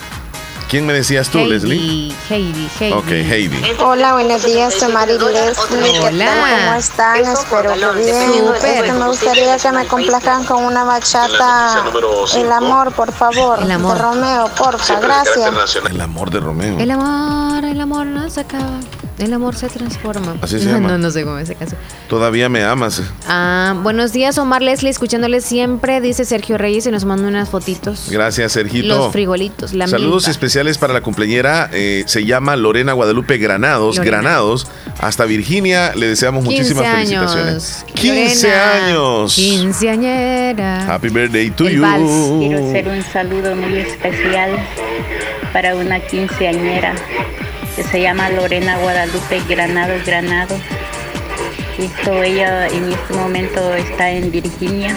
[0.70, 2.14] ¿Quién me decías tú, Leslie?
[2.28, 2.92] Heidi, Heidi.
[2.92, 3.60] Ok, Heidi.
[3.80, 5.90] Hola, buenos días, soy Mari Leslie.
[5.90, 6.60] ¿Qué tal?
[6.62, 7.24] ¿Cómo están?
[7.26, 8.44] Espero que bien.
[8.54, 11.82] Este, me gustaría que me complazcan con una bachata
[12.36, 13.60] El amor, por favor.
[13.60, 13.96] El amor.
[13.96, 15.74] De Romeo, porfa, gracias.
[15.90, 16.78] El amor de Romeo.
[16.78, 18.78] El amor, el amor no se acaba.
[19.20, 20.36] El amor se transforma.
[20.40, 20.88] Así se llama.
[20.88, 21.76] No, no sé cómo es ese caso.
[22.08, 23.02] Todavía me amas.
[23.28, 28.08] Ah, buenos días, Omar Leslie, escuchándole siempre, dice Sergio Reyes y nos manda unas fotitos.
[28.10, 28.88] Gracias, Sergito.
[28.88, 30.30] Los frijolitos, la Saludos milpa.
[30.30, 31.68] especiales para la cumpleañera.
[31.72, 33.96] eh, se llama Lorena Guadalupe Granados.
[33.98, 34.16] Lorena.
[34.18, 34.66] Granados.
[34.98, 35.94] Hasta Virginia.
[35.94, 37.32] Le deseamos 15 muchísimas años.
[37.32, 37.84] felicitaciones.
[37.94, 39.34] 15 Lorena, años.
[39.34, 40.94] Quinceañera.
[40.94, 41.82] Happy birthday to El you.
[41.82, 42.38] vals.
[42.40, 44.50] Quiero hacer un saludo muy especial
[45.52, 46.94] para una quinceañera
[47.76, 50.60] que se llama Lorena Guadalupe Granados Granados.
[51.78, 54.94] Esto, ella en este momento está en Virginia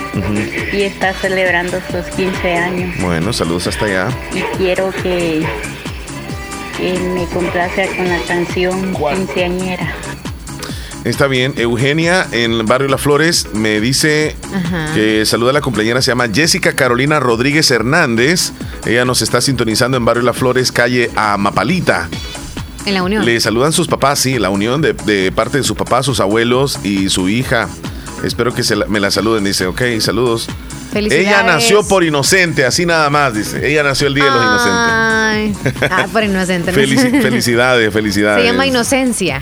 [0.74, 2.98] y está celebrando sus 15 años.
[3.00, 4.08] Bueno, saludos hasta allá.
[4.34, 5.46] Y quiero que,
[6.78, 9.94] que me complazca con la canción quinceañera.
[11.06, 11.54] Está bien.
[11.58, 14.94] Eugenia en el barrio Las Flores me dice Ajá.
[14.94, 16.02] que saluda a la cumpleañera.
[16.02, 18.52] Se llama Jessica Carolina Rodríguez Hernández.
[18.86, 22.10] Ella nos está sintonizando en barrio Las Flores, calle Amapalita.
[22.86, 23.26] En la unión.
[23.26, 26.80] Le saludan sus papás, sí, la unión de, de parte de sus papás, sus abuelos
[26.84, 27.70] y su hija.
[28.24, 29.44] Espero que se la- me la saluden.
[29.44, 30.48] Dice, ok, saludos.
[30.92, 31.28] Felicidades.
[31.28, 33.68] Ella nació por inocente, así nada más, dice.
[33.68, 34.78] Ella nació el día de los inocentes.
[34.94, 35.54] Ay,
[35.90, 36.72] ah, por inocente.
[36.72, 38.44] Felici- felicidades, felicidades.
[38.46, 39.42] Se llama Inocencia.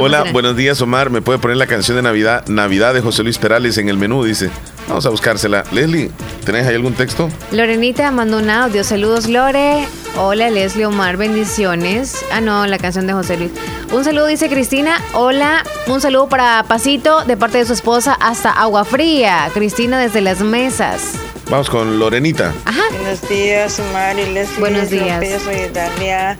[0.00, 1.10] Hola, buenos días, Omar.
[1.10, 4.24] ¿Me puede poner la canción de Navidad, Navidad de José Luis Perales en el menú?
[4.24, 4.50] Dice.
[4.88, 5.64] Vamos a buscársela.
[5.70, 6.10] Leslie,
[6.44, 7.28] ¿tenés ahí algún texto?
[7.52, 8.82] Lorenita mandó un audio.
[8.84, 9.86] Saludos, Lore.
[10.16, 11.16] Hola, Leslie Omar.
[11.18, 12.24] Bendiciones.
[12.32, 13.50] Ah, no, la canción de José Luis.
[13.92, 15.00] Un saludo, dice Cristina.
[15.12, 15.62] Hola.
[15.86, 19.50] Un saludo para Pasito de parte de su esposa hasta Agua Fría.
[19.52, 21.12] Cristina desde las mesas.
[21.50, 22.52] Vamos con Lorenita.
[22.90, 24.58] Buenos días, Omar y Leslie.
[24.58, 25.22] Buenos días.
[25.22, 26.38] Yo soy Dalia.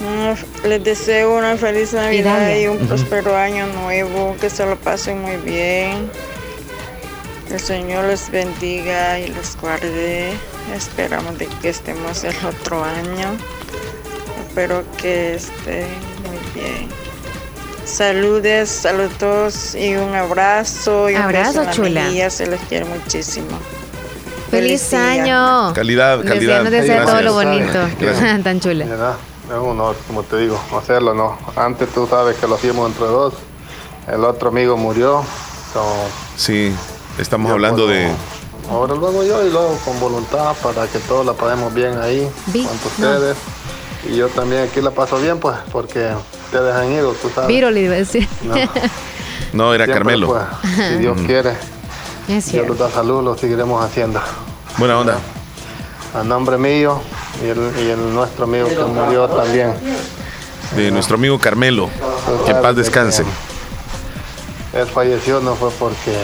[0.00, 4.36] Mm, Les deseo una feliz Navidad y un próspero año nuevo.
[4.40, 6.10] Que se lo pasen muy bien.
[7.50, 10.32] El Señor les bendiga y les guarde.
[10.74, 13.36] Esperamos de que estemos el otro año.
[14.46, 15.88] Espero que estén
[16.24, 16.88] muy bien.
[17.84, 21.10] Saludes, saludos y un abrazo.
[21.10, 22.04] Y un Abrazo, la chula.
[22.04, 22.30] mejilla.
[22.30, 23.58] Se les quiere muchísimo.
[24.50, 25.10] ¡Feliz día.
[25.10, 25.72] año!
[25.74, 26.62] Calidad, calidad.
[26.62, 27.78] Nos desea todo lo bonito.
[28.00, 28.42] Gracias.
[28.44, 28.84] Tan chula.
[28.84, 31.36] Es un honor, como te digo, hacerlo, ¿no?
[31.56, 33.34] Antes tú sabes que lo hacíamos entre dos.
[34.06, 35.24] El otro amigo murió.
[35.72, 35.84] so,
[36.36, 36.72] Sí,
[37.18, 38.10] estamos yo hablando puedo- de.
[38.70, 41.98] Ahora lo hago yo y lo hago con voluntad para que todos la pasemos bien
[42.00, 43.36] ahí, con ustedes.
[44.08, 46.08] Y yo también aquí la paso bien, pues, porque
[46.46, 47.48] ustedes han ido, tú sabes.
[47.48, 48.28] Viro le iba a decir.
[48.42, 48.54] No.
[49.52, 50.26] No, era Siempre, Carmelo.
[50.28, 50.44] pues,
[50.88, 51.56] si Dios quiere,
[52.28, 54.20] Es Dios nos da salud, lo seguiremos haciendo.
[54.78, 55.18] Buena onda.
[56.14, 57.00] A nombre mío
[57.44, 59.74] y el, y el nuestro amigo que murió también.
[60.76, 61.88] De nuestro amigo Carmelo.
[62.44, 63.24] Que en paz descanse.
[64.72, 66.14] Él falleció no fue porque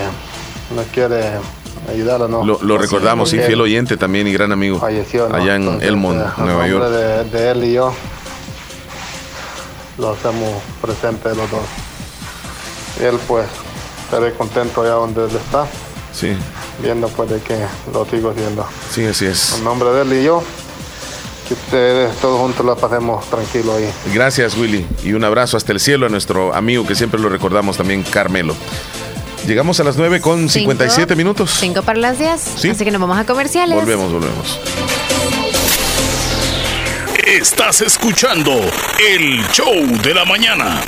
[0.75, 1.33] no quiere
[1.91, 2.45] ayudar o no.
[2.45, 4.79] Lo, lo recordamos, sí, fiel oyente también y gran amigo.
[4.81, 5.37] Falleció, ¿no?
[5.37, 6.89] Allá en Entonces, Elmont, eh, Nueva nombre York.
[6.91, 7.95] De, de él y yo
[9.99, 11.63] lo hacemos presentes los dos.
[13.01, 13.47] Él pues
[14.05, 15.67] estaré contento allá donde él está,
[16.13, 16.33] Sí,
[16.83, 17.59] viendo pues de que
[17.93, 18.67] lo sigo haciendo.
[18.91, 19.55] sí, así es.
[19.59, 20.43] En nombre de él y yo,
[21.47, 23.91] que ustedes todos juntos la pasemos tranquilo ahí.
[24.15, 24.87] Gracias, Willy.
[25.05, 28.55] Y un abrazo hasta el cielo a nuestro amigo que siempre lo recordamos también, Carmelo.
[29.47, 31.17] Llegamos a las 9 con 57 Cinco.
[31.17, 31.51] minutos.
[31.61, 32.41] Cinco para las 10.
[32.57, 32.69] Sí.
[32.71, 33.77] Así que nos vamos a comerciales.
[33.77, 34.61] Volvemos, volvemos.
[37.25, 38.53] Estás escuchando
[39.09, 40.81] el show de la mañana.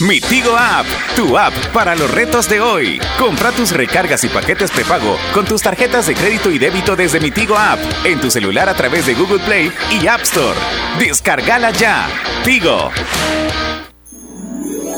[0.00, 3.00] Mi Tigo App, tu app para los retos de hoy.
[3.18, 7.30] Compra tus recargas y paquetes prepago con tus tarjetas de crédito y débito desde Mi
[7.30, 10.58] Tigo App en tu celular a través de Google Play y App Store.
[10.98, 12.08] Descárgala ya.
[12.44, 12.90] Tigo.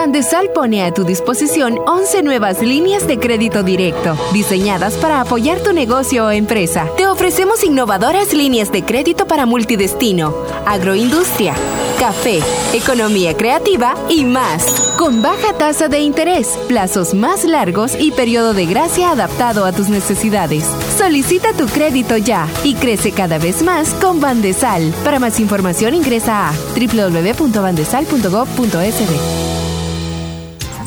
[0.00, 5.74] Bandesal pone a tu disposición 11 nuevas líneas de crédito directo, diseñadas para apoyar tu
[5.74, 6.88] negocio o empresa.
[6.96, 10.34] Te ofrecemos innovadoras líneas de crédito para multidestino,
[10.64, 11.54] agroindustria,
[11.98, 12.40] café,
[12.72, 18.64] economía creativa y más, con baja tasa de interés, plazos más largos y periodo de
[18.64, 20.64] gracia adaptado a tus necesidades.
[20.96, 24.94] Solicita tu crédito ya y crece cada vez más con Bandesal.
[25.04, 29.59] Para más información ingresa a www.bandesal.gov.sb.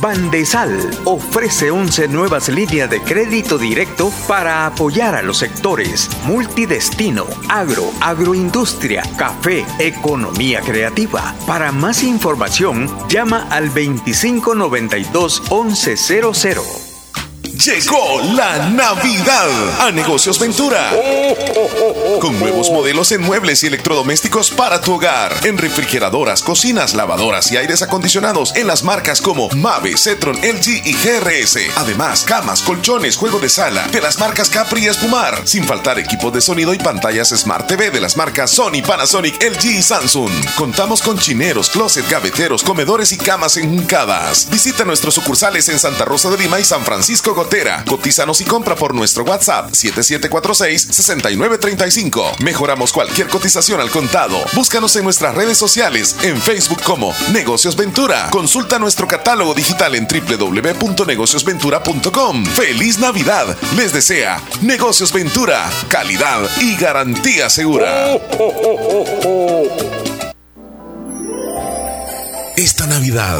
[0.03, 7.89] Bandesal ofrece 11 nuevas líneas de crédito directo para apoyar a los sectores multidestino, agro,
[8.01, 11.33] agroindustria, café, economía creativa.
[11.47, 16.82] Para más información, llama al 2592 1100.
[17.65, 20.91] Llegó la Navidad a Negocios Ventura.
[22.19, 25.33] Con nuevos modelos en muebles y electrodomésticos para tu hogar.
[25.45, 30.93] En refrigeradoras, cocinas, lavadoras y aires acondicionados en las marcas como Mave, Cetron, LG y
[30.93, 31.57] GRS.
[31.77, 35.47] Además, camas, colchones, juego de sala de las marcas Capri y Espumar.
[35.47, 39.65] Sin faltar equipos de sonido y pantallas Smart TV de las marcas Sony, Panasonic, LG
[39.77, 40.31] y Samsung.
[40.57, 44.49] Contamos con chineros, closet, gaveteros, comedores y camas enjuncadas.
[44.49, 47.52] Visita nuestros sucursales en Santa Rosa de Lima y San Francisco Gotera.
[47.87, 52.39] Cotízanos y compra por nuestro WhatsApp 7746-6935.
[52.39, 54.39] Mejoramos cualquier cotización al contado.
[54.53, 58.31] Búscanos en nuestras redes sociales, en Facebook como Negocios Ventura.
[58.31, 62.43] Consulta nuestro catálogo digital en www.negociosventura.com.
[62.43, 63.55] ¡Feliz Navidad!
[63.75, 68.17] Les desea Negocios Ventura, calidad y garantía segura.
[72.55, 73.39] Esta Navidad,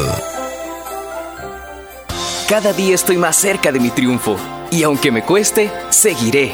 [2.47, 4.35] Cada día estoy más cerca de mi triunfo
[4.71, 6.53] y aunque me cueste, seguiré,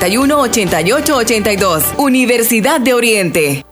[0.00, 3.71] 8882 Universidad de Oriente.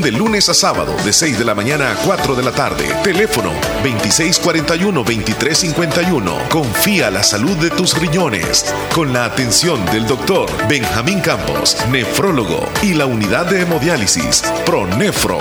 [0.00, 2.86] de lunes a sábado de 6 de la mañana a 4 de la tarde.
[3.02, 6.48] Teléfono 2641-2351.
[6.48, 12.94] Confía la salud de tus riñones con la atención del doctor Benjamín Campos, nefrólogo y
[12.94, 15.38] la unidad de hemodiálisis ProNefro.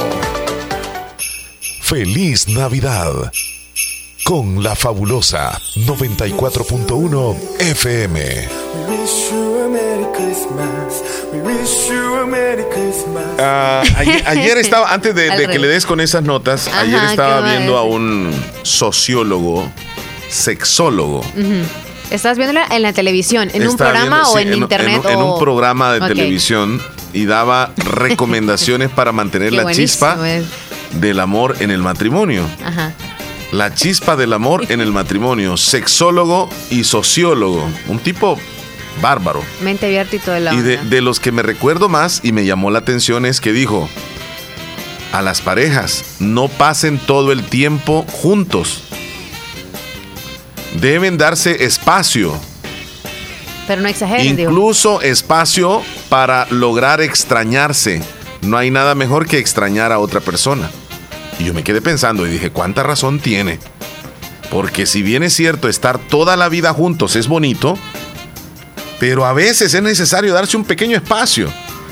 [1.82, 3.32] Feliz Navidad
[4.28, 8.50] con la fabulosa 94.1 FM.
[13.40, 17.06] Ah, ayer, ayer estaba, antes de, que le des con esas notas, Ajá, ayer ¿qué
[17.06, 19.72] estaba viendo a un sociólogo,
[20.30, 21.22] sexólogo.
[22.12, 23.50] ¿Estás viéndola en la televisión?
[23.54, 25.02] ¿En un programa viendo- o sí, en, internet?
[25.08, 26.82] En, un o- programa de televisión
[27.14, 30.44] y daba recomendaciones para mantener Qué la chispa es.
[31.00, 32.44] del amor en el matrimonio.
[32.66, 32.92] Ajá.
[33.52, 35.56] La chispa del amor en el matrimonio.
[35.58, 37.68] Sexólogo y sociólogo.
[37.88, 38.38] Un tipo
[39.02, 39.42] bárbaro.
[39.62, 42.46] Mente abierta y todo el Y de, de los que me recuerdo más y me
[42.46, 43.88] llamó la atención es que dijo,
[45.14, 48.84] a las parejas, no pasen todo el tiempo juntos.
[50.82, 52.38] Deben darse espacio,
[53.66, 54.52] Pero no exageren, digo.
[54.52, 58.02] incluso espacio para lograr extrañarse.
[58.42, 60.70] No hay nada mejor que extrañar a otra persona.
[61.40, 63.60] Y yo me quedé pensando y dije, ¿cuánta razón tiene?
[64.50, 67.78] Porque si bien es cierto, estar toda la vida juntos es bonito,
[69.00, 71.52] pero a veces es necesario darse un pequeño espacio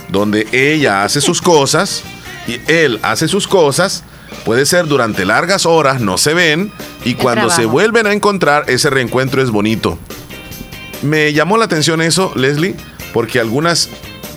[0.09, 2.03] donde ella hace sus cosas
[2.47, 4.03] y él hace sus cosas.
[4.43, 6.71] Puede ser durante largas horas, no se ven,
[7.03, 9.97] y cuando se vuelven a encontrar, ese reencuentro es bonito.
[11.01, 12.75] Me llamó la atención eso, Leslie,
[13.13, 13.89] porque algunas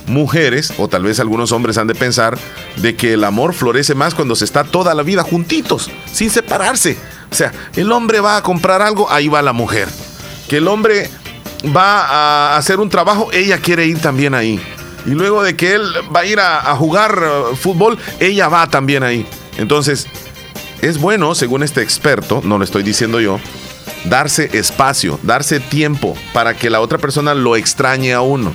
[0.09, 2.39] mujeres, o tal vez algunos hombres han de pensar,
[2.77, 6.99] de que el amor florece más cuando se está toda la vida juntitos, sin separarse.
[7.31, 9.89] O sea, el hombre va a comprar algo, ahí va la mujer.
[10.49, 11.11] Que el hombre
[11.75, 14.61] va a hacer un trabajo, ella quiere ir también ahí.
[15.07, 19.03] Y luego de que él va a ir a, jugar eh, fútbol, ella va también
[19.03, 19.27] ahí.
[19.57, 20.07] Entonces,
[20.83, 23.41] es bueno, según este experto, no lo estoy diciendo yo,
[24.05, 28.53] darse espacio, darse tiempo para que la otra persona lo extrañe a uno.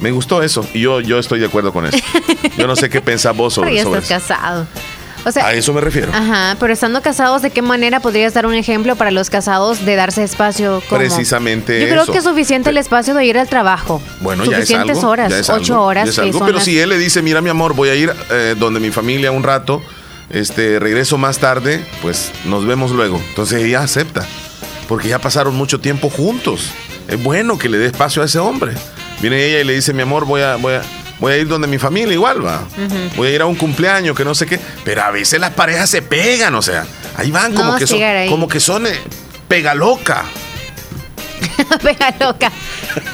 [0.00, 1.96] Me gustó eso y yo, yo estoy de acuerdo con eso.
[2.58, 4.28] Yo no sé qué pensás vos sobre, sobre estás eso.
[4.34, 4.66] casado.
[5.26, 6.12] O sea, A eso me refiero.
[6.12, 9.96] Ajá, pero estando casados, ¿de qué manera podrías dar un ejemplo para los casados de
[9.96, 10.82] darse espacio?
[10.88, 12.12] como- Precisamente Yo creo eso.
[12.12, 14.02] que es suficiente el espacio de ir al trabajo.
[14.20, 15.08] Bueno, ya es Suficientes algo.
[15.10, 16.04] horas, ya es ocho algo, horas.
[16.04, 16.38] ya es que algo.
[16.40, 18.80] son Pero las- si él le dice, mira mi amor, voy a ir eh, donde
[18.80, 19.82] mi familia un rato,
[20.28, 23.18] este, regreso más tarde, pues nos vemos luego.
[23.30, 24.26] Entonces ella acepta,
[24.88, 26.70] porque ya pasaron mucho tiempo juntos.
[27.08, 28.72] Es bueno que le dé espacio a ese hombre.
[29.24, 30.82] Viene ella y le dice, mi amor, voy a, voy a,
[31.18, 32.62] voy a ir donde mi familia igual va.
[33.16, 34.60] Voy a ir a un cumpleaños, que no sé qué.
[34.84, 36.84] Pero a veces las parejas se pegan, o sea,
[37.16, 38.28] ahí van como No, que son, ahí.
[38.28, 38.90] como que son eh,
[39.48, 40.24] pega loca.
[41.82, 42.52] pega loca.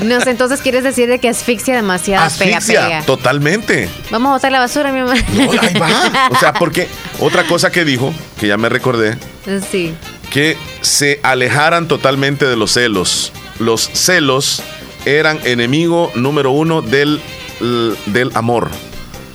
[0.00, 3.02] No sé, entonces quieres decir de que asfixia demasiado, pega, Asfixia, pega.
[3.02, 3.88] totalmente.
[4.11, 5.14] Vamos a botar la basura, mi amor.
[5.16, 6.28] Ahí va.
[6.32, 6.88] O sea, porque
[7.20, 9.16] otra cosa que dijo, que ya me recordé,
[9.70, 9.94] Sí.
[10.32, 13.32] que se alejaran totalmente de los celos.
[13.61, 14.62] Los celos
[15.05, 17.20] eran enemigo número uno del,
[18.07, 18.70] del amor.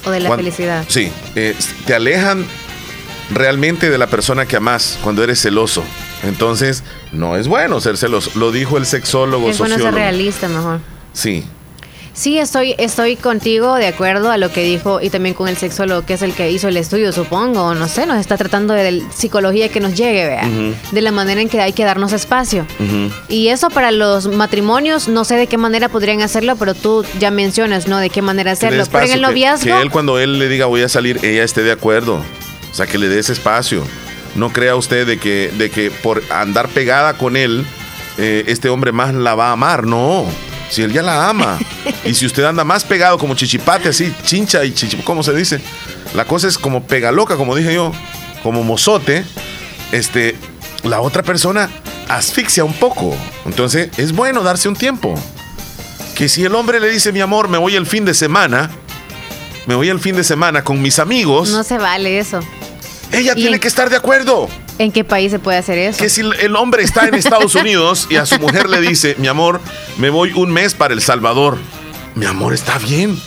[0.06, 0.86] O de la felicidad.
[0.88, 1.56] Sí, eh,
[1.86, 2.46] te alejan
[3.32, 5.84] realmente de la persona que amas cuando eres celoso.
[6.24, 8.32] Entonces, no es bueno ser celoso.
[8.36, 10.80] Lo dijo el sexólogo, Es bueno ser realista mejor.
[11.14, 11.44] Sí,
[12.16, 16.06] Sí, estoy, estoy contigo de acuerdo a lo que dijo y también con el sexólogo
[16.06, 19.12] que es el que hizo el estudio, supongo, no sé, nos está tratando de la
[19.12, 20.48] psicología que nos llegue, vea,
[20.92, 22.66] de la manera en que hay que darnos espacio.
[23.28, 27.32] Y eso para los matrimonios, no sé de qué manera podrían hacerlo, pero tú ya
[27.32, 27.98] mencionas, ¿no?
[27.98, 28.86] De qué manera hacerlo.
[28.90, 31.20] Pero en el espacio, que- noviazgo, Que, él cuando él le diga voy a salir,
[31.22, 32.16] ella esté de acuerdo.
[32.72, 33.84] O sea, que le dé ese espacio.
[34.36, 37.66] No crea usted de que, de que por andar pegada con él,
[38.18, 39.86] eh, este hombre más la va a amar.
[39.86, 40.26] No.
[40.70, 41.60] Si él ya la ama.
[42.06, 45.62] y si usted anda más pegado como chichipate, así, chincha y chichi, ¿cómo se dice?
[46.14, 47.92] La cosa es como pega loca, como dije yo,
[48.44, 49.24] como mozote.
[49.92, 50.36] Este,
[50.84, 51.70] la otra persona
[52.10, 53.16] asfixia un poco.
[53.46, 55.14] Entonces, es bueno darse un tiempo.
[56.16, 58.72] Que si el hombre le dice, mi amor, me voy el fin de semana,
[59.68, 62.40] me voy el fin de semana con mis amigos, no se vale eso.
[63.12, 64.48] ella ¿Y tiene en- que estar de acuerdo.
[64.78, 66.00] ¿En qué país se puede hacer eso?
[66.00, 69.28] Que si el hombre está en Estados Unidos y a su mujer le dice, mi
[69.28, 69.62] amor,
[69.98, 71.58] me voy un mes para El Salvador,
[72.16, 73.18] mi amor, está bien.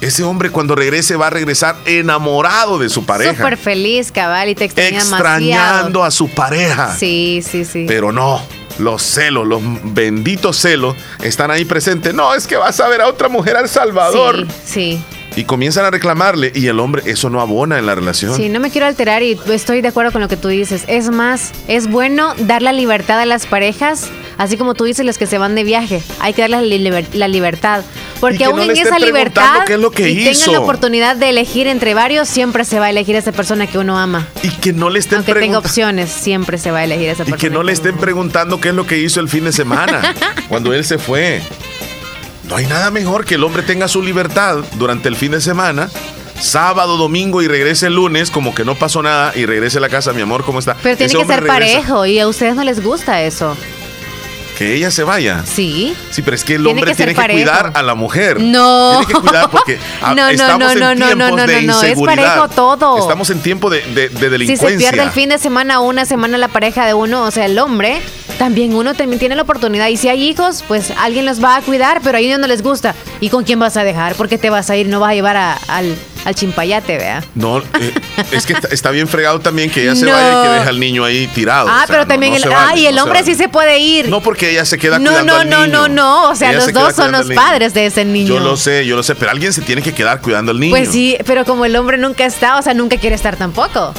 [0.00, 4.54] Ese hombre cuando regrese va a regresar enamorado de su pareja, Súper feliz, cabal, y
[4.54, 6.04] te extraña extrañando demasiado.
[6.04, 6.96] a su pareja.
[6.96, 7.84] Sí, sí, sí.
[7.88, 8.40] Pero no,
[8.78, 12.14] los celos, los benditos celos están ahí presentes.
[12.14, 14.46] No, es que vas a ver a otra mujer al Salvador.
[14.64, 15.04] Sí, sí.
[15.38, 18.34] Y comienzan a reclamarle y el hombre, eso no abona en la relación.
[18.34, 20.82] Sí, no me quiero alterar y estoy de acuerdo con lo que tú dices.
[20.88, 25.16] Es más, es bueno dar la libertad a las parejas, así como tú dices, los
[25.16, 26.02] que se van de viaje.
[26.18, 27.82] Hay que darles la, liber- la libertad.
[28.16, 30.46] Y Porque que aún no en esa libertad, qué es lo que y hizo.
[30.46, 33.68] tengan la oportunidad de elegir entre varios, siempre se va a elegir a esa persona
[33.68, 34.26] que uno ama.
[34.42, 37.22] Y que no le estén Aunque tenga opciones, siempre se va a elegir a esa
[37.22, 37.40] Y persona.
[37.40, 40.02] que no le estén preguntando qué es lo que hizo el fin de semana,
[40.48, 41.40] cuando él se fue.
[42.48, 45.88] No hay nada mejor que el hombre tenga su libertad durante el fin de semana
[46.40, 49.88] sábado, domingo y regrese el lunes como que no pasó nada y regrese a la
[49.88, 50.76] casa, mi amor, ¿cómo está?
[50.82, 51.52] Pero tiene Ese que ser regresa.
[51.80, 53.56] parejo y a ustedes no les gusta eso.
[54.56, 55.42] Que ella se vaya.
[55.44, 55.96] Sí.
[56.12, 57.40] Sí, pero es que el Tiene hombre que tiene que parejo.
[57.40, 58.40] cuidar a la mujer.
[58.40, 58.98] No.
[58.98, 61.46] Tiene que cuidar porque ah, No, no, estamos no, en no, no, tiempos no, no,
[61.46, 62.16] de no, no, es inseguridad.
[62.38, 62.98] parejo todo.
[62.98, 64.68] Estamos en tiempo de, de- de Si delincuencia.
[64.70, 67.58] se pierde el fin de semana una semana la pareja de uno, o sea, el
[67.58, 68.00] hombre,
[68.38, 69.88] también uno también tiene la oportunidad.
[69.88, 72.62] Y si hay hijos, pues alguien los va a cuidar, pero a ellos no les
[72.62, 72.94] gusta.
[73.20, 74.14] ¿Y con quién vas a dejar?
[74.14, 74.86] ¿Por qué te vas a ir?
[74.86, 77.24] No vas a llevar a- al, al chimpayate, vea.
[77.34, 77.64] No, eh,
[78.30, 80.12] es que está, está bien fregado también que ella se No.
[80.12, 81.68] vaya y que deje al niño ahí tirado.
[81.68, 83.32] Ah, O sea, pero no- también no el, vale, ay, el no hombre vale.
[83.32, 84.08] sí se puede ir.
[84.08, 85.78] No, porque ella se queda No, cuidando no, al no, niño.
[85.78, 86.30] no, no.
[86.30, 87.40] O sea, Ella los se dos son los niño.
[87.40, 88.28] padres de ese niño.
[88.34, 90.70] Yo lo sé, yo lo sé, pero alguien se tiene que quedar cuidando al niño.
[90.70, 93.92] Pues sí, pero como el hombre nunca está, o sea, nunca quiere estar tampoco.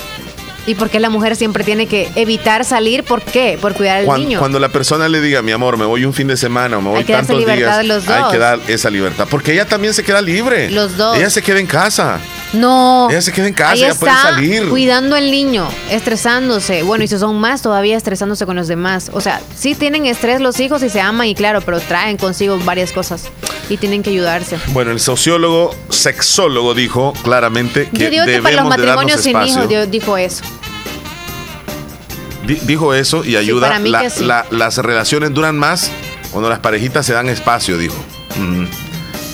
[0.70, 3.04] ¿Y por qué la mujer siempre tiene que evitar salir?
[3.04, 3.58] ¿Por qué?
[3.60, 4.38] Por cuidar al Cuan- niño.
[4.38, 6.90] Cuando la persona le diga, mi amor, me voy un fin de semana o me
[6.90, 9.28] voy Hay que darse tantos días, los hay que dar esa libertad.
[9.32, 10.70] Porque ella también se queda libre.
[10.70, 11.18] Los dos.
[11.18, 12.20] Ella se queda en casa.
[12.54, 13.08] No.
[13.12, 14.70] Ella se queda en casa, ella puede salir.
[14.70, 16.82] cuidando al niño, estresándose.
[16.84, 19.12] Bueno, y si son más, todavía estresándose con los demás.
[19.14, 22.58] O sea, sí tienen estrés los hijos y se aman, y claro, pero traen consigo
[22.66, 23.26] varias cosas.
[23.70, 24.58] Y tienen que ayudarse.
[24.70, 29.54] Bueno, el sociólogo, sexólogo dijo claramente que Yo digo que para los matrimonios sin espacio.
[29.54, 30.44] hijos, Dios dijo eso.
[32.48, 33.68] Di- dijo eso y ayuda.
[33.68, 34.26] para mí La- que sí.
[34.26, 35.92] la- las relaciones duran más
[36.32, 37.96] cuando las parejitas se dan espacio, dijo.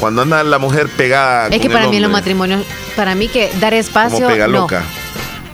[0.06, 1.45] Cuando anda la mujer pegada.
[1.47, 2.62] Es con que el para mí en los hombre, matrimonios,
[2.95, 4.53] para mí que dar Como espacio, pega no.
[4.53, 4.84] loca.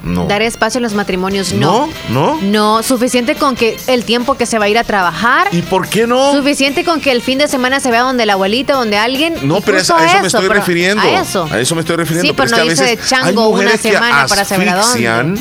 [0.03, 0.25] No.
[0.25, 1.87] Dar espacio en los matrimonios, no.
[2.09, 2.37] ¿No?
[2.37, 2.39] ¿No?
[2.41, 5.47] No, suficiente con que el tiempo que se va a ir a trabajar.
[5.53, 6.33] ¿Y por qué no?
[6.33, 9.35] Suficiente con que el fin de semana se vea donde la abuelita, donde alguien.
[9.43, 11.01] No, pero a eso me estoy refiriendo.
[11.01, 11.47] A eso.
[11.49, 12.27] A eso me estoy refiriendo.
[12.27, 14.43] Sí, pero es no que a irse veces de chango hay una que semana para
[14.43, 15.07] saber a dónde.
[15.07, 15.33] asfixian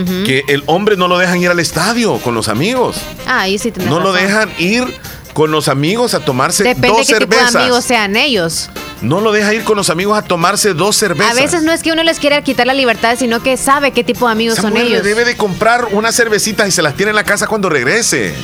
[0.00, 0.24] Ujú.
[0.24, 2.96] que el hombre no lo dejan ir al estadio con los amigos.
[3.26, 4.84] Ah, ahí sí No lo dejan ir
[5.40, 7.52] con los amigos a tomarse Depende dos de qué tipo cervezas.
[7.54, 8.68] de amigos sean ellos.
[9.00, 11.32] No lo deja ir con los amigos a tomarse dos cervezas.
[11.32, 14.04] A veces no es que uno les quiera quitar la libertad, sino que sabe qué
[14.04, 15.04] tipo de amigos Esa son mujer le ellos.
[15.04, 18.34] debe de comprar unas cervecitas y se las tiene en la casa cuando regrese.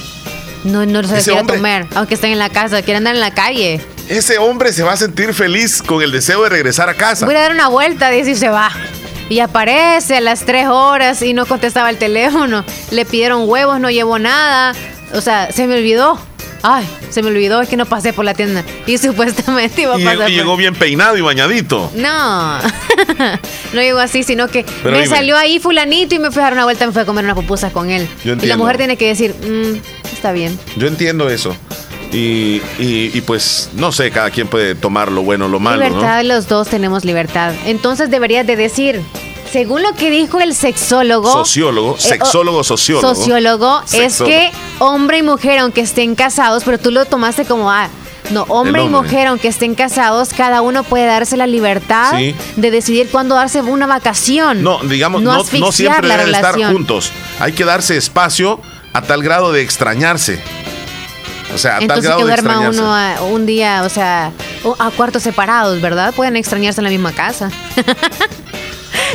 [0.65, 3.21] No, no se Ese quiere hombre- comer, aunque estén en la casa, quieren andar en
[3.21, 3.79] la calle.
[4.09, 7.27] Ese hombre se va a sentir feliz con el deseo de regresar a casa.
[7.27, 8.71] Voy a dar una vuelta, dice y se va.
[9.29, 12.65] Y aparece a las tres horas y no contestaba el teléfono.
[12.91, 14.73] Le pidieron huevos, no llevó nada.
[15.13, 16.19] O sea, se me olvidó.
[16.69, 18.65] Ay, se me olvidó, es que no pasé por la tienda.
[18.87, 20.15] Y supuestamente iba a Y pasar.
[20.17, 21.93] llegó, por- y llegó bien peinado y bañadito.
[21.95, 22.59] No,
[23.73, 25.17] no llegó así, sino que Pero me dime.
[25.17, 27.37] salió ahí fulanito y me fui a dar una vuelta, me fui a comer unas
[27.37, 28.09] pupusas con él.
[28.25, 29.77] Yo y la mujer tiene que decir, "Mm,
[30.13, 30.59] está bien.
[30.77, 31.57] Yo entiendo eso.
[32.13, 35.83] Y, y- y pues, no sé, cada quien puede tomar lo bueno o lo malo,
[35.85, 37.53] libertad, los dos tenemos libertad.
[37.67, 39.03] Entonces deberías de decir,
[39.53, 41.33] según lo que dijo el sexólogo.
[41.33, 43.15] Sociólogo, eh, sexólogo, o- sociólogo.
[43.15, 44.37] Sociólogo, es Sexólogo.
[44.37, 47.89] que hombre y mujer, aunque estén casados, pero tú lo tomaste como, ah,
[48.31, 52.35] no, hombre, y mujer, aunque estén casados, cada uno puede darse la libertad Sí.
[52.57, 54.63] de decidir cuándo darse una vacación.
[54.65, 56.73] No, digamos, no, no, no asfixiar siempre deben estar relación.
[56.73, 57.13] juntos.
[57.39, 58.61] Hay que darse espacio
[58.93, 60.43] a tal grado de extrañarse.
[61.55, 62.81] O sea, a tal grado que de duerma extrañarse.
[62.81, 64.33] uno a- un día, o sea,
[64.81, 66.13] a cuartos separados, ¿verdad?
[66.13, 67.51] Pueden extrañarse en la misma casa.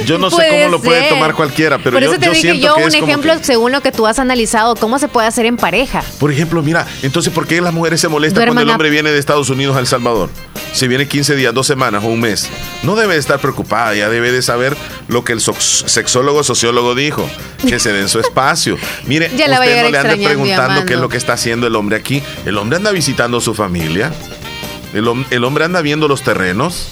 [0.06, 1.10] Yo no sé cómo lo puede ser.
[1.10, 3.08] tomar cualquiera, pero Por yo, eso te yo dije siento yo que un es como
[3.08, 6.04] ejemplo que- según lo que tú has analizado, cómo se puede hacer en pareja.
[6.20, 8.90] por ejemplo, mira, entonces, ¿por qué las mujeres se molestan Duerman cuando el a- hombre
[8.90, 10.30] viene de Estados Unidos a El Salvador?
[10.74, 12.48] Si viene 15 días, dos semanas o un mes.
[12.84, 14.76] No debe de estar preocupada, ya debe de saber
[15.10, 17.30] lo que el sexólogo, sociólogo dijo,
[17.68, 18.78] que se den su espacio.
[19.06, 21.98] Mire, Ya usted no le ande preguntando qué es lo que está haciendo el hombre
[21.98, 22.24] aquí.
[22.46, 24.12] El hombre anda visitando a su familia.
[24.94, 26.88] El hombre anda viendo los terrenos.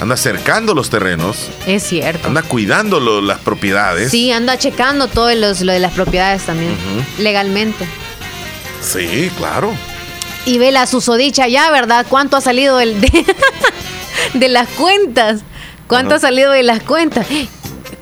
[0.00, 1.48] Anda cercando los terrenos.
[1.66, 2.28] Es cierto.
[2.28, 4.10] Anda cuidando lo- las propiedades.
[4.10, 7.22] Sí, anda checando todo los- lo de las propiedades también, Ujú.
[7.22, 7.86] legalmente.
[8.82, 9.72] Sí, claro.
[10.46, 12.04] Y ve la susodicha ya, ¿verdad?
[12.08, 13.08] ¿Cuánto ha salido del- de,
[14.34, 15.40] de las cuentas?
[15.86, 17.26] ¿Cuánto ha salido de las cuentas?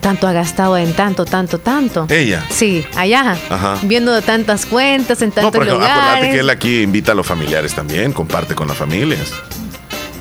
[0.00, 2.06] Tanto ha gastado en tanto, tanto, tanto.
[2.08, 2.44] Ella.
[2.50, 3.36] Sí, allá.
[3.50, 3.76] Ajá.
[3.82, 6.34] Viendo tantas cuentas en No, tantos pero acuérdate lugares.
[6.34, 9.32] que él aquí invita a los familiares también, comparte con las familias.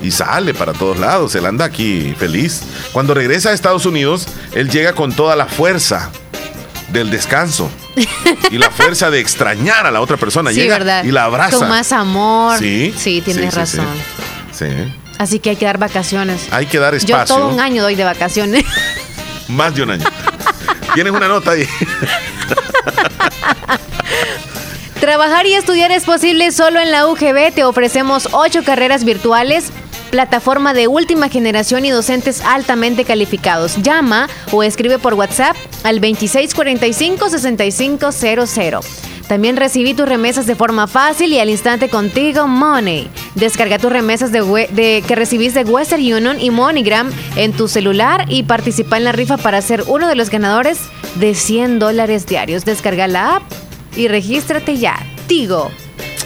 [0.01, 2.61] Y sale para todos lados, él anda aquí feliz.
[2.91, 6.09] Cuando regresa a Estados Unidos, él llega con toda la fuerza
[6.91, 7.69] del descanso
[8.49, 10.49] y la fuerza de extrañar a la otra persona.
[10.51, 11.03] Sí, llega ¿verdad?
[11.03, 11.57] y la abraza.
[11.57, 12.57] Con más amor.
[12.57, 13.85] Sí, Sí, tienes sí, razón.
[14.51, 14.65] Sí.
[14.65, 14.93] Sí.
[15.17, 16.47] Así que hay que dar vacaciones.
[16.51, 17.35] Hay que dar Yo espacio.
[17.35, 18.65] todo un año doy de vacaciones.
[19.47, 20.05] Más de un año.
[20.95, 21.67] Tienes una nota ahí.
[24.99, 27.53] Trabajar y estudiar es posible solo en la UGB.
[27.53, 29.71] Te ofrecemos ocho carreras virtuales,
[30.11, 33.77] plataforma de última generación y docentes altamente calificados.
[33.77, 38.85] Llama o escribe por WhatsApp al 2645-6500.
[39.27, 43.09] También recibí tus remesas de forma fácil y al instante contigo Money.
[43.35, 48.43] Descarga tus remesas de, que recibís de Western Union y MoneyGram en tu celular y
[48.43, 50.79] participa en la rifa para ser uno de los ganadores
[51.15, 52.65] de 100 dólares diarios.
[52.65, 53.43] Descarga la app
[53.95, 54.97] y regístrate ya.
[55.27, 55.71] Tigo.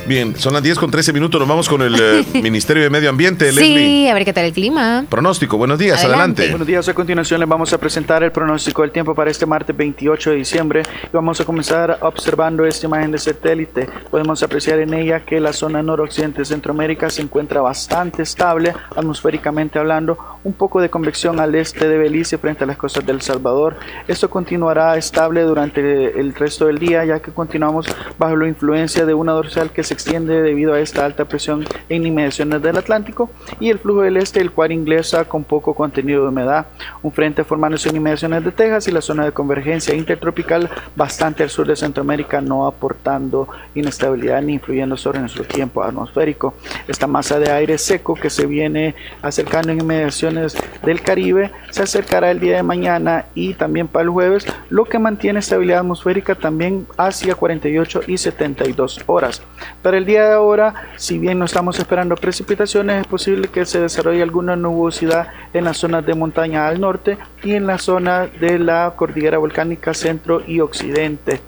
[0.08, 1.40] Bien, son las 10 con 13 minutos.
[1.40, 3.78] Nos vamos con el eh, Ministerio de Medio Ambiente, Leslie.
[3.78, 5.04] Sí, a ver qué tal el clima.
[5.10, 6.50] Pronóstico, buenos días, adelante.
[6.50, 9.76] Buenos días, a continuación les vamos a presentar el pronóstico del tiempo para este martes
[9.76, 10.84] 28 de diciembre.
[11.06, 13.90] Y vamos a comenzar observando esta imagen de satélite.
[14.12, 19.80] Podemos apreciar en ella que la zona noroccidente de Centroamérica se encuentra bastante estable, atmosféricamente
[19.80, 23.78] hablando, un poco de convección al este de Belice frente a las costas del Salvador.
[24.08, 27.88] Esto continuará estable durante el resto del día, ya que continuamos
[28.20, 32.06] bajo la influencia de una dorsal que se extiende debido a esta alta presión en
[32.06, 33.30] inmediaciones del Atlántico
[33.60, 36.68] y el flujo del este, el cual ingresa con poco contenido de humedad.
[37.02, 41.50] Un frente formándose en inmediaciones de Texas y la zona de convergencia intertropical bastante al
[41.50, 46.54] sur de Centroamérica, no aportando inestabilidad ni influyendo sobre nuestro tiempo atmosférico.
[46.88, 52.32] Esta masa de aire seco que se viene acercando en inmediaciones del Caribe se acercará
[52.32, 56.88] el día de mañana y también para el jueves, lo que mantiene estabilidad atmosférica también
[56.98, 59.42] hacia 48 y 72 horas.
[59.86, 63.80] Para el día de ahora, si bien no estamos esperando precipitaciones, es posible que se
[63.80, 68.58] desarrolle alguna nubosidad en las zonas de montaña al norte y en la zona de
[68.58, 71.40] la cordillera volcánica centro y occidente.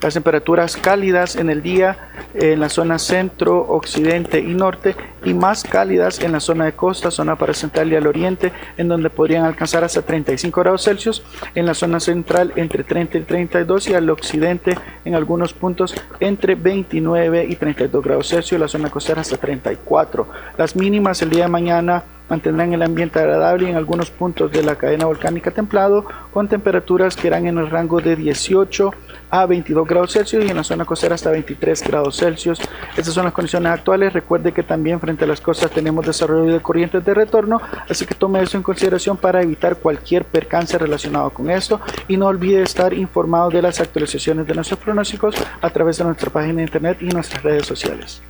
[0.00, 4.94] Las temperaturas cálidas en el día en la zona centro, occidente y norte
[5.24, 9.10] y más cálidas en la zona de costa, zona central y al oriente, en donde
[9.10, 11.22] podrían alcanzar hasta 35 grados Celsius,
[11.54, 16.54] en la zona central entre 30 y 32 y al occidente en algunos puntos entre
[16.54, 20.28] 29 y 32 grados Celsius, la zona costera hasta 34.
[20.56, 24.62] Las mínimas el día de mañana mantendrán el ambiente agradable y en algunos puntos de
[24.62, 28.92] la cadena volcánica templado con temperaturas que irán en el rango de 18
[29.30, 32.60] a 22 grados Celsius y en la zona costera hasta 23 grados Celsius.
[32.96, 34.12] Estas son las condiciones actuales.
[34.12, 38.14] Recuerde que también frente a las costas tenemos desarrollo de corrientes de retorno, así que
[38.14, 42.92] tome eso en consideración para evitar cualquier percance relacionado con esto y no olvide estar
[42.94, 47.06] informado de las actualizaciones de nuestros pronósticos a través de nuestra página de internet y
[47.06, 48.22] nuestras redes sociales.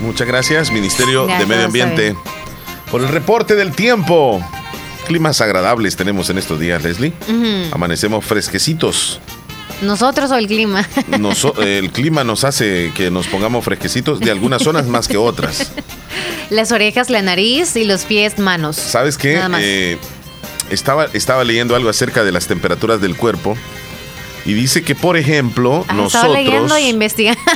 [0.00, 2.14] Muchas gracias, Ministerio Ya, de Medio Ambiente,
[2.90, 4.40] por el reporte del tiempo.
[5.06, 7.12] Climas agradables tenemos en estos días, Leslie.
[7.72, 9.20] Amanecemos fresquecitos.
[9.82, 10.88] ¿Nosotros o el clima?
[11.18, 15.70] Noso- el clima nos hace que nos pongamos fresquecitos de algunas zonas más que otras.
[16.50, 18.76] Las orejas, la nariz y los pies, manos.
[18.76, 19.34] ¿Sabes qué?
[19.34, 19.60] Nada más.
[19.64, 19.98] Eh,
[20.70, 23.56] estaba, estaba leyendo algo acerca de las temperaturas del cuerpo
[24.46, 26.32] y dice que, por ejemplo, Ah, nosotros...
[26.34, 27.40] leyendo y investigando.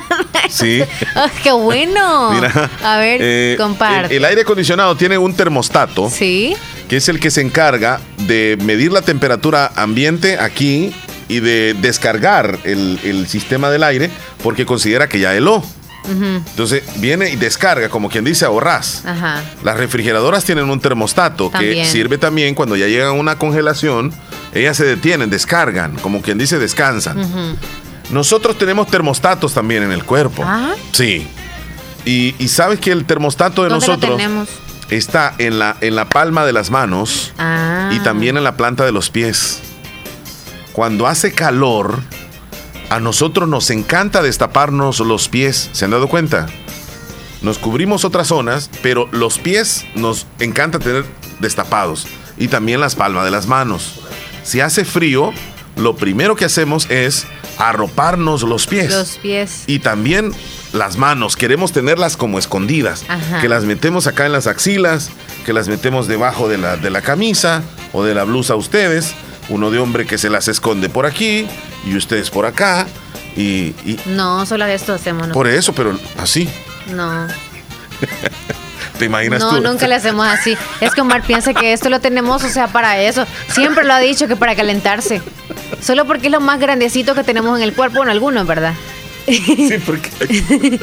[0.51, 0.83] Sí.
[1.15, 2.33] ¡Ah, ¡Qué bueno!
[2.33, 4.07] Mira, A ver, eh, comparte.
[4.17, 6.11] el, el aire acondicionado tiene un termostato.
[6.11, 6.57] Sí.
[6.89, 10.93] Que es el que se encarga de medir la temperatura ambiente aquí
[11.29, 14.11] y de descargar el, el sistema del aire
[14.43, 15.63] porque considera que ya heló.
[16.09, 19.05] Entonces viene y descarga, como quien dice, ahorras.
[19.07, 19.41] Ajá.
[19.63, 24.13] Las refrigeradoras tienen un termostato que sirve también cuando ya llegan a una congelación,
[24.55, 27.57] ellas se detienen, descargan, como quien dice, descansan.
[28.11, 30.43] Nosotros tenemos termostatos también en el cuerpo.
[30.45, 30.75] Ah.
[30.93, 31.27] Sí.
[32.05, 34.49] Y, y sabes que el termostato de ¿Dónde lo nosotros tenemos?
[34.91, 37.91] está en la, en la palma de las manos Ah.
[37.93, 39.61] y también en la planta de los pies.
[40.73, 42.01] Cuando hace calor,
[42.91, 45.69] a nosotros nos encanta destaparnos los pies.
[45.73, 46.47] ¿Se han dado cuenta?
[47.43, 51.05] Nos cubrimos otras zonas, pero los pies nos encanta tener
[51.39, 52.07] destapados.
[52.39, 54.00] Y también las palmas de las manos.
[54.43, 55.33] Si hace frío,
[55.77, 57.27] lo primero que hacemos es
[57.59, 58.91] arroparnos los pies.
[58.93, 59.65] Los pies.
[59.67, 60.33] Y también
[60.73, 63.05] las manos, queremos tenerlas como escondidas.
[63.09, 63.41] Ajá.
[63.41, 65.11] Que las metemos acá en las axilas,
[65.45, 67.63] que las metemos debajo de la, de la camisa
[67.93, 69.15] o de la blusa ustedes.
[69.49, 71.47] Uno de hombre que se las esconde por aquí
[71.85, 72.87] y ustedes por acá.
[73.37, 75.29] Y, y No, solo esto hacemos.
[75.29, 75.35] ¿no?
[75.35, 76.49] por eso, pero así.
[76.95, 77.27] No.
[79.01, 79.61] ¿Te imaginas No, tú?
[79.63, 80.57] nunca le hacemos así.
[80.81, 83.27] Es que Omar piensa que esto lo tenemos, o sea, para eso.
[83.49, 85.23] Siempre lo ha dicho que para calentarse.
[85.81, 88.75] Solo porque es lo más grandecito que tenemos en el cuerpo, bueno, algunos, ¿verdad?
[89.27, 90.11] Sí, porque.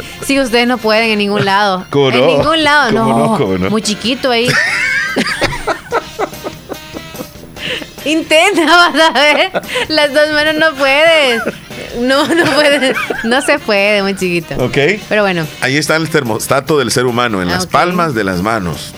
[0.26, 1.86] Sí, ustedes no pueden en ningún lado.
[1.91, 2.26] ¿Cómo En no?
[2.28, 3.18] ningún lado, ¿Cómo no.
[3.34, 3.38] no?
[3.38, 3.70] ¿Cómo no?
[3.70, 4.47] Muy chiquito ahí.
[8.08, 9.51] Intenta, vas a ver.
[9.89, 11.41] Las dos manos no puedes.
[11.99, 12.95] No, no puedes.
[13.24, 14.55] No se puede, muy chiquito.
[14.64, 14.78] Ok.
[15.10, 18.41] Pero bueno, Ahí está el termostato del ser humano, en Ah, las palmas de las
[18.41, 18.93] manos.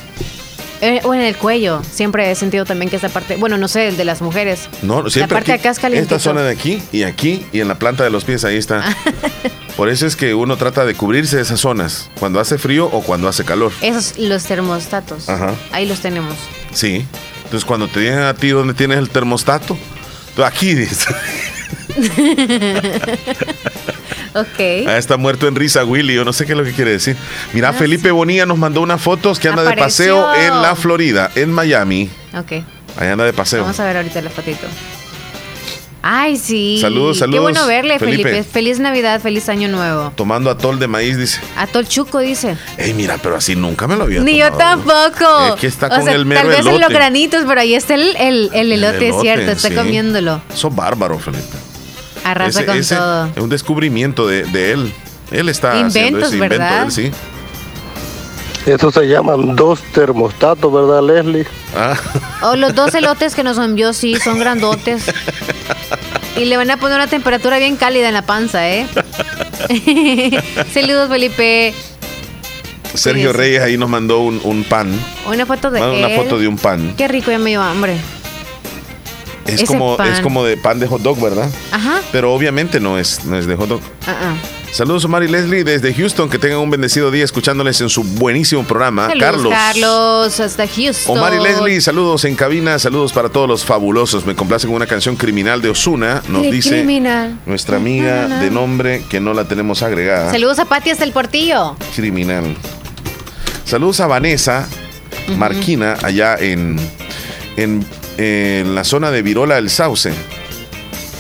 [0.82, 1.82] eh, o en el cuello.
[1.92, 4.70] Siempre he sentido también que esa parte, bueno, no sé, el de las mujeres.
[4.82, 6.16] No, siempre La parte de aquí, acá es calientito.
[6.16, 8.84] Esta zona de aquí y aquí y en la planta de los pies, ahí está.
[9.76, 13.02] Por eso es que uno trata de cubrirse de esas zonas, cuando hace frío o
[13.02, 13.72] cuando hace calor.
[13.82, 15.30] Esos, los termostatos.
[15.30, 15.54] Ajá.
[15.72, 16.36] Ahí los tenemos.
[16.74, 17.06] Sí.
[17.50, 19.76] Entonces cuando te digan a ti dónde tienes el termostato,
[20.36, 21.08] tú aquí dices.
[24.36, 24.60] Ok.
[24.88, 27.18] Ah, está muerto en risa Willy, yo no sé qué es lo que quiere decir.
[27.52, 31.32] Mira, Ah, Felipe Bonilla nos mandó unas fotos que anda de paseo en la Florida,
[31.34, 32.12] en Miami.
[32.38, 32.52] Ok.
[32.98, 33.64] Ahí anda de paseo.
[33.64, 34.68] Vamos a ver ahorita la fotito.
[36.12, 36.80] Ay, sí.
[36.82, 38.24] Saludos, Qué saludos, bueno verle, Felipe.
[38.30, 38.44] Felipe.
[38.44, 40.12] Feliz Navidad, feliz Año Nuevo.
[40.16, 41.40] Tomando atol de maíz, dice.
[41.56, 42.58] Atol Chuco dice.
[42.78, 45.56] Ey, mira, pero así nunca me lo había Ni yo tampoco.
[45.60, 47.94] Que está o con sea, el mero tal vez en los granitos, pero ahí está
[47.94, 49.52] el, el, el elote, El elote, cierto.
[49.52, 49.76] Está sí.
[49.76, 50.42] comiéndolo.
[50.56, 51.44] Sos bárbaro, Felipe.
[52.24, 53.26] Arrasa Ese- con ese todo.
[53.36, 54.94] Es un descubrimiento de, de él.
[55.30, 56.84] Él está haciendo Inventos, ese invento, ¿verdad?
[56.86, 57.12] él sí.
[58.66, 61.48] Eso se llaman dos termostatos, ¿verdad, Leslie?
[61.76, 61.96] Ah,
[62.44, 65.04] O los dos elotes que nos envió, sí, son grandotes.
[66.38, 68.86] Y le van a poner una temperatura bien cálida en la panza, ¿eh?
[70.74, 71.74] Saludos, Felipe.
[72.94, 73.34] Sergio.
[73.34, 74.92] Reyes ahí nos mandó un, un pan.
[75.28, 76.16] Una foto de una él.
[76.18, 76.94] foto de un pan.
[76.98, 77.98] Qué rico, ya me dio hambre.
[79.46, 80.12] Es Ese como, pan.
[80.12, 81.50] es como de pan de hot dog, ¿verdad?
[81.72, 82.02] Ajá.
[82.12, 83.82] Pero obviamente no es, no es de hot dog.
[84.06, 84.34] Ah, ah.
[84.72, 88.64] Saludos Omar y Leslie desde Houston, que tengan un bendecido día escuchándoles en su buenísimo
[88.64, 89.08] programa.
[89.08, 89.54] Saludos, Carlos.
[89.54, 91.18] Carlos, hasta Houston.
[91.18, 94.26] Omar y Leslie, saludos en cabina, saludos para todos los fabulosos.
[94.26, 97.38] Me complace con una canción criminal de Osuna, nos dice criminal.
[97.46, 100.32] nuestra amiga de nombre que no la tenemos agregada.
[100.32, 101.76] Saludos a Pati hasta el portillo.
[101.96, 102.56] Criminal.
[103.66, 104.68] Saludos a Vanessa
[105.38, 106.80] Marquina, allá en,
[107.58, 107.86] en,
[108.18, 110.14] en la zona de Virola del Sauce.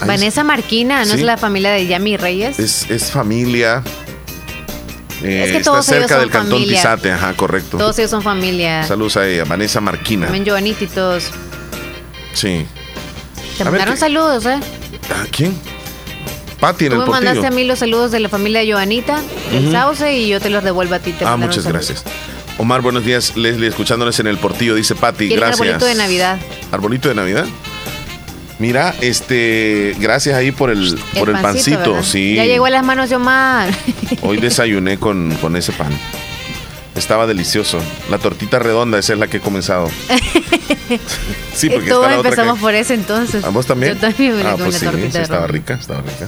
[0.02, 1.20] Ahí Vanessa Marquina, ¿no Sí.
[1.20, 2.58] es la familia de Yami Reyes?
[2.60, 3.84] Es, es familia.
[5.24, 7.16] eh, Es que está todos ellos cerca son del cantón familia.
[7.16, 7.78] Ajá, correcto.
[7.78, 8.84] Todos ellos son familia.
[8.84, 10.28] Saludos a ella, Vanessa Marquina.
[10.28, 11.26] También Giovanita y todos.
[12.34, 12.66] Sí.
[13.58, 14.60] Te A mandaron ¿qué- saludos, ¿eh?
[15.10, 15.54] ¿A quién?
[16.62, 17.26] Pati en Tú el me portillo.
[17.26, 19.22] mandaste a mí los saludos de la familia de Giovanita,
[19.52, 19.72] el Ujú.
[19.74, 21.12] Sauce, y yo te los devuelvo a ti.
[21.14, 22.04] Te Ah, muchas gracias.
[22.58, 23.38] Omar, buenos días.
[23.38, 25.30] Leslie, escuchándoles en el portillo, dice Pati.
[25.30, 25.60] Gracias.
[25.62, 26.38] arbolito de Navidad.
[26.72, 27.46] Arbolito de Navidad.
[28.60, 32.36] Mira, este, gracias ahí por el, por el pancito, sí.
[32.36, 33.69] Ya llegó a las manos de Omar.
[34.22, 35.98] Hoy desayuné con, con ese pan.
[36.95, 37.80] Estaba delicioso.
[38.10, 39.90] La tortita redonda, esa es la que he comenzado.
[41.53, 43.44] Sí, porque Todos empezamos que- por eso entonces.
[43.44, 43.94] ¿A vos también?
[43.94, 46.26] Yo también me ah, con pues la sí, tortita sí, estaba rica, estaba rica.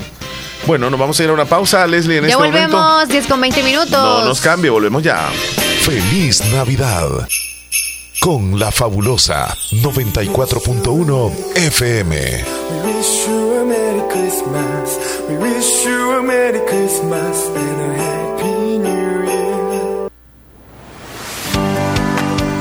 [0.68, 2.78] Bueno, nos vamos a ir a una pausa, Leslie, en Ya este momento.
[2.78, 3.92] volvemos, 10 con 20 minutos.
[3.92, 5.30] No nos cambie, volvemos ya.
[5.84, 7.28] Feliz Navidad.
[8.22, 12.16] Con la fabulosa 94.1 FM.
[12.70, 15.00] We wish you a Merry Christmas.
[15.28, 20.12] We wish you a Merry Christmas and a Happy New Year.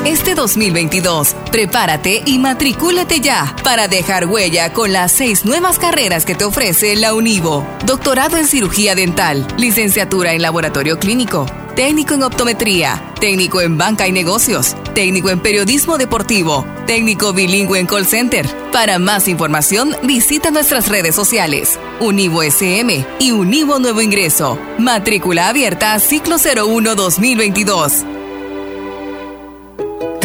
[0.06, 6.34] Este 2022, prepárate y matricúlate ya para dejar huella con las seis nuevas carreras que
[6.34, 7.66] te ofrece la Univo.
[7.84, 11.44] Doctorado en cirugía dental, licenciatura en laboratorio clínico,
[11.80, 17.86] técnico en optometría, técnico en banca y negocios, técnico en periodismo deportivo, técnico bilingüe en
[17.86, 18.46] call center.
[18.70, 24.58] Para más información, visita nuestras redes sociales, Univo SM y Univo Nuevo Ingreso.
[24.78, 28.04] Matrícula abierta ciclo 01 2022.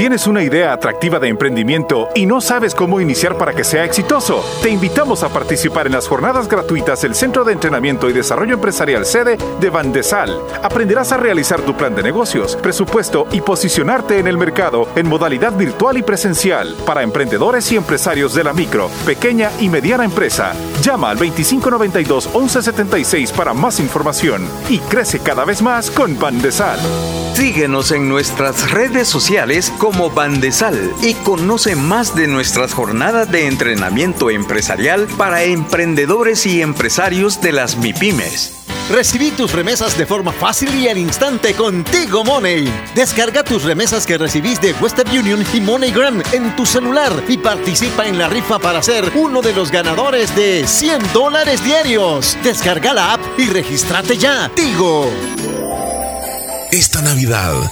[0.06, 4.46] ¿Tienes una idea atractiva de emprendimiento y no sabes cómo iniciar para que sea exitoso?
[4.62, 9.08] Te invitamos a participar en las jornadas gratuitas del Centro de Entrenamiento y Desarrollo Empresarial
[9.08, 10.40] sede de Bandesal.
[10.62, 15.58] Aprenderás a realizar tu plan de negocios, presupuesto y posicionarte en el mercado en modalidad
[15.58, 20.54] virtual y presencial para emprendedores y empresarios de la micro, pequeña y mediana empresa.
[20.84, 26.78] Llama al 2592-1176 para más información y crece cada vez más con Bandesal.
[27.36, 35.08] Síguenos en nuestras redes sociales Bandesal y conoce más de nuestras jornadas de entrenamiento empresarial
[35.18, 38.66] para emprendedores y empresarios de las MIPIMES.
[38.92, 42.72] Recibí tus remesas de forma fácil y al instante contigo Money.
[42.94, 48.06] Descarga tus remesas que recibís de Western Union y MoneyGram en tu celular y participa
[48.06, 52.38] en la rifa para ser uno de los ganadores de 100 dólares diarios.
[52.44, 54.52] Descarga la app y regístrate ya.
[54.54, 55.10] Tigo.
[56.72, 57.72] Esta Navidad,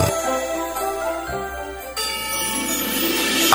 [0.00, 0.37] Oh.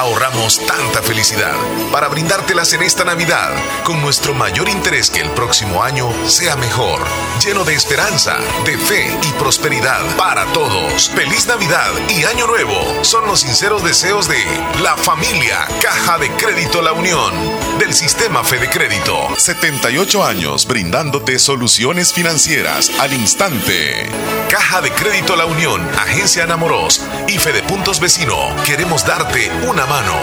[0.03, 1.55] Ahorramos tanta felicidad
[1.89, 3.51] para brindártelas en esta Navidad
[3.85, 6.99] con nuestro mayor interés que el próximo año sea mejor,
[7.41, 11.09] lleno de esperanza, de fe y prosperidad para todos.
[11.09, 14.43] Feliz Navidad y Año Nuevo son los sinceros deseos de
[14.81, 17.31] la familia Caja de Crédito La Unión
[17.79, 19.29] del Sistema Fede Crédito.
[19.37, 24.09] 78 años brindándote soluciones financieras al instante.
[24.49, 28.53] Caja de Crédito La Unión, Agencia Enamoros y Fede Puntos Vecino.
[28.65, 30.17] Queremos darte una mano.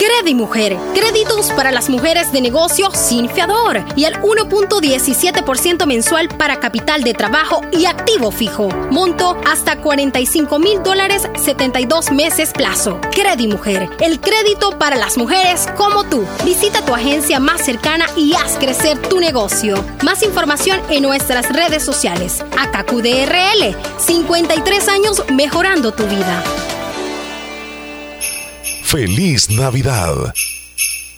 [0.03, 7.05] Credimujer, créditos para las mujeres de negocio sin fiador y al 1.17% mensual para capital
[7.05, 8.69] de trabajo y activo fijo.
[8.91, 13.01] Monto hasta 45 mil dólares, 72 meses plazo.
[13.13, 16.27] Credimujer, el crédito para las mujeres como tú.
[16.45, 19.85] Visita tu agencia más cercana y haz crecer tu negocio.
[20.03, 22.45] Más información en nuestras redes sociales.
[22.59, 26.43] AKQDRL, 53 años mejorando tu vida.
[28.93, 30.35] Feliz Navidad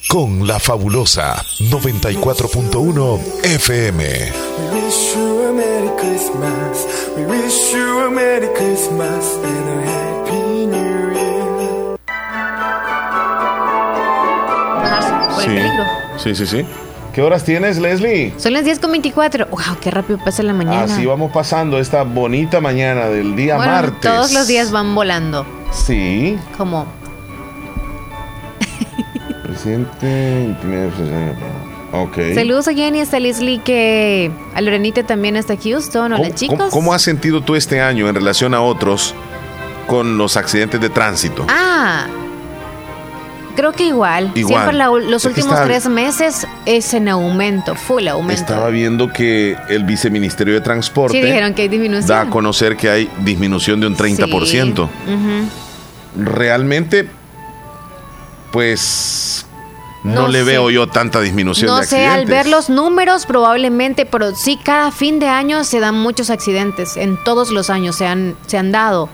[0.08, 4.04] con la fabulosa 94.1 FM.
[4.04, 6.86] We wish you a Merry Christmas.
[7.16, 11.98] We wish you a Merry Christmas and a Happy New Year.
[15.34, 15.48] Por el Sí.
[15.48, 15.84] peligro.
[16.18, 16.64] Sí, sí, sí.
[17.12, 18.32] ¿Qué horas tienes, Leslie?
[18.38, 19.46] Son las 10 con 24.
[19.50, 19.78] ¡Wow!
[19.80, 20.84] ¡Qué rápido pasa la mañana!
[20.84, 24.00] Así vamos pasando esta bonita mañana del día bueno, martes.
[24.00, 25.44] todos los días van volando.
[25.72, 26.38] Sí.
[26.56, 26.86] Como
[29.54, 30.54] Presidente.
[31.92, 32.18] Ok.
[32.34, 36.12] Saludos a Jenny, hasta Leslie, que a Lorenita también hasta Houston.
[36.12, 36.58] Hola, ¿Cómo, chicos.
[36.58, 39.14] cómo- cómo has sentido tú este año en relación a otros
[39.86, 41.46] con los accidentes de tránsito?
[41.48, 42.06] Ah,
[43.54, 44.32] creo que igual.
[44.34, 44.54] Igual.
[44.54, 48.42] Siempre la- los Es últimos está- tres meses es en aumento, full aumento.
[48.42, 52.08] Estaba viendo que el viceministerio de Transporte Sí, dijeron que hay disminución.
[52.08, 54.82] da a conocer que hay disminución de un 30%.
[55.06, 55.48] Ujú.
[56.24, 57.08] Realmente,
[58.54, 59.44] pues
[60.04, 60.44] no, No le sé.
[60.44, 62.20] veo yo tanta disminución No de sé, accidentes.
[62.20, 66.96] al ver los números probablemente, pero sí cada fin de año se dan muchos accidentes.
[66.96, 69.08] En todos los años se han, se han dado.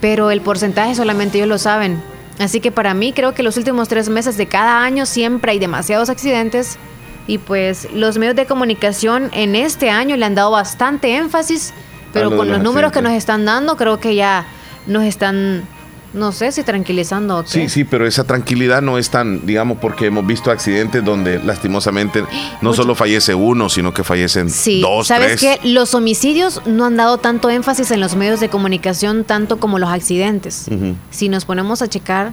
[0.00, 2.02] Pero el porcentaje solamente ellos lo saben.
[2.38, 5.58] Así que para mí creo que los últimos tres meses de cada año siempre hay
[5.58, 6.78] demasiados accidentes.
[7.26, 11.74] Y pues los medios de comunicación en este año le han dado bastante énfasis.
[12.14, 14.46] Pero lo con los los números que nos están dando creo que ya
[14.86, 15.64] nos están,
[16.14, 17.48] no sé si tranquilizando o qué.
[17.50, 22.22] Sí, sí, pero esa tranquilidad no es tan, digamos, porque hemos visto accidentes donde lastimosamente
[22.22, 22.28] no
[22.70, 25.58] Mucho- solo fallece uno, sino que fallecen Sí, dos, ¿sabes tres.
[25.60, 25.68] qué?
[25.68, 29.90] Los homicidios no han dado tanto énfasis en los medios de comunicación tanto como los
[29.90, 30.66] accidentes.
[31.10, 32.32] Si nos ponemos a checar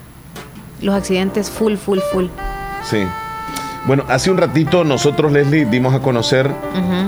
[0.81, 2.25] los accidentes full, full, full.
[2.89, 2.99] Sí.
[3.85, 6.49] Bueno, hace un ratito nosotros, Leslie, dimos a conocer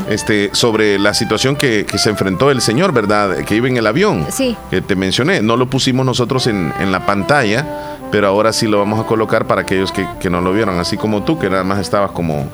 [0.10, 3.38] este, sobre la situación que, que se enfrentó el señor, ¿verdad?
[3.46, 4.28] Que iba en el avión.
[4.30, 4.56] Sí.
[4.70, 5.42] Que te mencioné.
[5.42, 7.66] No lo pusimos nosotros en, en la pantalla,
[8.12, 10.98] pero ahora sí lo vamos a colocar para aquellos que, que no lo vieron, así
[10.98, 12.48] como tú, que nada más estabas como,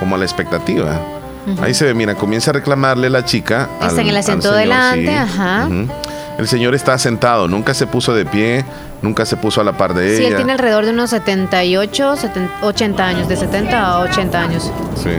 [0.00, 0.98] como a la expectativa.
[1.62, 3.68] Ahí se ve, mira, comienza a reclamarle la chica.
[3.80, 5.14] Está en el asiento señor, delante, sí.
[5.14, 5.68] ajá.
[6.38, 8.64] El señor está sentado, nunca se puso de pie,
[9.02, 10.30] nunca se puso a la par de Sí, ella.
[10.30, 14.70] él tiene alrededor de unos 78, 70, 80 años, de 70 a 80 años.
[15.02, 15.10] Sí.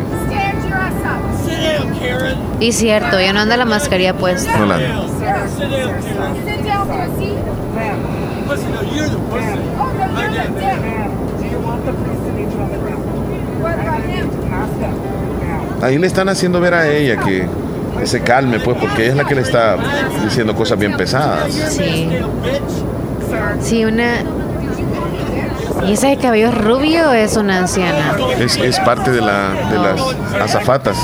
[2.59, 4.55] Y cierto, ya no anda la mascarilla puesta.
[4.57, 4.77] No la-
[15.81, 17.47] Ahí le están haciendo ver a ella que,
[17.97, 19.77] que se calme, pues, porque ella es la que le está
[20.23, 21.51] diciendo cosas bien pesadas.
[21.51, 22.07] Sí.
[23.61, 24.21] Sí, una...
[25.87, 28.15] ¿Y esa de cabello rubio es una anciana?
[28.37, 29.99] Es, es parte de, la, de las
[30.41, 30.97] azafatas.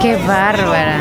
[0.00, 0.98] Qué bárbara.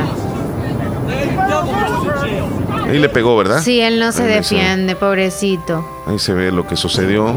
[2.88, 3.62] Ahí le pegó, ¿verdad?
[3.62, 5.86] Sí, él no se Ahí se- defiende, pobrecito.
[6.08, 7.36] Ahí se ve lo que sucedió.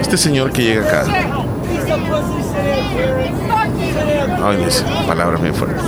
[0.00, 1.04] Este señor que llega acá.
[4.44, 5.82] Ay, dice palabras bien fuertes.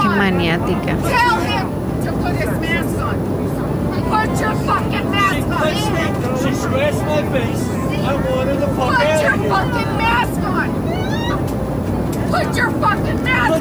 [0.00, 0.96] Qué maniática.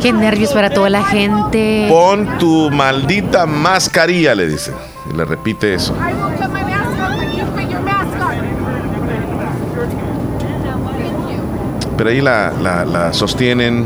[0.01, 1.87] Qué nervios para toda la gente.
[1.89, 4.73] Pon tu maldita mascarilla, le dice.
[5.09, 5.93] Y le repite eso.
[12.01, 13.85] Pero ahí la, la- la sostienen,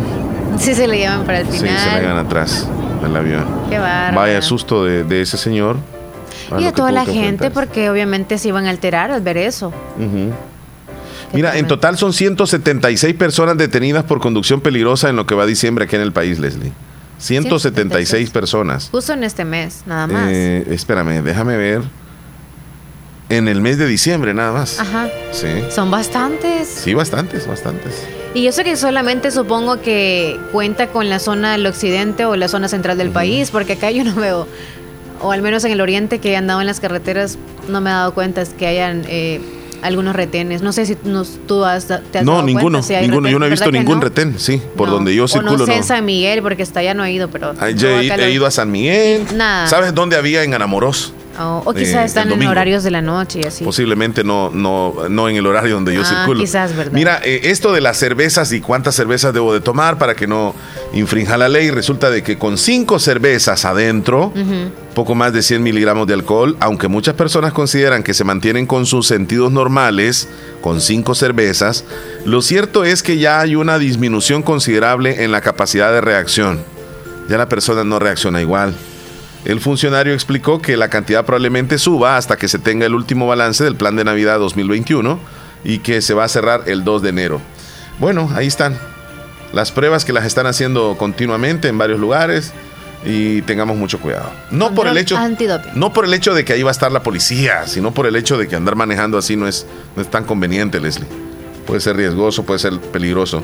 [0.58, 1.78] Sí se le llevan para el sí, final.
[1.78, 2.66] se la llevan atrás
[3.02, 3.44] del avión.
[3.70, 4.16] Qué bárbaro.
[4.16, 5.76] Vaya susto de, de ese señor.
[6.50, 9.36] a Y a que toda la gente, porque obviamente se iban a alterar al ver
[9.36, 9.74] eso.
[11.34, 15.84] Mira, en total son 176 personas detenidas por conducción peligrosa en lo que va diciembre
[15.84, 16.72] aquí en el país, Leslie.
[17.18, 18.88] 176 personas.
[18.94, 20.30] Justo en este mes, nada más.
[20.30, 21.82] Eh, espérame, déjame ver.
[23.30, 24.80] En el mes de diciembre, nada más.
[24.80, 25.10] Ajá.
[25.31, 25.47] Sí.
[25.69, 26.68] Son bastantes.
[26.68, 28.03] Sí, bastantes, bastantes.
[28.35, 32.47] Y yo sé que solamente supongo que cuenta con la zona del occidente o la
[32.47, 34.47] zona central del país, porque acá yo no veo,
[35.22, 37.38] o al menos en el oriente que he andado en las carreteras,
[37.68, 39.41] no me he dado cuenta es que hayan eh,
[39.81, 40.61] algunos retenes.
[40.61, 43.27] No sé si nos- tú has, te has No, dado ninguno, cuenta si hay ninguno.
[43.30, 44.03] Yo no he retenes, visto ¿verdad que ningún no?
[44.03, 44.61] retén, sí.
[44.76, 44.95] Por No.
[44.95, 45.77] donde yo O circulo, no sé no.
[45.77, 47.53] en San Miguel, porque hasta allá no he ido, pero...
[47.60, 49.23] Ah, Yo no, he, he ido a San Miguel.
[49.35, 49.65] Nada.
[49.68, 51.14] ¿Sabes dónde había en Anamoros?
[51.40, 53.64] O, o quizás están en horarios de la noche y así.
[53.64, 56.40] Posiblemente no, no, no en el horario donde yo Ah, circulo.
[56.40, 56.94] quizás, ¿verdad?
[56.94, 60.56] Mira, eh, esto de las cervezas y cuántas cervezas debo de tomar para que no
[60.94, 64.32] infrinja la ley, resulta de que con cinco cervezas adentro,
[64.94, 68.86] poco más de 100 miligramos de alcohol, aunque muchas personas consideran que se mantienen con
[68.86, 70.30] sus sentidos normales,
[70.62, 71.84] con cinco cervezas,
[72.24, 76.60] lo cierto es que ya hay una disminución considerable en la capacidad de reacción.
[77.28, 78.76] Ya la persona no reacciona igual.
[79.45, 83.63] El funcionario explicó que la cantidad probablemente suba hasta que se tenga el último balance
[83.63, 85.19] del plan de Navidad 2021
[85.63, 87.41] y que se va a cerrar el 2 de enero.
[87.99, 88.77] Bueno, ahí están
[89.53, 92.53] las pruebas que las están haciendo continuamente en varios lugares
[93.05, 94.31] y tengamos mucho cuidado.
[94.49, 95.73] No por el hecho Antidoping.
[95.76, 98.15] no por el hecho de que ahí va a estar la policía, sino por el
[98.15, 101.07] hecho de que andar manejando así no es, no es tan conveniente, Leslie.
[101.67, 103.43] Puede ser riesgoso, puede ser peligroso.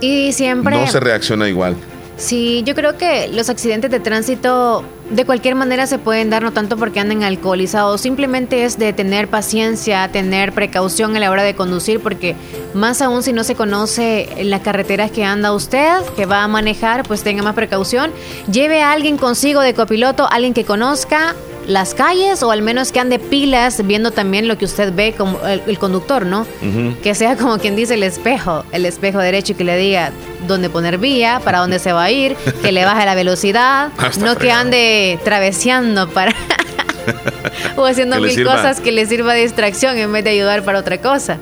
[0.00, 0.76] Y siempre...
[0.76, 1.76] No se reacciona igual.
[2.16, 6.50] Sí, yo creo que los accidentes de tránsito de cualquier manera se pueden dar, no
[6.50, 11.54] tanto porque anden alcoholizados, simplemente es de tener paciencia, tener precaución a la hora de
[11.54, 12.34] conducir, porque
[12.72, 17.06] más aún si no se conoce las carreteras que anda usted, que va a manejar,
[17.06, 18.10] pues tenga más precaución.
[18.50, 21.34] Lleve a alguien consigo de copiloto, alguien que conozca
[21.66, 25.44] las calles o al menos que ande pilas viendo también lo que usted ve como
[25.46, 26.46] el, el conductor, ¿no?
[27.02, 30.12] Que sea como quien dice el espejo, el espejo derecho y que le diga
[30.46, 34.10] dónde poner vía, para dónde se va a ir, que le baje la velocidad, Ah,
[34.20, 36.32] no que ande traveseando para
[37.76, 38.56] o haciendo mil sirva.
[38.56, 41.38] cosas que le sirva de distracción en vez de ayudar para otra cosa.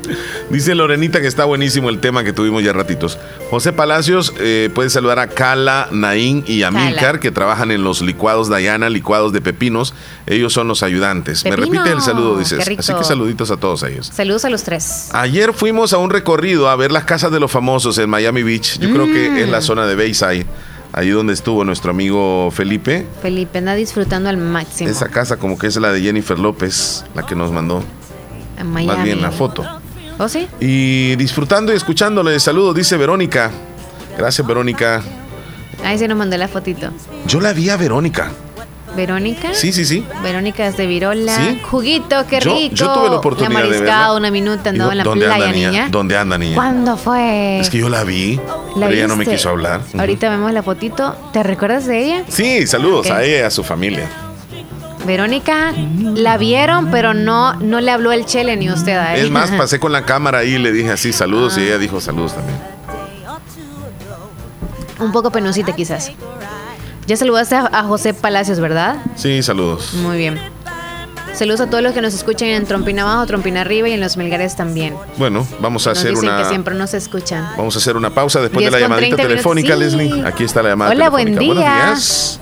[0.51, 3.19] Dice Lorenita que está buenísimo el tema que tuvimos ya ratitos.
[3.51, 8.49] José Palacios eh, puede saludar a Cala, Naín y Amílcar que trabajan en los licuados
[8.49, 9.95] Dayana, licuados de pepinos.
[10.27, 11.45] Ellos son los ayudantes.
[11.45, 12.61] Me repite el saludo, dices.
[12.79, 14.11] Así que saluditos a todos ellos.
[14.13, 15.11] Saludos a los tres.
[15.13, 18.79] Ayer fuimos a un recorrido a ver las casas de los famosos en Miami Beach.
[18.79, 19.13] Yo creo Mm.
[19.13, 20.47] que es la zona de Bayside,
[20.95, 23.07] ahí donde estuvo nuestro amigo Felipe.
[23.21, 24.89] Felipe anda disfrutando al máximo.
[24.89, 27.83] Esa casa como que es la de Jennifer López, la que nos mandó.
[28.65, 28.87] Miami.
[28.87, 29.65] Más bien la foto.
[30.19, 30.47] ¿Oh, sí?
[30.61, 33.51] Y disfrutando y escuchándole, saludos, dice Verónica.
[34.17, 35.03] Gracias, Verónica.
[35.85, 36.91] Ahí se nos mandó la fotito.
[37.27, 38.31] Yo la vi a Verónica.
[38.97, 39.53] ¿Verónica?
[39.55, 40.05] Sí, sí, sí.
[40.23, 41.35] Verónica es de Virola.
[41.37, 41.61] Sí.
[41.63, 42.75] Juguito, qué rico.
[42.75, 44.13] yo tuve la oportunidad de mariscada, verla.
[44.17, 45.71] una minuta, andaba en la ¿Dónde playa, anda, niña?
[45.71, 45.89] niña.
[45.91, 46.55] ¿Dónde anda, niña?
[46.55, 47.59] ¿Cuándo fue?
[47.61, 48.37] Es que yo la vi,
[48.77, 49.81] ¿La pero ella no me quiso hablar.
[49.99, 51.15] Ahorita vemos la fotito.
[51.33, 52.25] ¿Te recuerdas de ella?
[52.29, 54.09] Sí, saludos a ella y a su familia.
[55.07, 55.73] Verónica,
[56.15, 59.25] la vieron, pero no, no le habló el chele ni usted a ella.
[59.25, 61.65] Es más, pasé con la cámara ahí y le dije así, saludos, y Ah.
[61.65, 62.59] ella dijo saludos también.
[65.01, 66.13] Un poco penosita quizás.
[67.07, 68.97] Ya saludaste a, a José Palacios, ¿verdad?
[69.17, 69.93] Sí, saludos.
[69.95, 70.39] Muy bien.
[71.35, 74.17] Saludos a todos los que nos escuchan en Trompina Abajo, Trompina Arriba y en Los
[74.17, 74.95] Melgares también.
[75.19, 77.45] Bueno, vamos a Nos hacer dicen que una siempre nos escuchan.
[77.57, 79.75] vamos a hacer una pausa después de 10 la llamadita 30 telefónica.
[79.75, 79.81] Sí.
[79.81, 80.25] Leslie.
[80.27, 81.37] Aquí está la llamada Hola, buen día.
[81.49, 82.41] Buenos días.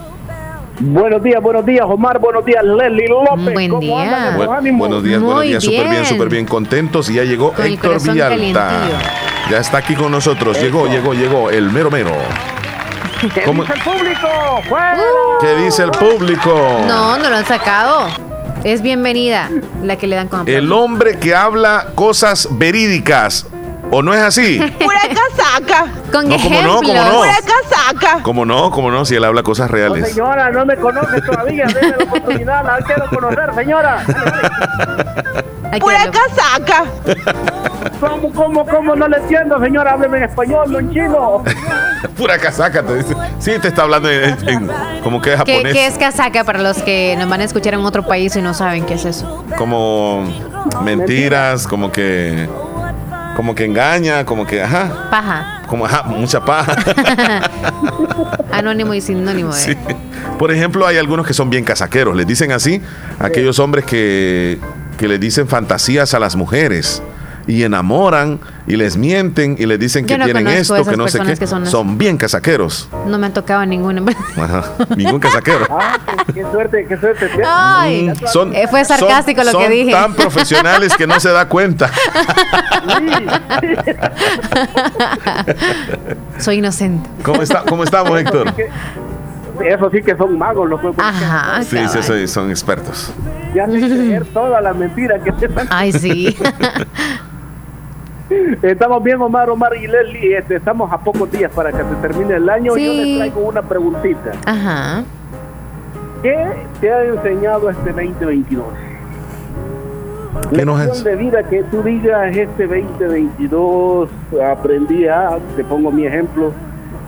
[0.80, 2.18] Buenos días, buenos días, Omar.
[2.18, 3.55] Buenos días, Leslie López.
[3.55, 4.02] Buen ¿Cómo día.
[4.02, 4.78] andan Bu- esos ánimos?
[4.80, 7.09] buenos días, buenos Muy días, súper bien, súper bien, contentos.
[7.10, 8.28] Y ya llegó Con Héctor Villalta.
[8.28, 8.98] calientillo.
[9.51, 10.60] Ya está aquí con nosotros.
[10.60, 12.12] Llegó, llegó, llegó, el mero mero.
[13.35, 14.28] ¿Qué ¿Cómo- dice el público?
[14.69, 14.99] ¡Fuera!
[15.40, 16.81] ¿Qué dice el público?
[16.86, 18.09] No, no lo han sacado.
[18.65, 19.49] Es bienvenida
[19.82, 20.49] la que le dan con.
[20.49, 23.47] El hombre que habla cosas verídicas.
[23.94, 24.59] ¿O no es así?
[24.82, 25.86] Pura casaca.
[26.11, 26.77] Con No, ¿cómo no?
[26.77, 27.19] ¿Cómo no?
[27.19, 28.23] Pura casaca.
[28.23, 28.70] ¿Cómo no?
[28.70, 29.05] ¿Cómo no?
[29.05, 30.09] Si él habla cosas No, reales.
[30.09, 31.66] señora, no me conoce todavía.
[31.66, 32.65] Deme la oportunidad.
[32.65, 34.03] La quiero conocer, señora.
[35.81, 36.85] Pura casaca.
[38.01, 38.97] ¿Cómo, cómo, cómo?
[38.97, 39.93] No le entiendo, señora.
[39.93, 41.44] Hábleme en español, no en chino.
[42.16, 43.14] Pura casaca, te dice.
[43.38, 44.70] Sí, te está hablando en, en-
[45.02, 45.72] como que es ¿Qué, japonés.
[45.72, 48.54] qué es casaca para los que nos van a escuchar en otro país y no
[48.54, 49.44] saben qué es eso?
[49.56, 50.24] Como
[50.84, 52.48] mentiras, como que.
[53.36, 55.08] Como que engaña, como que, ajá.
[55.10, 55.62] Paja.
[55.66, 56.76] Como, ajá, mucha paja.
[58.52, 59.50] Anónimo y sinónimo.
[59.50, 59.58] ¿eh?
[59.58, 59.76] Sí.
[60.38, 62.14] Por ejemplo, hay algunos que son bien casaqueros.
[62.16, 62.82] Les dicen así
[63.18, 64.58] aquellos hombres que,
[64.98, 67.02] que le dicen fantasías a las mujeres.
[67.47, 71.09] Y enamoran y les mienten y les dicen que no tienen esto, esas que no
[71.09, 71.36] sé qué.
[71.36, 72.89] que son son bien casaqueros.
[73.06, 74.05] No me han tocado ninguno.
[74.36, 74.64] Ajá,
[74.97, 75.66] ningún casaquero.
[75.70, 77.28] Ah, qué, qué suerte, qué suerte.
[77.44, 79.93] Ay, Mm, son, eh, fue sarcástico son- lo que son dije.
[79.93, 81.90] tan profesionales que no se da cuenta.
[86.39, 87.09] Soy inocente.
[87.24, 88.52] ¿Cómo, está, cómo estamos, Héctor?
[89.64, 90.98] Eso sí que son magos los juegos.
[90.98, 93.12] Ajá, Sí, sí, sí, son expertos.
[93.55, 95.48] Ya sé creer todas las mentiras que te.
[95.70, 96.36] Ay, sí.
[98.62, 100.38] Estamos bien, Omar, Omar y Leslie.
[100.38, 102.74] Este, estamos a pocos días para que se termine el año.
[102.74, 102.84] Sí.
[102.84, 104.32] Yo les traigo una preguntita.
[104.46, 105.04] Ajá.
[106.22, 106.46] ¿Qué
[106.80, 108.64] te ha enseñado este 2022?
[110.54, 114.09] ¿Qué nos Lección de vida que tú digas este 2022
[114.44, 116.52] aprendí a, te pongo mi ejemplo,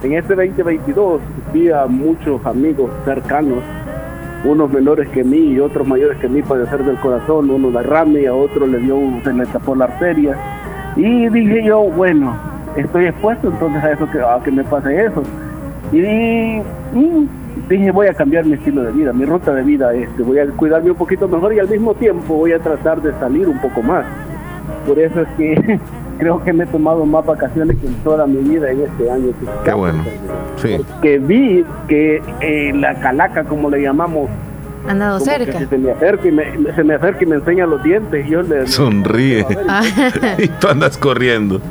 [0.03, 1.21] en este 2022
[1.53, 3.61] vi a muchos amigos cercanos,
[4.45, 8.35] unos menores que mí y otros mayores que mí padecer del corazón, uno derrame, a
[8.35, 10.37] otro le dio, se le tapó la arteria
[10.97, 12.37] y dije yo, bueno,
[12.77, 15.23] estoy expuesto entonces a eso que, a que me pase eso
[15.93, 16.63] y
[17.69, 20.47] dije voy a cambiar mi estilo de vida, mi ruta de vida, este, voy a
[20.49, 23.83] cuidarme un poquito mejor y al mismo tiempo voy a tratar de salir un poco
[23.83, 24.05] más.
[24.87, 25.81] Por eso es que
[26.19, 29.33] creo que me he tomado más vacaciones que en toda mi vida en este año.
[29.65, 30.03] Qué bueno.
[30.57, 30.77] Sí.
[31.03, 34.29] Que vi que eh, la calaca, como le llamamos,
[34.89, 35.59] Han dado como que cerca.
[35.61, 38.31] si se me acerca y me, se me acerca y me enseña los dientes y
[38.31, 39.47] yo le Sonríe.
[39.69, 39.83] Ah.
[40.39, 41.61] y tú andas corriendo.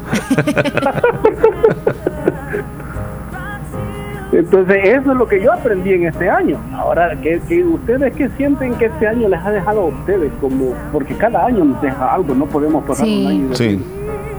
[4.32, 6.60] Entonces, eso es lo que yo aprendí en este año.
[6.74, 10.32] Ahora, que, ustedes qué sienten que este año les ha dejado a ustedes?
[10.42, 13.26] como Porque cada año nos deja algo, no podemos pasar Sí.
[13.26, 13.56] un año.
[13.56, 13.80] Sí.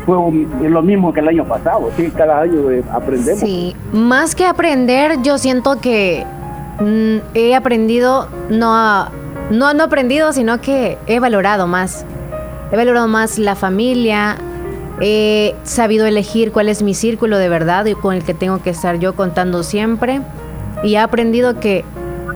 [0.05, 0.17] Fue
[0.69, 3.41] lo mismo que el año pasado, sí, cada año eh, aprendemos.
[3.41, 6.27] Sí, más que aprender, yo siento que
[7.35, 9.09] he aprendido, no,
[9.51, 12.05] no, no aprendido, sino que he valorado más.
[12.73, 14.37] He valorado más la familia,
[15.01, 18.71] he sabido elegir cuál es mi círculo de verdad y con el que tengo que
[18.71, 20.21] estar yo contando siempre.
[20.83, 21.85] Y he aprendido que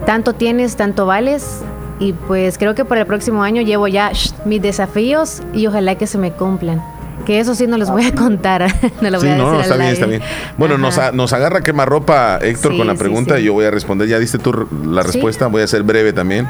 [0.06, 1.62] tanto tienes, tanto vales.
[2.00, 5.96] Y pues creo que para el próximo año llevo ya shh, mis desafíos y ojalá
[5.96, 6.82] que se me cumplan.
[7.28, 8.62] Que eso sí no los voy a contar,
[9.02, 10.22] no lo voy Sí, a decir no, al está bien, está bien.
[10.56, 13.42] Bueno, nos, a- nos agarra quemarropa Héctor Sí, con la pregunta sí.
[13.42, 14.08] y yo voy a responder.
[14.08, 15.08] Ya diste tú r- la Sí.
[15.12, 16.46] respuesta, voy a ser breve también.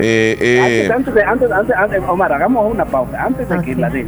[0.00, 3.76] Eh, eh, Antes, antes, de- antes, antes, antes, Omar, hagamos una pausa, antes de que
[3.76, 4.06] la des,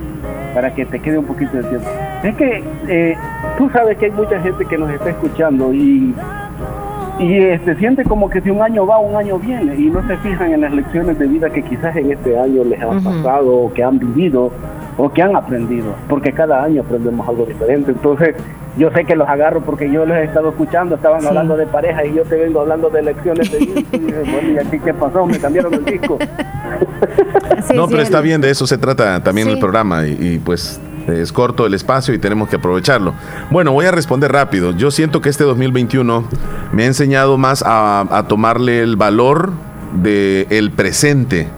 [0.53, 1.89] para que te quede un poquito de tiempo.
[2.25, 3.17] Es que eh,
[3.57, 6.13] tú sabes que hay mucha gente que nos está escuchando y,
[7.21, 10.17] y este, siente como que si un año va, un año viene, y no se
[10.17, 13.73] fijan en las lecciones de vida que quizás en este año les han pasado, o
[13.73, 14.53] que han vivido,
[15.03, 17.91] o que han aprendido, porque cada año aprendemos algo diferente.
[17.93, 18.35] Entonces,
[18.77, 21.27] yo sé que los agarro porque yo los he estado escuchando, estaban Sí.
[21.29, 23.59] hablando de pareja y yo te vengo hablando de lecciones de.
[23.61, 25.27] Y bueno, ¿y aquí qué pasó?
[25.27, 26.19] Me cambiaron el disco.
[27.75, 29.55] no, pero está bien, de eso se trata también Sí.
[29.55, 33.15] el programa y, y, pues es corto el espacio y tenemos que aprovecharlo.
[33.51, 34.73] Bueno, voy a responder rápido.
[34.73, 36.25] Yo siento que este 2021
[36.73, 39.51] me ha enseñado más a, a tomarle el valor
[39.95, 41.49] del el presente,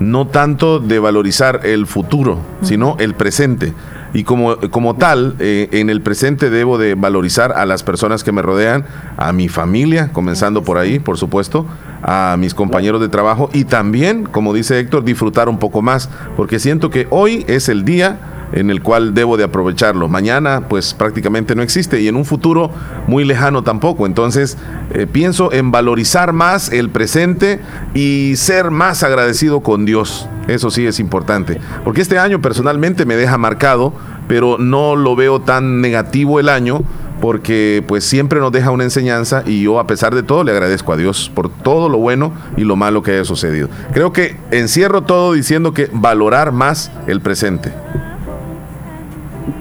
[0.00, 3.74] no tanto de valorizar el futuro, sino el presente.
[4.14, 8.32] Y como, como tal, eh, en el presente debo de valorizar a las personas que
[8.32, 11.66] me rodean, a mi familia, comenzando por ahí, por supuesto,
[12.02, 16.58] a mis compañeros de trabajo y también, como dice Héctor, disfrutar un poco más, porque
[16.58, 18.18] siento que hoy es el día
[18.52, 20.08] en el cual debo de aprovecharlo.
[20.08, 22.70] Mañana pues prácticamente no existe y en un futuro
[23.06, 24.06] muy lejano tampoco.
[24.06, 24.56] Entonces
[24.94, 27.60] eh, pienso en valorizar más el presente
[27.94, 30.28] y ser más agradecido con Dios.
[30.46, 31.60] Eso sí es importante.
[31.84, 33.92] Porque este año personalmente me deja marcado,
[34.28, 36.82] pero no lo veo tan negativo el año
[37.20, 40.92] porque pues siempre nos deja una enseñanza y yo a pesar de todo le agradezco
[40.92, 43.68] a Dios por todo lo bueno y lo malo que haya sucedido.
[43.92, 47.72] Creo que encierro todo diciendo que valorar más el presente.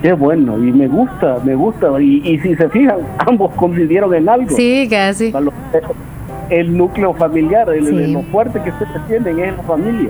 [0.02, 1.88] Qué bueno, y me gusta, me gusta.
[2.00, 4.56] Y, y si se fijan, ambos coincidieron en algo.
[4.56, 5.34] Sí, casi.
[6.50, 8.14] El núcleo familiar, el, Sí.
[8.14, 10.10] lo fuerte que ustedes tienen es la familia.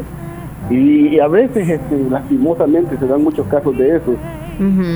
[0.70, 4.16] Y, y a veces, este, lastimosamente, se dan muchos casos de eso,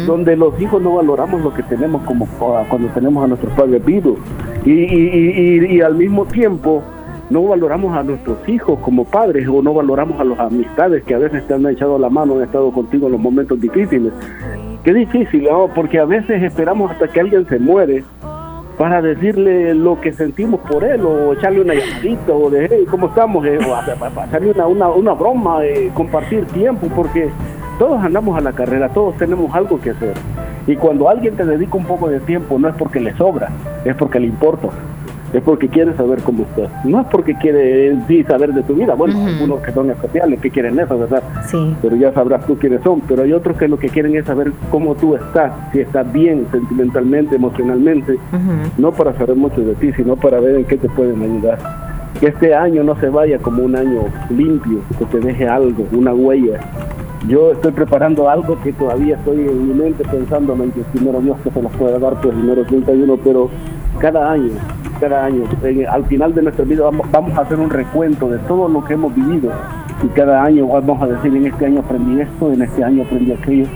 [0.05, 3.83] donde los hijos no valoramos lo que tenemos como ah, cuando tenemos a nuestros padres
[3.85, 4.17] vivos.
[4.65, 6.83] Y, y, y, y- al mismo tiempo,
[7.29, 11.17] no valoramos a nuestros hijos como padres o no valoramos a las amistades que a
[11.19, 14.11] veces te han echado la mano, han estado contigo en los momentos difíciles.
[14.83, 15.67] Qué difícil, ¿no?
[15.73, 18.03] porque a veces esperamos hasta que alguien se muere
[18.77, 23.07] para decirle lo que sentimos por él o echarle una llamadita o de hey, ¿cómo
[23.07, 23.45] estamos?
[23.45, 27.29] Eh, o hacerle una, una, una broma, eh, compartir tiempo, porque
[27.82, 30.14] todos andamos a la carrera, todos tenemos algo que hacer.
[30.68, 33.49] Y cuando alguien te dedica un poco de tiempo no es porque le sobra,
[33.84, 34.68] es porque le importa.
[35.34, 36.70] es porque quiere saber cómo estás.
[36.86, 38.94] No es porque quiere en sí saber de tu vida.
[38.94, 41.24] Bueno, hay algunos que son especiales que quieren eso, ¿verdad?
[41.48, 41.76] Sí.
[41.82, 43.02] Pero ya sabrás tú quiénes son.
[43.08, 46.45] Pero hay otros que lo que quieren es saber cómo tú estás, si estás bien
[46.52, 48.20] sentimentalmente, emocionalmente,
[48.78, 51.58] no para saber mucho de ti, sino para ver en qué te pueden ayudar.
[52.20, 56.14] Que este año no se vaya como un año limpio, que te deje algo, una
[56.14, 56.60] huella.
[57.27, 61.38] Yo estoy preparando algo que todavía estoy en mi mente pensando en que primero Dios
[61.43, 63.48] que se nos pueda dar pues primero 31, pero
[63.99, 64.53] cada año,
[64.99, 65.43] cada año,
[65.91, 69.14] al final de nuestra vida vamos, a hacer un recuento de todo lo que hemos
[69.14, 69.52] vivido.
[70.03, 73.31] Y cada año vamos a decir en este año aprendí esto, en este año aprendí
[73.34, 73.68] aquello,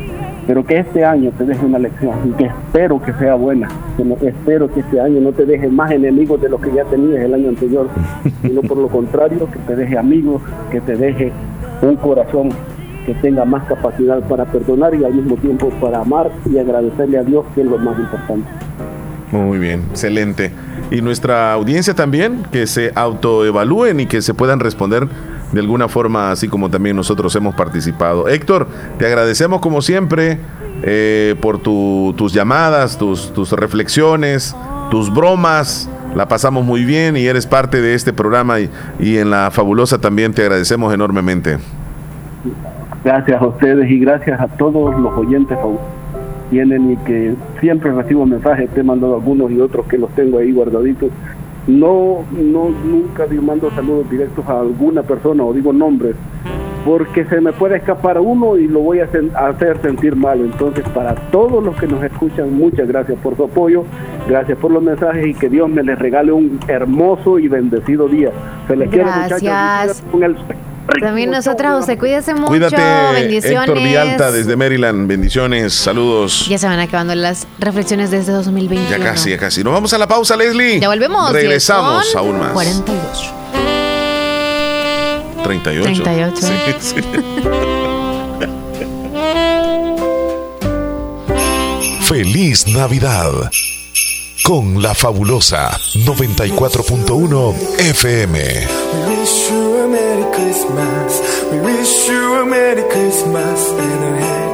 [0.47, 4.27] pero que este año te deje una lección y que espero que sea buena, que
[4.27, 7.35] espero que este año no te deje más enemigos de los que ya tenías el
[7.35, 7.89] año anterior,
[8.41, 10.41] sino por lo contrario, que te deje amigos,
[10.71, 11.31] que te deje
[11.83, 12.49] un corazón
[13.05, 17.23] que tenga más capacidad para perdonar y al mismo tiempo para amar y agradecerle a
[17.23, 18.47] Dios, que es lo más importante.
[19.31, 20.51] Muy bien, excelente.
[20.91, 25.07] Y nuestra audiencia también, que se autoevalúen y que se puedan responder
[25.51, 28.27] de alguna forma, así como también nosotros hemos participado.
[28.27, 28.67] Héctor,
[28.97, 30.39] te agradecemos como siempre
[30.83, 34.55] eh, por tu- tus llamadas, tus, tus reflexiones,
[34.91, 35.89] tus bromas.
[36.15, 38.69] La pasamos muy bien y eres parte de este programa y,
[38.99, 41.57] y en la fabulosa también te agradecemos enormemente.
[43.05, 48.25] Gracias a ustedes y gracias a todos los oyentes que tienen y que siempre recibo
[48.25, 51.11] mensajes, te he mandado algunos y otros que los tengo ahí guardaditos.
[51.67, 56.15] No, no, nunca digo, mando saludos directos a alguna persona o digo nombres,
[56.83, 60.41] porque se me puede escapar uno y lo voy a hacer sentir mal.
[60.41, 63.83] Entonces, para todos los que nos escuchan, muchas gracias por su apoyo,
[64.27, 68.31] gracias por los mensajes y que Dios me les regale un hermoso y bendecido día.
[68.67, 70.03] Se les quiere, muchachos.
[70.11, 70.35] Con el
[70.99, 72.47] También nosotras, usted cuídese mucho.
[72.47, 72.77] Cuídate,
[73.13, 73.59] bendiciones.
[73.69, 75.07] Héctor Vialta desde Maryland.
[75.07, 76.47] Bendiciones, saludos.
[76.47, 78.89] Ya se van acabando las reflexiones desde 2021.
[78.89, 79.63] Ya casi, ya casi.
[79.63, 80.79] Nos vamos a la pausa, Leslie.
[80.79, 81.31] Ya volvemos.
[81.31, 82.51] Regresamos aún más.
[82.51, 83.33] 42.
[85.43, 86.03] 38.
[86.03, 86.35] 38.
[86.41, 86.95] Sí, sí.
[92.05, 93.49] Feliz Navidad
[94.45, 98.33] con la fabulosa 94.1 FM.
[98.93, 101.21] We wish you a Merry Christmas.
[101.51, 104.44] We wish you a Merry Christmas and a.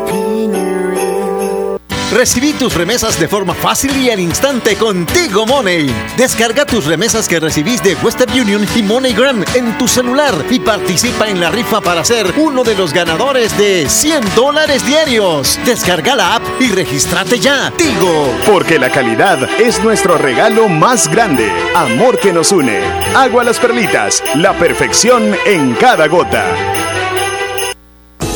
[2.12, 5.90] Recibí tus remesas de forma fácil y al instante contigo Money.
[6.18, 11.30] Descarga tus remesas que recibís de Western Union y MoneyGram en tu celular y participa
[11.30, 15.58] en la rifa para ser uno de los ganadores de 100 dólares diarios.
[15.66, 17.72] Descarga la app y regístrate ya.
[17.78, 18.30] Tigo.
[18.46, 21.50] Porque la calidad es nuestro regalo más grande.
[21.76, 22.82] Amor que nos une.
[23.16, 24.22] Agua las perlitas.
[24.36, 26.46] La perfección en cada gota.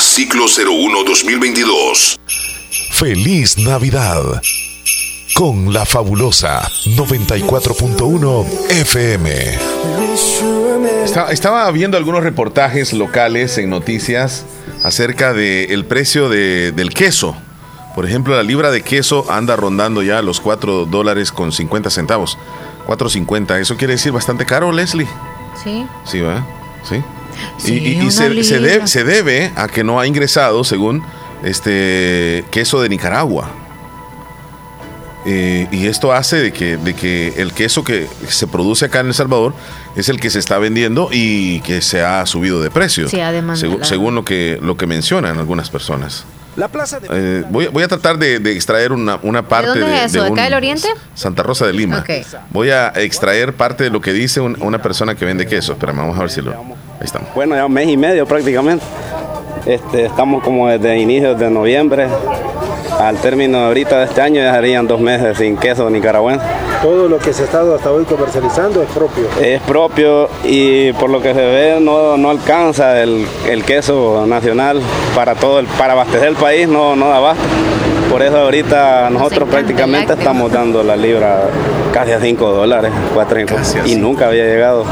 [0.00, 2.18] ciclo 01-2022.
[2.90, 4.40] Feliz Navidad.
[5.34, 9.30] con la fabulosa 94.1 FM.
[11.04, 14.44] Está- estaba viendo algunos reportajes locales en noticias
[14.84, 17.34] acerca del precio de- del queso.
[17.94, 22.36] Por ejemplo, la libra de queso anda rondando ya los 4 dólares con 50 centavos.
[22.86, 23.58] 4.50.
[23.58, 25.08] Eso quiere decir bastante caro, Leslie.
[25.64, 25.86] Sí.
[26.04, 26.44] Sí, ¿verdad?
[26.86, 26.96] Sí.
[27.58, 30.64] Sí, y y- y una se, se debe, se debe a que no ha ingresado,
[30.64, 31.02] según
[31.42, 33.50] este queso de Nicaragua.
[35.24, 39.06] Eh, y esto hace de que, de que el queso que se produce acá en
[39.06, 39.54] El Salvador
[39.94, 43.08] es el que se está vendiendo y que se ha subido de precio.
[43.08, 43.60] Sí, ha demandado.
[43.60, 46.24] Según, según lo que lo que mencionan algunas personas.
[46.56, 47.08] La plaza de...
[47.10, 50.24] Eh, voy, voy a tratar de, de extraer una, una parte dónde de, es eso?
[50.24, 50.88] ¿De un- acá del Oriente?
[51.14, 52.04] Santa Rosa de Lima.
[52.50, 55.72] Voy a extraer parte de lo que dice un- una persona que vende queso.
[55.72, 56.52] Espérame, vamos a ver si lo.
[57.02, 57.34] Ahí estamos.
[57.34, 58.84] Bueno, ya un mes y medio prácticamente.
[59.66, 62.06] Este, estamos como desde inicios de noviembre.
[63.00, 66.46] Al término ahorita de este año ya serían dos meses sin queso nicaragüense.
[66.80, 69.24] Todo lo que se ha estado hasta hoy comercializando es propio.
[69.40, 74.80] Es propio y por lo que se ve no, no alcanza el, el queso nacional
[75.16, 77.42] para todo el, para abastecer el país, no, no da abasto.
[78.12, 81.48] Por eso ahorita nosotros prácticamente estamos dando la libra
[81.92, 84.84] casi a 5 dólares, cuatro y, y nunca había llegado.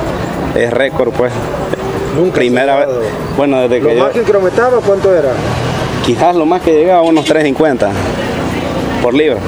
[0.57, 1.33] Es récord pues.
[2.17, 2.35] Nunca.
[2.37, 2.89] Primera vez.
[3.37, 5.31] Bueno, desde Lo que yo, más que incrementaba, ¿cuánto era?
[6.05, 7.89] quizás lo más que llegaba unos 3.50
[9.03, 9.39] por libra.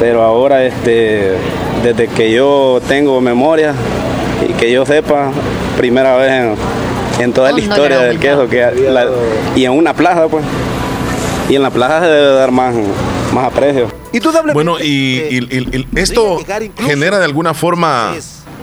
[0.00, 1.36] Pero ahora este
[1.82, 3.74] desde que yo tengo memoria
[4.48, 5.30] y que yo sepa,
[5.76, 6.54] primera vez en,
[7.24, 9.06] en toda la historia del queso que la-
[9.56, 10.44] y en una plaza pues.
[11.48, 12.74] Y en la plaza se debe dar más,
[13.34, 13.88] más aprecio.
[14.12, 16.38] Y tú Bueno, y, y- y- y esto
[16.86, 18.14] genera de alguna forma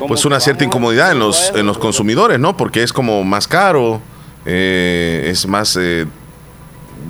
[0.07, 2.55] pues una cierta incomodidad en los, en los consumidores, ¿no?
[2.57, 4.01] Porque es como más caro,
[4.45, 6.05] eh, es más eh,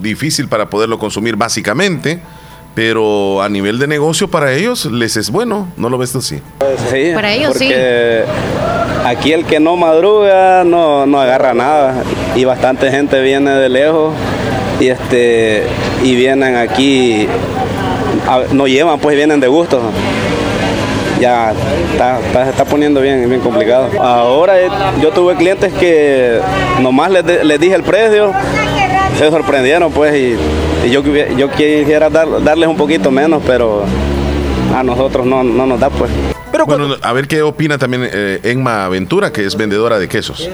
[0.02, 2.22] difícil para poderlo consumir básicamente,
[2.76, 6.40] pero a nivel de negocio para ellos les es bueno, ¿no lo ves tú así?
[6.91, 7.70] Sí, Para ellos, sí.
[9.06, 12.03] aquí el que no madruga no, no agarra nada
[12.36, 14.14] y bastante gente viene de lejos
[14.80, 15.64] y este
[16.03, 17.28] y vienen aquí
[18.28, 19.82] a- no llevan pues vienen de gusto
[21.20, 21.52] ya
[21.91, 24.70] está, está- se está poniendo bien bien complicado ahora eh,
[25.02, 26.40] yo tuve clientes que
[26.82, 28.32] nomás les, de- les dije el precio
[29.18, 30.38] se sorprendieron pues y,
[30.88, 33.84] y yo, yo quisiera dar- darles un poquito menos pero
[34.76, 36.12] a nosotros no, no nos da pues
[36.66, 40.50] bueno, a ver qué opina también eh, Enma Ventura, que es vendedora de quesos.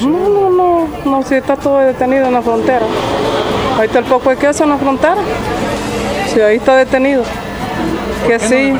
[0.00, 2.80] No, no, no, no, si está todo detenido en la frontera.
[3.78, 5.16] Ahí está el poco de queso en la frontera.
[6.32, 7.22] Sí, ahí está detenido.
[8.26, 8.72] Que sí.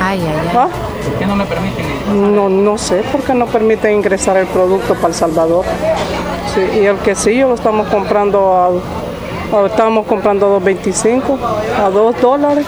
[0.00, 0.68] Ay, ay, ¿Ah?
[1.04, 2.34] ¿Por qué no le permiten?
[2.34, 5.64] No, no sé, por qué no permiten ingresar el producto para El Salvador.
[6.54, 8.66] Sí, y el quesillo lo estamos comprando a,
[9.58, 11.38] a- estábamos comprando a 2.25,
[11.84, 12.66] a 2 dólares.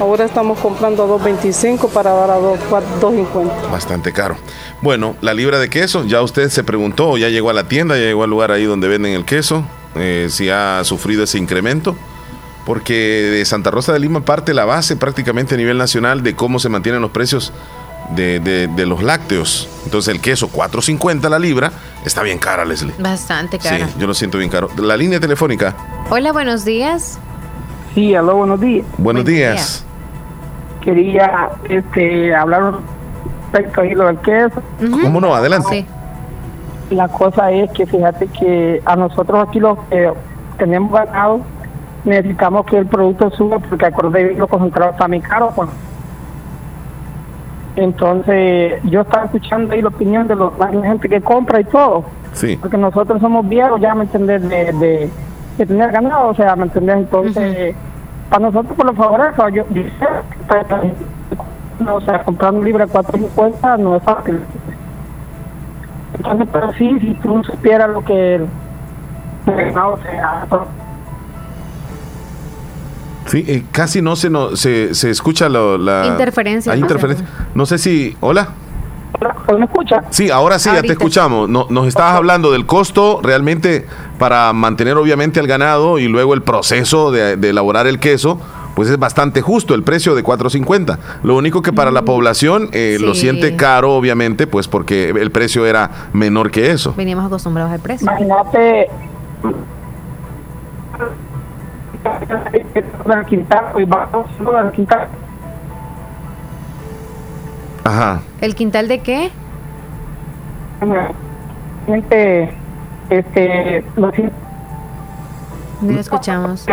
[0.00, 2.58] Ahora estamos comprando a 2.25 para dar a 2
[3.02, 3.70] 2.50.
[3.70, 4.36] Bastante caro.
[4.80, 8.04] Bueno, la libra de queso, ya usted se preguntó, ya llegó a la tienda, ya
[8.04, 9.62] llegó al lugar ahí donde venden el queso,
[9.94, 11.96] eh, si ha sufrido ese incremento,
[12.70, 16.60] porque de Santa Rosa de Lima parte la base prácticamente a nivel nacional de cómo
[16.60, 17.52] se mantienen los precios
[18.14, 19.68] de, de- de los lácteos.
[19.84, 21.72] Entonces el queso 4.50 la libra
[22.04, 22.94] está bien cara, Leslie.
[23.00, 23.88] Bastante Sí, cara.
[23.98, 24.68] yo lo siento bien caro.
[24.76, 25.74] La línea telefónica,
[26.10, 27.18] Hola, buenos días.
[27.96, 28.86] Sí, aló, buenos días.
[28.98, 29.84] buenos días.
[30.80, 32.74] Quería este, hablar
[33.52, 34.62] respecto a lo del queso.
[35.02, 35.34] ¿Cómo no?
[35.34, 35.86] Adelante.
[36.90, 40.08] La cosa es que fíjate que a nosotros aquí los que
[40.56, 41.40] tenemos ganado
[42.04, 45.52] necesitamos que el producto suba porque acordé lo concentrado está muy caro.
[45.54, 45.68] Pues.
[47.76, 52.04] Entonces yo estaba escuchando ahí la opinión de los, la gente que compra y todo.
[52.32, 52.56] Sí.
[52.60, 54.48] Porque nosotros somos viejos ya, ¿me entendés?
[54.48, 55.10] De, de,
[55.58, 56.96] de tener ganado, o sea, ¿me entendés?
[56.96, 57.74] Entonces,
[58.28, 59.90] para nosotros por lo favorable, yo, yo sé
[60.48, 64.40] que, no, o sea, comprar un libro a 4.50 no es fácil.
[66.14, 68.48] Entonces, pero sí, si tú supieras lo que el
[69.46, 70.08] ganado, Sí,
[73.38, 76.06] eh, casi no se, no, se, se escucha lo- la...
[76.06, 76.72] Interferencia.
[76.72, 77.26] Hay interferencia.
[77.54, 78.16] No sé si...
[78.20, 78.48] Hola.
[79.58, 80.02] ¿me escucha?
[80.10, 81.48] Sí, ahora sí, ya te escuchamos.
[81.48, 83.86] No, nos estabas hablando del costo realmente
[84.18, 88.40] para mantener obviamente al ganado y luego el proceso de, de elaborar el queso,
[88.74, 90.98] pues es bastante justo el precio de 4.50.
[91.24, 95.66] Lo único que para la población eh, lo siente caro obviamente, pues porque el precio
[95.66, 96.94] era menor que eso.
[96.96, 98.04] Veníamos acostumbrados al precio.
[98.06, 98.86] Imagínate
[104.72, 105.08] quintal
[107.84, 108.20] Ajá.
[108.40, 109.30] ¿El quintal de qué?
[111.86, 112.54] gente
[113.10, 114.34] este lo siento
[115.82, 116.66] No escuchamos.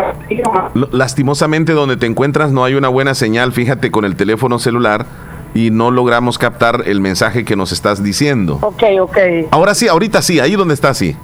[0.91, 5.05] Lastimosamente donde te encuentras no hay una buena señal, fíjate con el teléfono celular
[5.53, 8.59] y no logramos captar el mensaje que nos estás diciendo.
[8.61, 9.17] Ok, ok.
[9.51, 11.15] Ahora sí, ahorita sí, ahí donde está sí.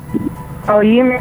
[0.67, 1.19] Oíme,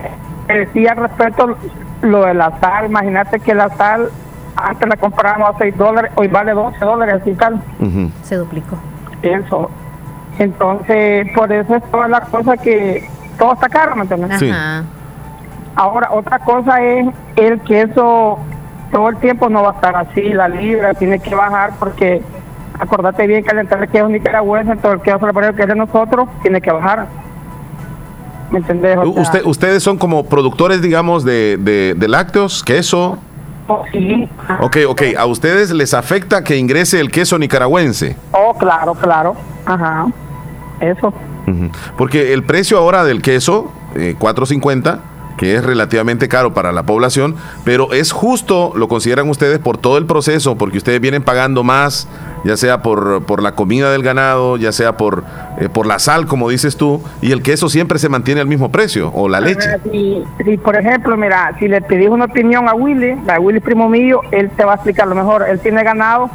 [0.49, 1.57] me decía respecto
[2.03, 2.87] lo de la sal.
[2.87, 4.11] Imagínate que la sal
[4.57, 7.63] antes la comprábamos a 6 dólares, hoy vale 12 dólares y tal.
[8.23, 8.77] Se duplicó.
[9.23, 9.71] Eso.
[10.39, 13.09] Entonces, por eso es toda la cosa que
[13.39, 14.39] todo está caro, ¿me entiendes?
[14.39, 14.51] Sí.
[15.75, 18.39] Ahora, otra cosa es el queso,
[18.91, 22.23] todo el tiempo no va a estar así, la libra tiene que bajar porque
[22.79, 25.75] acordate bien que al entrar el queso nicaragüense, todo el queso salvadoreño que es de
[25.77, 27.07] nosotros, tiene que bajar.
[28.53, 28.97] ¿Me entendés?
[28.99, 33.19] O U- sea, Usted, ustedes son como productores, digamos, de, de- de lácteos, queso.
[33.67, 34.29] oh, sí.
[34.61, 35.03] Ok, ok.
[35.19, 38.17] ¿A ustedes les afecta que ingrese el queso nicaragüense?
[38.33, 39.35] Oh, claro, claro.
[39.67, 40.07] Ajá.
[40.81, 41.13] Eso.
[41.97, 44.99] Porque el precio ahora del queso, eh, 4.50,
[45.37, 49.99] que es relativamente caro para la población, pero es justo, lo consideran ustedes, por todo
[49.99, 52.09] el proceso, porque ustedes vienen pagando más,
[52.45, 55.25] ya sea por, por la comida del ganado, ya sea por,
[55.59, 58.71] eh, por la sal, como dices tú, y el queso siempre se mantiene al mismo
[58.71, 59.69] precio, o la leche.
[59.91, 63.89] Si, si, por ejemplo, mira, si le pedís una opinión a Willy, a Willy primo
[63.89, 65.45] mío, él te va a explicar lo mejor.
[65.49, 66.31] Él tiene ganado,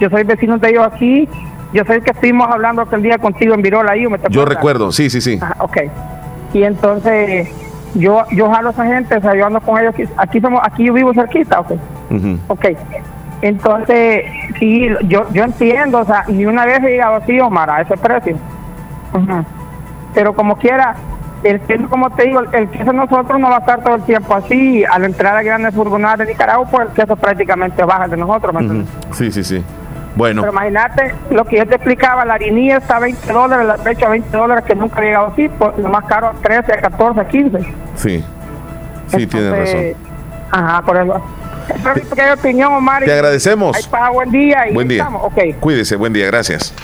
[0.00, 1.28] yo soy vecino de ellos aquí,
[1.72, 4.90] yo sé que estuvimos hablando aquel día contigo en Virola ahí, ¿me te Yo recuerdo,
[4.92, 5.38] sí, sí, sí.
[5.40, 5.76] Ajá, ok.
[6.54, 7.48] Y entonces,
[7.94, 10.60] yo yo jalo a esa gente, o sea, yo ando con ellos, aquí, aquí somos,
[10.64, 11.72] aquí yo vivo cerquita, ok.
[12.10, 12.38] Ujú.
[12.48, 12.66] Ok.
[13.40, 14.24] Entonces,
[14.58, 17.96] sí, yo, yo entiendo, o sea, ni una vez he llegado así, Omar, a ese
[17.96, 18.36] precio.
[20.14, 20.96] Pero como quiera,
[21.44, 24.34] el queso, como te digo, el queso nosotros no va a estar todo el tiempo
[24.34, 24.84] así.
[24.84, 28.54] Al entrar a grandes furgonadas de Nicaragua, pues el queso prácticamente baja el de nosotros.
[28.54, 28.84] ¿me?
[29.12, 29.64] Sí, sí, sí.
[30.18, 33.76] Bueno, Pero imagínate lo que yo te explicaba, la harinilla está a 20 dólares, la
[33.76, 36.72] pecho a 20 dólares, que nunca ha llegado así, pues lo más caro a 13,
[36.72, 37.58] a 14, a 15.
[37.94, 38.24] sí.
[39.06, 39.66] Sí, tienes razón.
[39.66, 39.96] Entonces,
[40.50, 41.22] Ajá, por eso.
[41.96, 43.04] Es pequeña opinión, Omar.
[43.04, 43.76] Te agradecemos.
[43.76, 44.68] Ahí pasa, buen día.
[44.68, 44.98] Y Buen día.
[44.98, 45.38] estamos, ok.
[45.60, 46.74] Cuídese, buen día, gracias.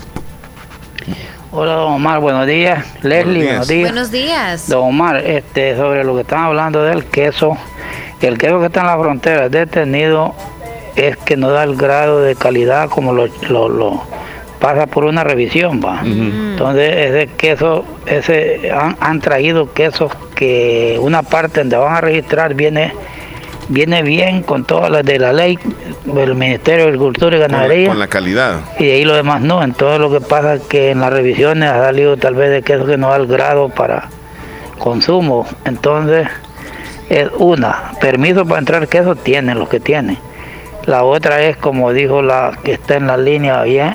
[1.51, 2.85] Hola, don Omar, buenos días.
[3.03, 3.91] Leslie, buenos días.
[3.91, 4.69] Buenos días.
[4.69, 7.59] Don Omar, este, sobre lo que están hablando del queso,
[8.21, 10.35] el queso que está en la frontera detenido
[10.97, 14.03] es que no da el grado de calidad como lo, lo, lo
[14.61, 16.01] pasa por una revisión, va.
[16.05, 22.55] Entonces, ese queso, ese han, han traído quesos que una parte donde van a registrar
[22.55, 22.93] viene
[23.69, 25.59] viene bien con todas las de la ley
[26.05, 28.61] del Ministerio de Agricultura y Ganadería con la calidad.
[28.79, 29.63] y de ahí lo demás no.
[29.63, 32.87] Entonces lo que pasa es que en las revisiones ha salido tal vez de queso
[32.87, 34.09] que no da el grado para
[34.79, 35.47] consumo.
[35.65, 36.29] Entonces
[37.09, 40.19] es una, permiso para entrar queso tienen los que tienen.
[40.87, 43.95] La otra es, como dijo la que está en la línea bien,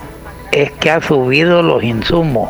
[0.52, 2.50] es que ha subido los insumos.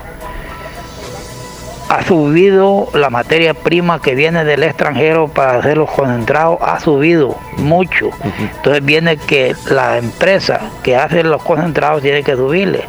[1.90, 7.36] Ha subido la materia prima que viene del extranjero para hacer los concentrados, ha subido
[7.58, 8.12] mucho.
[8.40, 12.86] Entonces viene que la empresa que hace los concentrados tiene que subirle.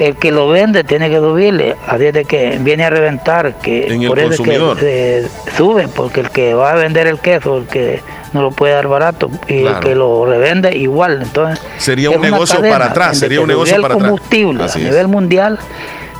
[0.00, 1.76] El que lo vende tiene que subirle.
[1.86, 4.78] Así es de que viene a reventar, que En el por eso es consumidor.
[4.78, 8.00] que se sube, porque el que va a vender el queso, el que
[8.32, 9.76] no lo puede dar barato, y Claro.
[9.76, 11.20] el que lo revende igual.
[11.22, 14.08] Entonces Sería un negocio cadena para atrás, sería un negocio el para atrás.
[14.10, 15.58] combustible Así a nivel mundial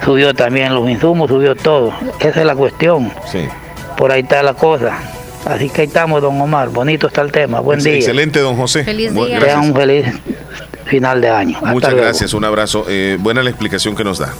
[0.05, 1.94] subió también los insumos, subió todo.
[2.20, 3.11] Esa es la cuestión.
[3.32, 3.48] Sí.
[3.97, 4.98] Por ahí está la cosa.
[5.47, 6.69] Así que ahí estamos, don Omar.
[6.69, 7.61] Bonito está el tema.
[7.61, 7.94] Buen día.
[7.94, 8.85] Excelente, don José.
[8.85, 9.39] Feliz día.
[9.40, 9.57] Gracias.
[9.66, 10.07] un feliz
[10.90, 11.56] final de año.
[11.56, 12.04] Hasta Muchas luego.
[12.04, 12.84] gracias, un abrazo.
[12.88, 14.34] Eh, buena la explicación que nos da.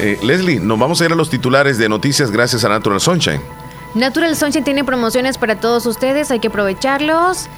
[0.00, 3.40] Eh, Leslie, nos vamos a ir a los titulares de noticias gracias a Natural Sunshine.
[3.94, 7.48] Natural Sunshine tiene promociones para todos ustedes, hay que aprovecharlos.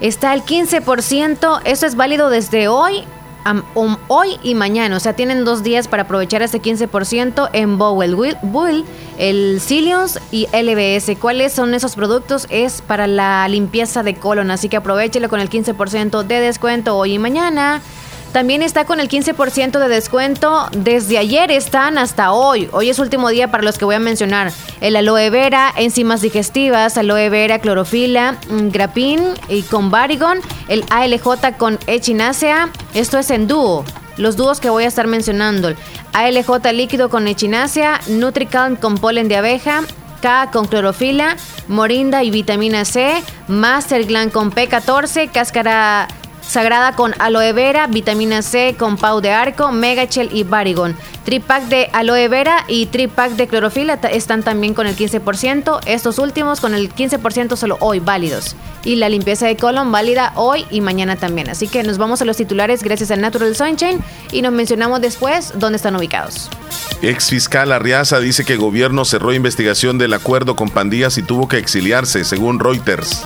[0.00, 3.04] Está el 15%, esto es válido desde hoy,
[3.74, 8.14] um, hoy y mañana, o sea, tienen dos días para aprovechar este 15% en Bowel
[8.14, 8.84] Bull,
[9.18, 11.16] el Cilios y LBS.
[11.18, 12.46] ¿Cuáles son esos productos?
[12.50, 17.14] Es para la limpieza de colon, así que aprovechelo con el 15% de descuento hoy
[17.14, 17.80] y mañana.
[18.32, 20.68] También está con el 15% de descuento.
[20.70, 22.68] Desde ayer están hasta hoy.
[22.70, 24.52] Hoy es último día para los que voy a mencionar.
[24.80, 30.38] El aloe vera, enzimas digestivas, aloe vera, clorofila, mm, grapín y con Barigon.
[30.68, 32.70] El ALJ con echinacea.
[32.94, 33.84] Esto es en dúo.
[34.16, 35.74] Los dúos que voy a estar mencionando.
[36.12, 39.82] ALJ líquido con echinacea, Nutricalm con polen de abeja,
[40.20, 41.36] K con clorofila,
[41.66, 46.06] morinda y vitamina C, Masterglan con P14, cáscara
[46.42, 50.96] Sagrada con aloe vera, vitamina C con pau de arco, megachel y barigon.
[51.24, 55.80] Tripack de aloe vera y tripack de clorofila están también con el 15%.
[55.86, 58.56] Estos últimos con el 15% solo hoy válidos.
[58.84, 61.50] Y la limpieza de colon válida hoy y mañana también.
[61.50, 64.02] Así que nos vamos a los titulares gracias a Natural Sunshine
[64.32, 66.50] y nos mencionamos después dónde están ubicados.
[67.02, 71.58] Ex fiscal Arriaza dice que gobierno cerró investigación del acuerdo con pandillas y tuvo que
[71.58, 73.22] exiliarse, según Reuters.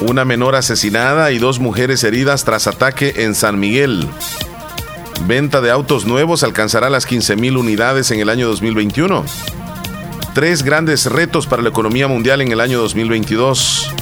[0.00, 4.08] Una menor asesinada y dos mujeres heridas tras ataque en San Miguel.
[5.26, 9.24] Venta de autos nuevos alcanzará las 15.000 unidades en el año 2021.
[10.34, 13.92] Tres grandes retos para la economía mundial en el año 2022.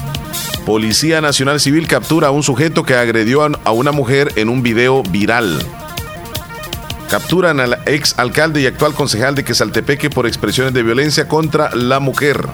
[0.67, 5.01] Policía Nacional Civil captura a un sujeto que agredió a una mujer en un video
[5.01, 5.57] viral.
[7.09, 11.99] Capturan al ex alcalde y actual concejal de Quesaltepeque por expresiones de violencia contra la
[11.99, 12.45] mujer.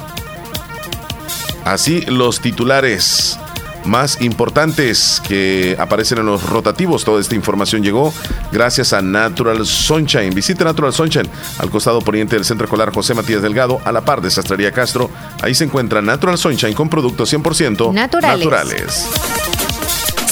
[1.66, 3.40] Así los titulares
[3.86, 7.04] más importantes que aparecen en los rotativos.
[7.04, 8.14] Toda esta información llegó
[8.52, 10.34] gracias a Natural Sunshine.
[10.34, 11.30] Visite Natural Sunshine
[11.60, 15.10] al costado poniente del Centro Escolar José Matías Delgado, a la par de Sastrería Castro.
[15.42, 18.40] Ahí se encuentra Natural Sunshine con productos 100% Naturales.
[18.40, 19.43] naturales.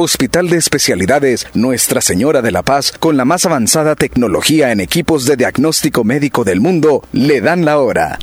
[0.00, 5.24] Hospital de Especialidades Nuestra Señora de la Paz, con la más avanzada tecnología en equipos
[5.24, 8.16] de diagnóstico médico del mundo, le dan la hora.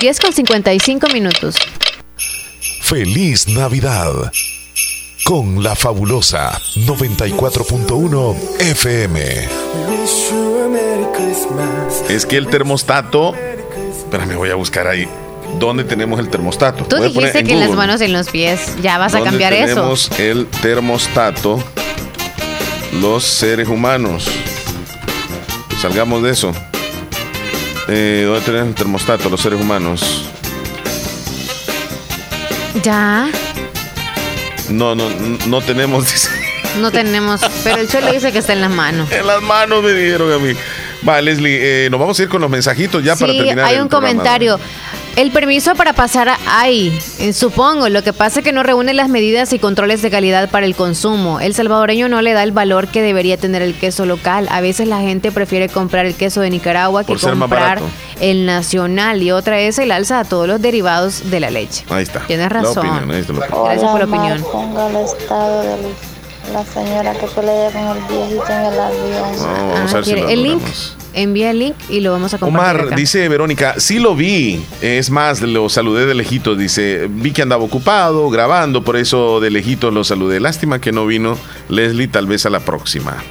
[0.00, 1.56] 10 con 55 minutos.
[2.80, 4.32] Feliz Navidad.
[5.26, 9.48] Con la fabulosa 94.1 FM.
[12.08, 13.34] Es que el termostato.
[13.34, 15.06] Espérame, voy a buscar ahí.
[15.58, 16.84] ¿Dónde tenemos el termostato?
[16.84, 18.74] Tú dijiste que en las manos y en los pies.
[18.82, 19.74] Ya vas a ¿Dónde cambiar eso.
[19.74, 21.62] tenemos el termostato?
[23.00, 24.26] Los seres humanos.
[25.80, 26.52] Salgamos de eso.
[27.88, 29.28] Eh, ¿Dónde tenemos el termostato?
[29.28, 30.24] Los seres humanos.
[32.82, 33.28] Ya.
[34.68, 35.08] No, no,
[35.46, 36.28] no tenemos.
[36.80, 37.42] No tenemos.
[37.64, 39.12] Pero el suelo dice que está en las manos.
[39.12, 40.54] En las manos me dijeron a mí.
[41.06, 43.66] Va, Leslie, eh, nos vamos a ir con los mensajitos ya para terminar.
[43.66, 44.22] hay el un programa.
[45.14, 49.10] El permiso para pasar ahí, eh, supongo, lo que pasa es que no reúne las
[49.10, 51.38] medidas y controles de calidad para el consumo.
[51.38, 54.48] El salvadoreño no le da el valor que debería tener el queso local.
[54.50, 57.80] A veces la gente prefiere comprar el queso de Nicaragua que Por comprar
[58.20, 59.22] el nacional.
[59.22, 61.84] Y otra es el alza a todos los derivados de la leche.
[61.90, 62.20] Ahí está.
[62.20, 62.86] Tienes La razón.
[62.86, 63.64] opinión, ahí está la opinión.
[63.66, 64.42] Gracias por la opinión.
[64.50, 65.76] Ponga el estado de
[66.54, 69.36] la señora que pelea con el viejito en el avión.
[69.36, 70.62] No, vamos a Ah, ver si ¿quiere lo el link?
[71.14, 72.76] Envía el link y lo vamos a compartir.
[72.76, 72.96] Omar, acá.
[72.96, 74.64] dice Verónica, sí lo vi.
[74.80, 76.56] Es más, lo saludé de lejitos.
[76.56, 80.40] Dice, vi que andaba ocupado, grabando, por eso de lejitos lo saludé.
[80.40, 83.22] Lástima que no vino Leslie, tal vez a la próxima.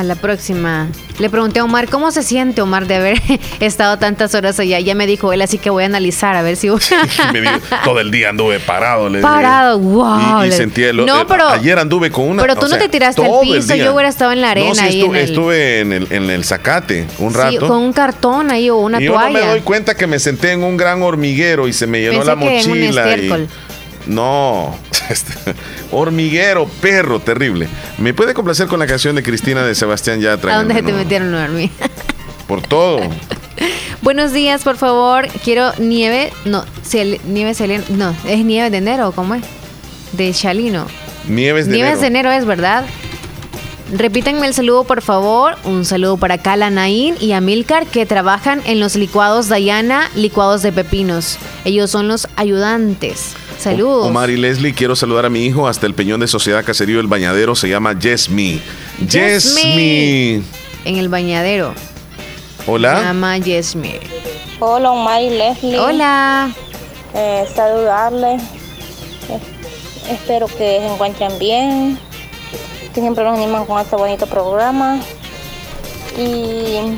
[0.00, 0.88] A la próxima.
[1.18, 3.20] Le pregunté a Omar cómo se siente Omar de haber
[3.60, 4.80] estado tantas horas allá.
[4.80, 7.52] Ya me dijo él, así que voy a analizar a ver si me dijo,
[7.84, 9.10] todo el día anduve parado.
[9.10, 9.28] le dije.
[9.30, 10.42] Parado, wow.
[10.46, 12.40] Y, sentí el, No, el- pero- ayer anduve con una.
[12.40, 14.74] pero tú no sea, te tiraste al piso, yo hubiera estado en la arena No,
[14.74, 17.68] sí, ahí estu- en el- estuve en el, en el zacate un Sí, rato.
[17.68, 19.50] con un cartón ahí o una y yo no me toalla.
[19.50, 22.36] doy cuenta que me senté en un gran hormiguero y se me llenó Pensé la
[22.40, 23.46] que en un mochila.
[24.06, 24.74] No,
[25.10, 25.54] este,
[25.92, 27.68] hormiguero, perro, terrible.
[27.98, 30.54] ¿Me puede complacer con la canción de Cristina de Sebastián Yatra?
[30.54, 31.70] ¿A dónde se te No, metieron a dormir?
[32.46, 33.00] Por todo.
[34.02, 35.28] Buenos días, por favor.
[35.44, 36.32] Quiero nieve.
[36.46, 36.64] No,
[37.26, 37.84] nieve Selena.
[37.90, 39.42] No, es nieve de enero, ¿cómo es?
[40.12, 40.86] De Chalino.
[41.28, 42.00] Nieves de Nieves enero.
[42.00, 42.86] de enero es, ¿verdad?
[43.92, 45.56] Repítanme el saludo, por favor.
[45.64, 50.72] Un saludo para Kala Naín y Amilcar, que trabajan en los licuados Dayana, licuados de
[50.72, 51.38] pepinos.
[51.64, 53.34] Ellos son los ayudantes.
[53.60, 54.06] Saludos.
[54.06, 57.08] Omar y Leslie, quiero saludar a mi hijo hasta el Peñón de Sociedad Caserío El
[57.08, 57.54] Bañadero.
[57.54, 58.58] Se llama Yesmi.
[59.06, 60.42] Yesmi.
[60.86, 61.74] En el bañadero.
[62.64, 63.02] Se Hola.
[63.02, 63.96] llama Yesmi.
[64.60, 65.78] Hola, Omar y Leslie.
[65.78, 66.50] Hola.
[67.14, 68.42] Eh, saludarles.
[69.28, 69.40] Eh,
[70.10, 71.98] espero que se encuentren bien.
[72.94, 75.00] Que siempre nos animan con este bonito programa.
[76.16, 76.96] Y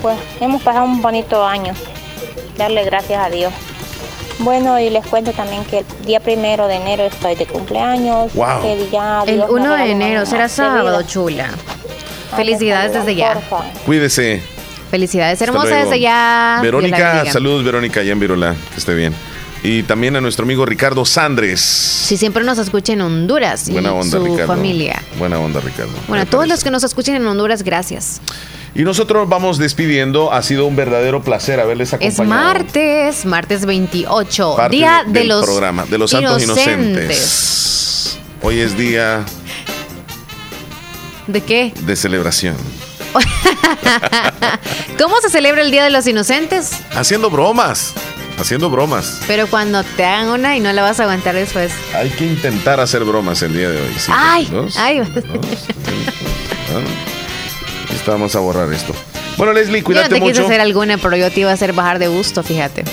[0.00, 1.74] pues hemos pasado un bonito año.
[2.56, 3.52] Darle gracias a Dios.
[4.38, 8.32] Bueno, y les cuento también que el día primero de enero estoy de cumpleaños.
[8.34, 8.62] Wow.
[8.62, 11.06] Que ya El Dios me 1 de enero será sábado, vida.
[11.06, 11.50] chula.
[12.36, 13.38] Felicidades desde ya.
[13.86, 14.42] Cuídese.
[14.90, 15.84] Felicidades Hasta hermosa luego.
[15.90, 16.58] desde ya.
[16.62, 19.14] Verónica, saludos Verónica, allá en Virolá, que esté bien.
[19.62, 21.60] Y también a nuestro amigo Ricardo Sandres.
[21.60, 24.46] Si siempre nos escucha en Honduras y Buena onda, su Ricardo.
[24.46, 25.02] familia.
[25.18, 25.92] Buena onda, Ricardo.
[26.08, 28.20] Bueno, a todos los que nos escuchen en Honduras, gracias.
[28.78, 30.30] Y nosotros vamos despidiendo.
[30.32, 32.24] Ha sido un verdadero placer haberles Es acompañado.
[32.52, 38.18] martes, martes 28, Parte día de, del los programa de los santos inocentes.
[38.42, 39.24] Hoy es día
[41.26, 41.72] ¿De qué?
[41.80, 42.54] de celebración.
[45.02, 46.72] ¿Cómo se celebra el Día de los Inocentes?
[46.94, 47.94] Haciendo bromas.
[48.38, 49.20] Haciendo bromas.
[49.26, 51.72] Pero cuando te hagan una y no la vas a aguantar después.
[51.94, 53.94] Hay que intentar hacer bromas el día de hoy.
[53.96, 55.00] Sí, ay, dos, ay.
[58.06, 58.94] vamos a borrar esto.
[59.36, 60.44] Bueno, Leslie, Yo no cuídate te quise mucho.
[60.46, 62.84] hacer alguna, pero yo te iba a hacer bajar de gusto, fíjate.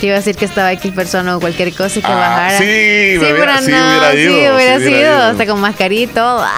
[0.00, 2.58] Te iba a decir que estaba X persona o cualquier cosa y que Ah, bajara.
[2.58, 5.22] sí, me pero hubiera- sí hubiera ido, Sí, sí hubiera hubiera sido, ido.
[5.22, 6.44] hasta con mascarito.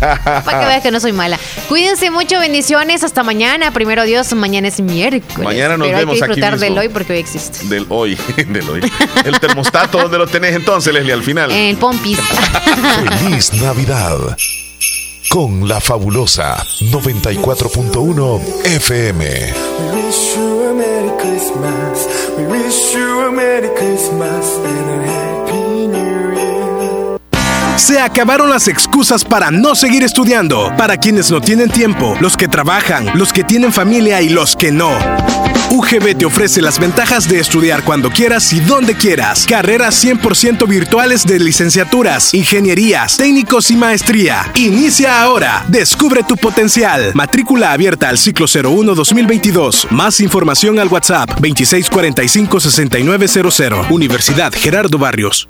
[0.00, 1.38] Para que veas que no soy mala.
[1.68, 3.02] Cuídense mucho, bendiciones.
[3.04, 3.70] Hasta mañana.
[3.70, 5.38] Primero Dios, mañana es miércoles.
[5.38, 6.80] Mañana nos Pero vemos hay que aquí disfrutar del mismo.
[6.82, 7.64] hoy porque hoy existe.
[7.68, 8.80] Del hoy, del hoy.
[9.24, 11.50] El termostato, ¿dónde lo tenés entonces, Leslie, al final?
[11.50, 12.18] En Pompis.
[13.20, 14.36] Feliz Navidad.
[15.28, 18.40] Con la fabulosa 94.1
[18.76, 19.52] FM.
[22.36, 25.33] We wish you a.
[27.76, 30.72] Se acabaron las excusas para no seguir estudiando.
[30.78, 34.70] Para quienes no tienen tiempo, los que trabajan, los que tienen familia y los que
[34.70, 34.92] no.
[35.70, 39.44] UGB te ofrece las ventajas de estudiar cuando quieras y donde quieras.
[39.48, 44.52] Carreras 100% virtuales de licenciaturas, ingenierías, técnicos y maestría.
[44.54, 45.64] Inicia ahora.
[45.66, 47.10] Descubre tu potencial.
[47.14, 49.90] Matrícula abierta al ciclo 01-2022.
[49.90, 53.90] Más información al WhatsApp 2645-6900.
[53.90, 55.48] Universidad Gerardo Barrios.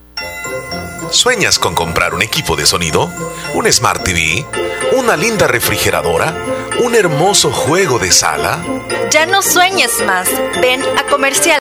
[1.10, 3.12] ¿Sueñas con comprar un equipo de sonido?
[3.54, 4.44] ¿Un Smart TV?
[4.92, 6.34] ¿Una linda refrigeradora?
[6.82, 8.58] ¿Un hermoso juego de sala?
[9.10, 10.28] Ya no sueñes más.
[10.60, 11.44] Ven a Comercial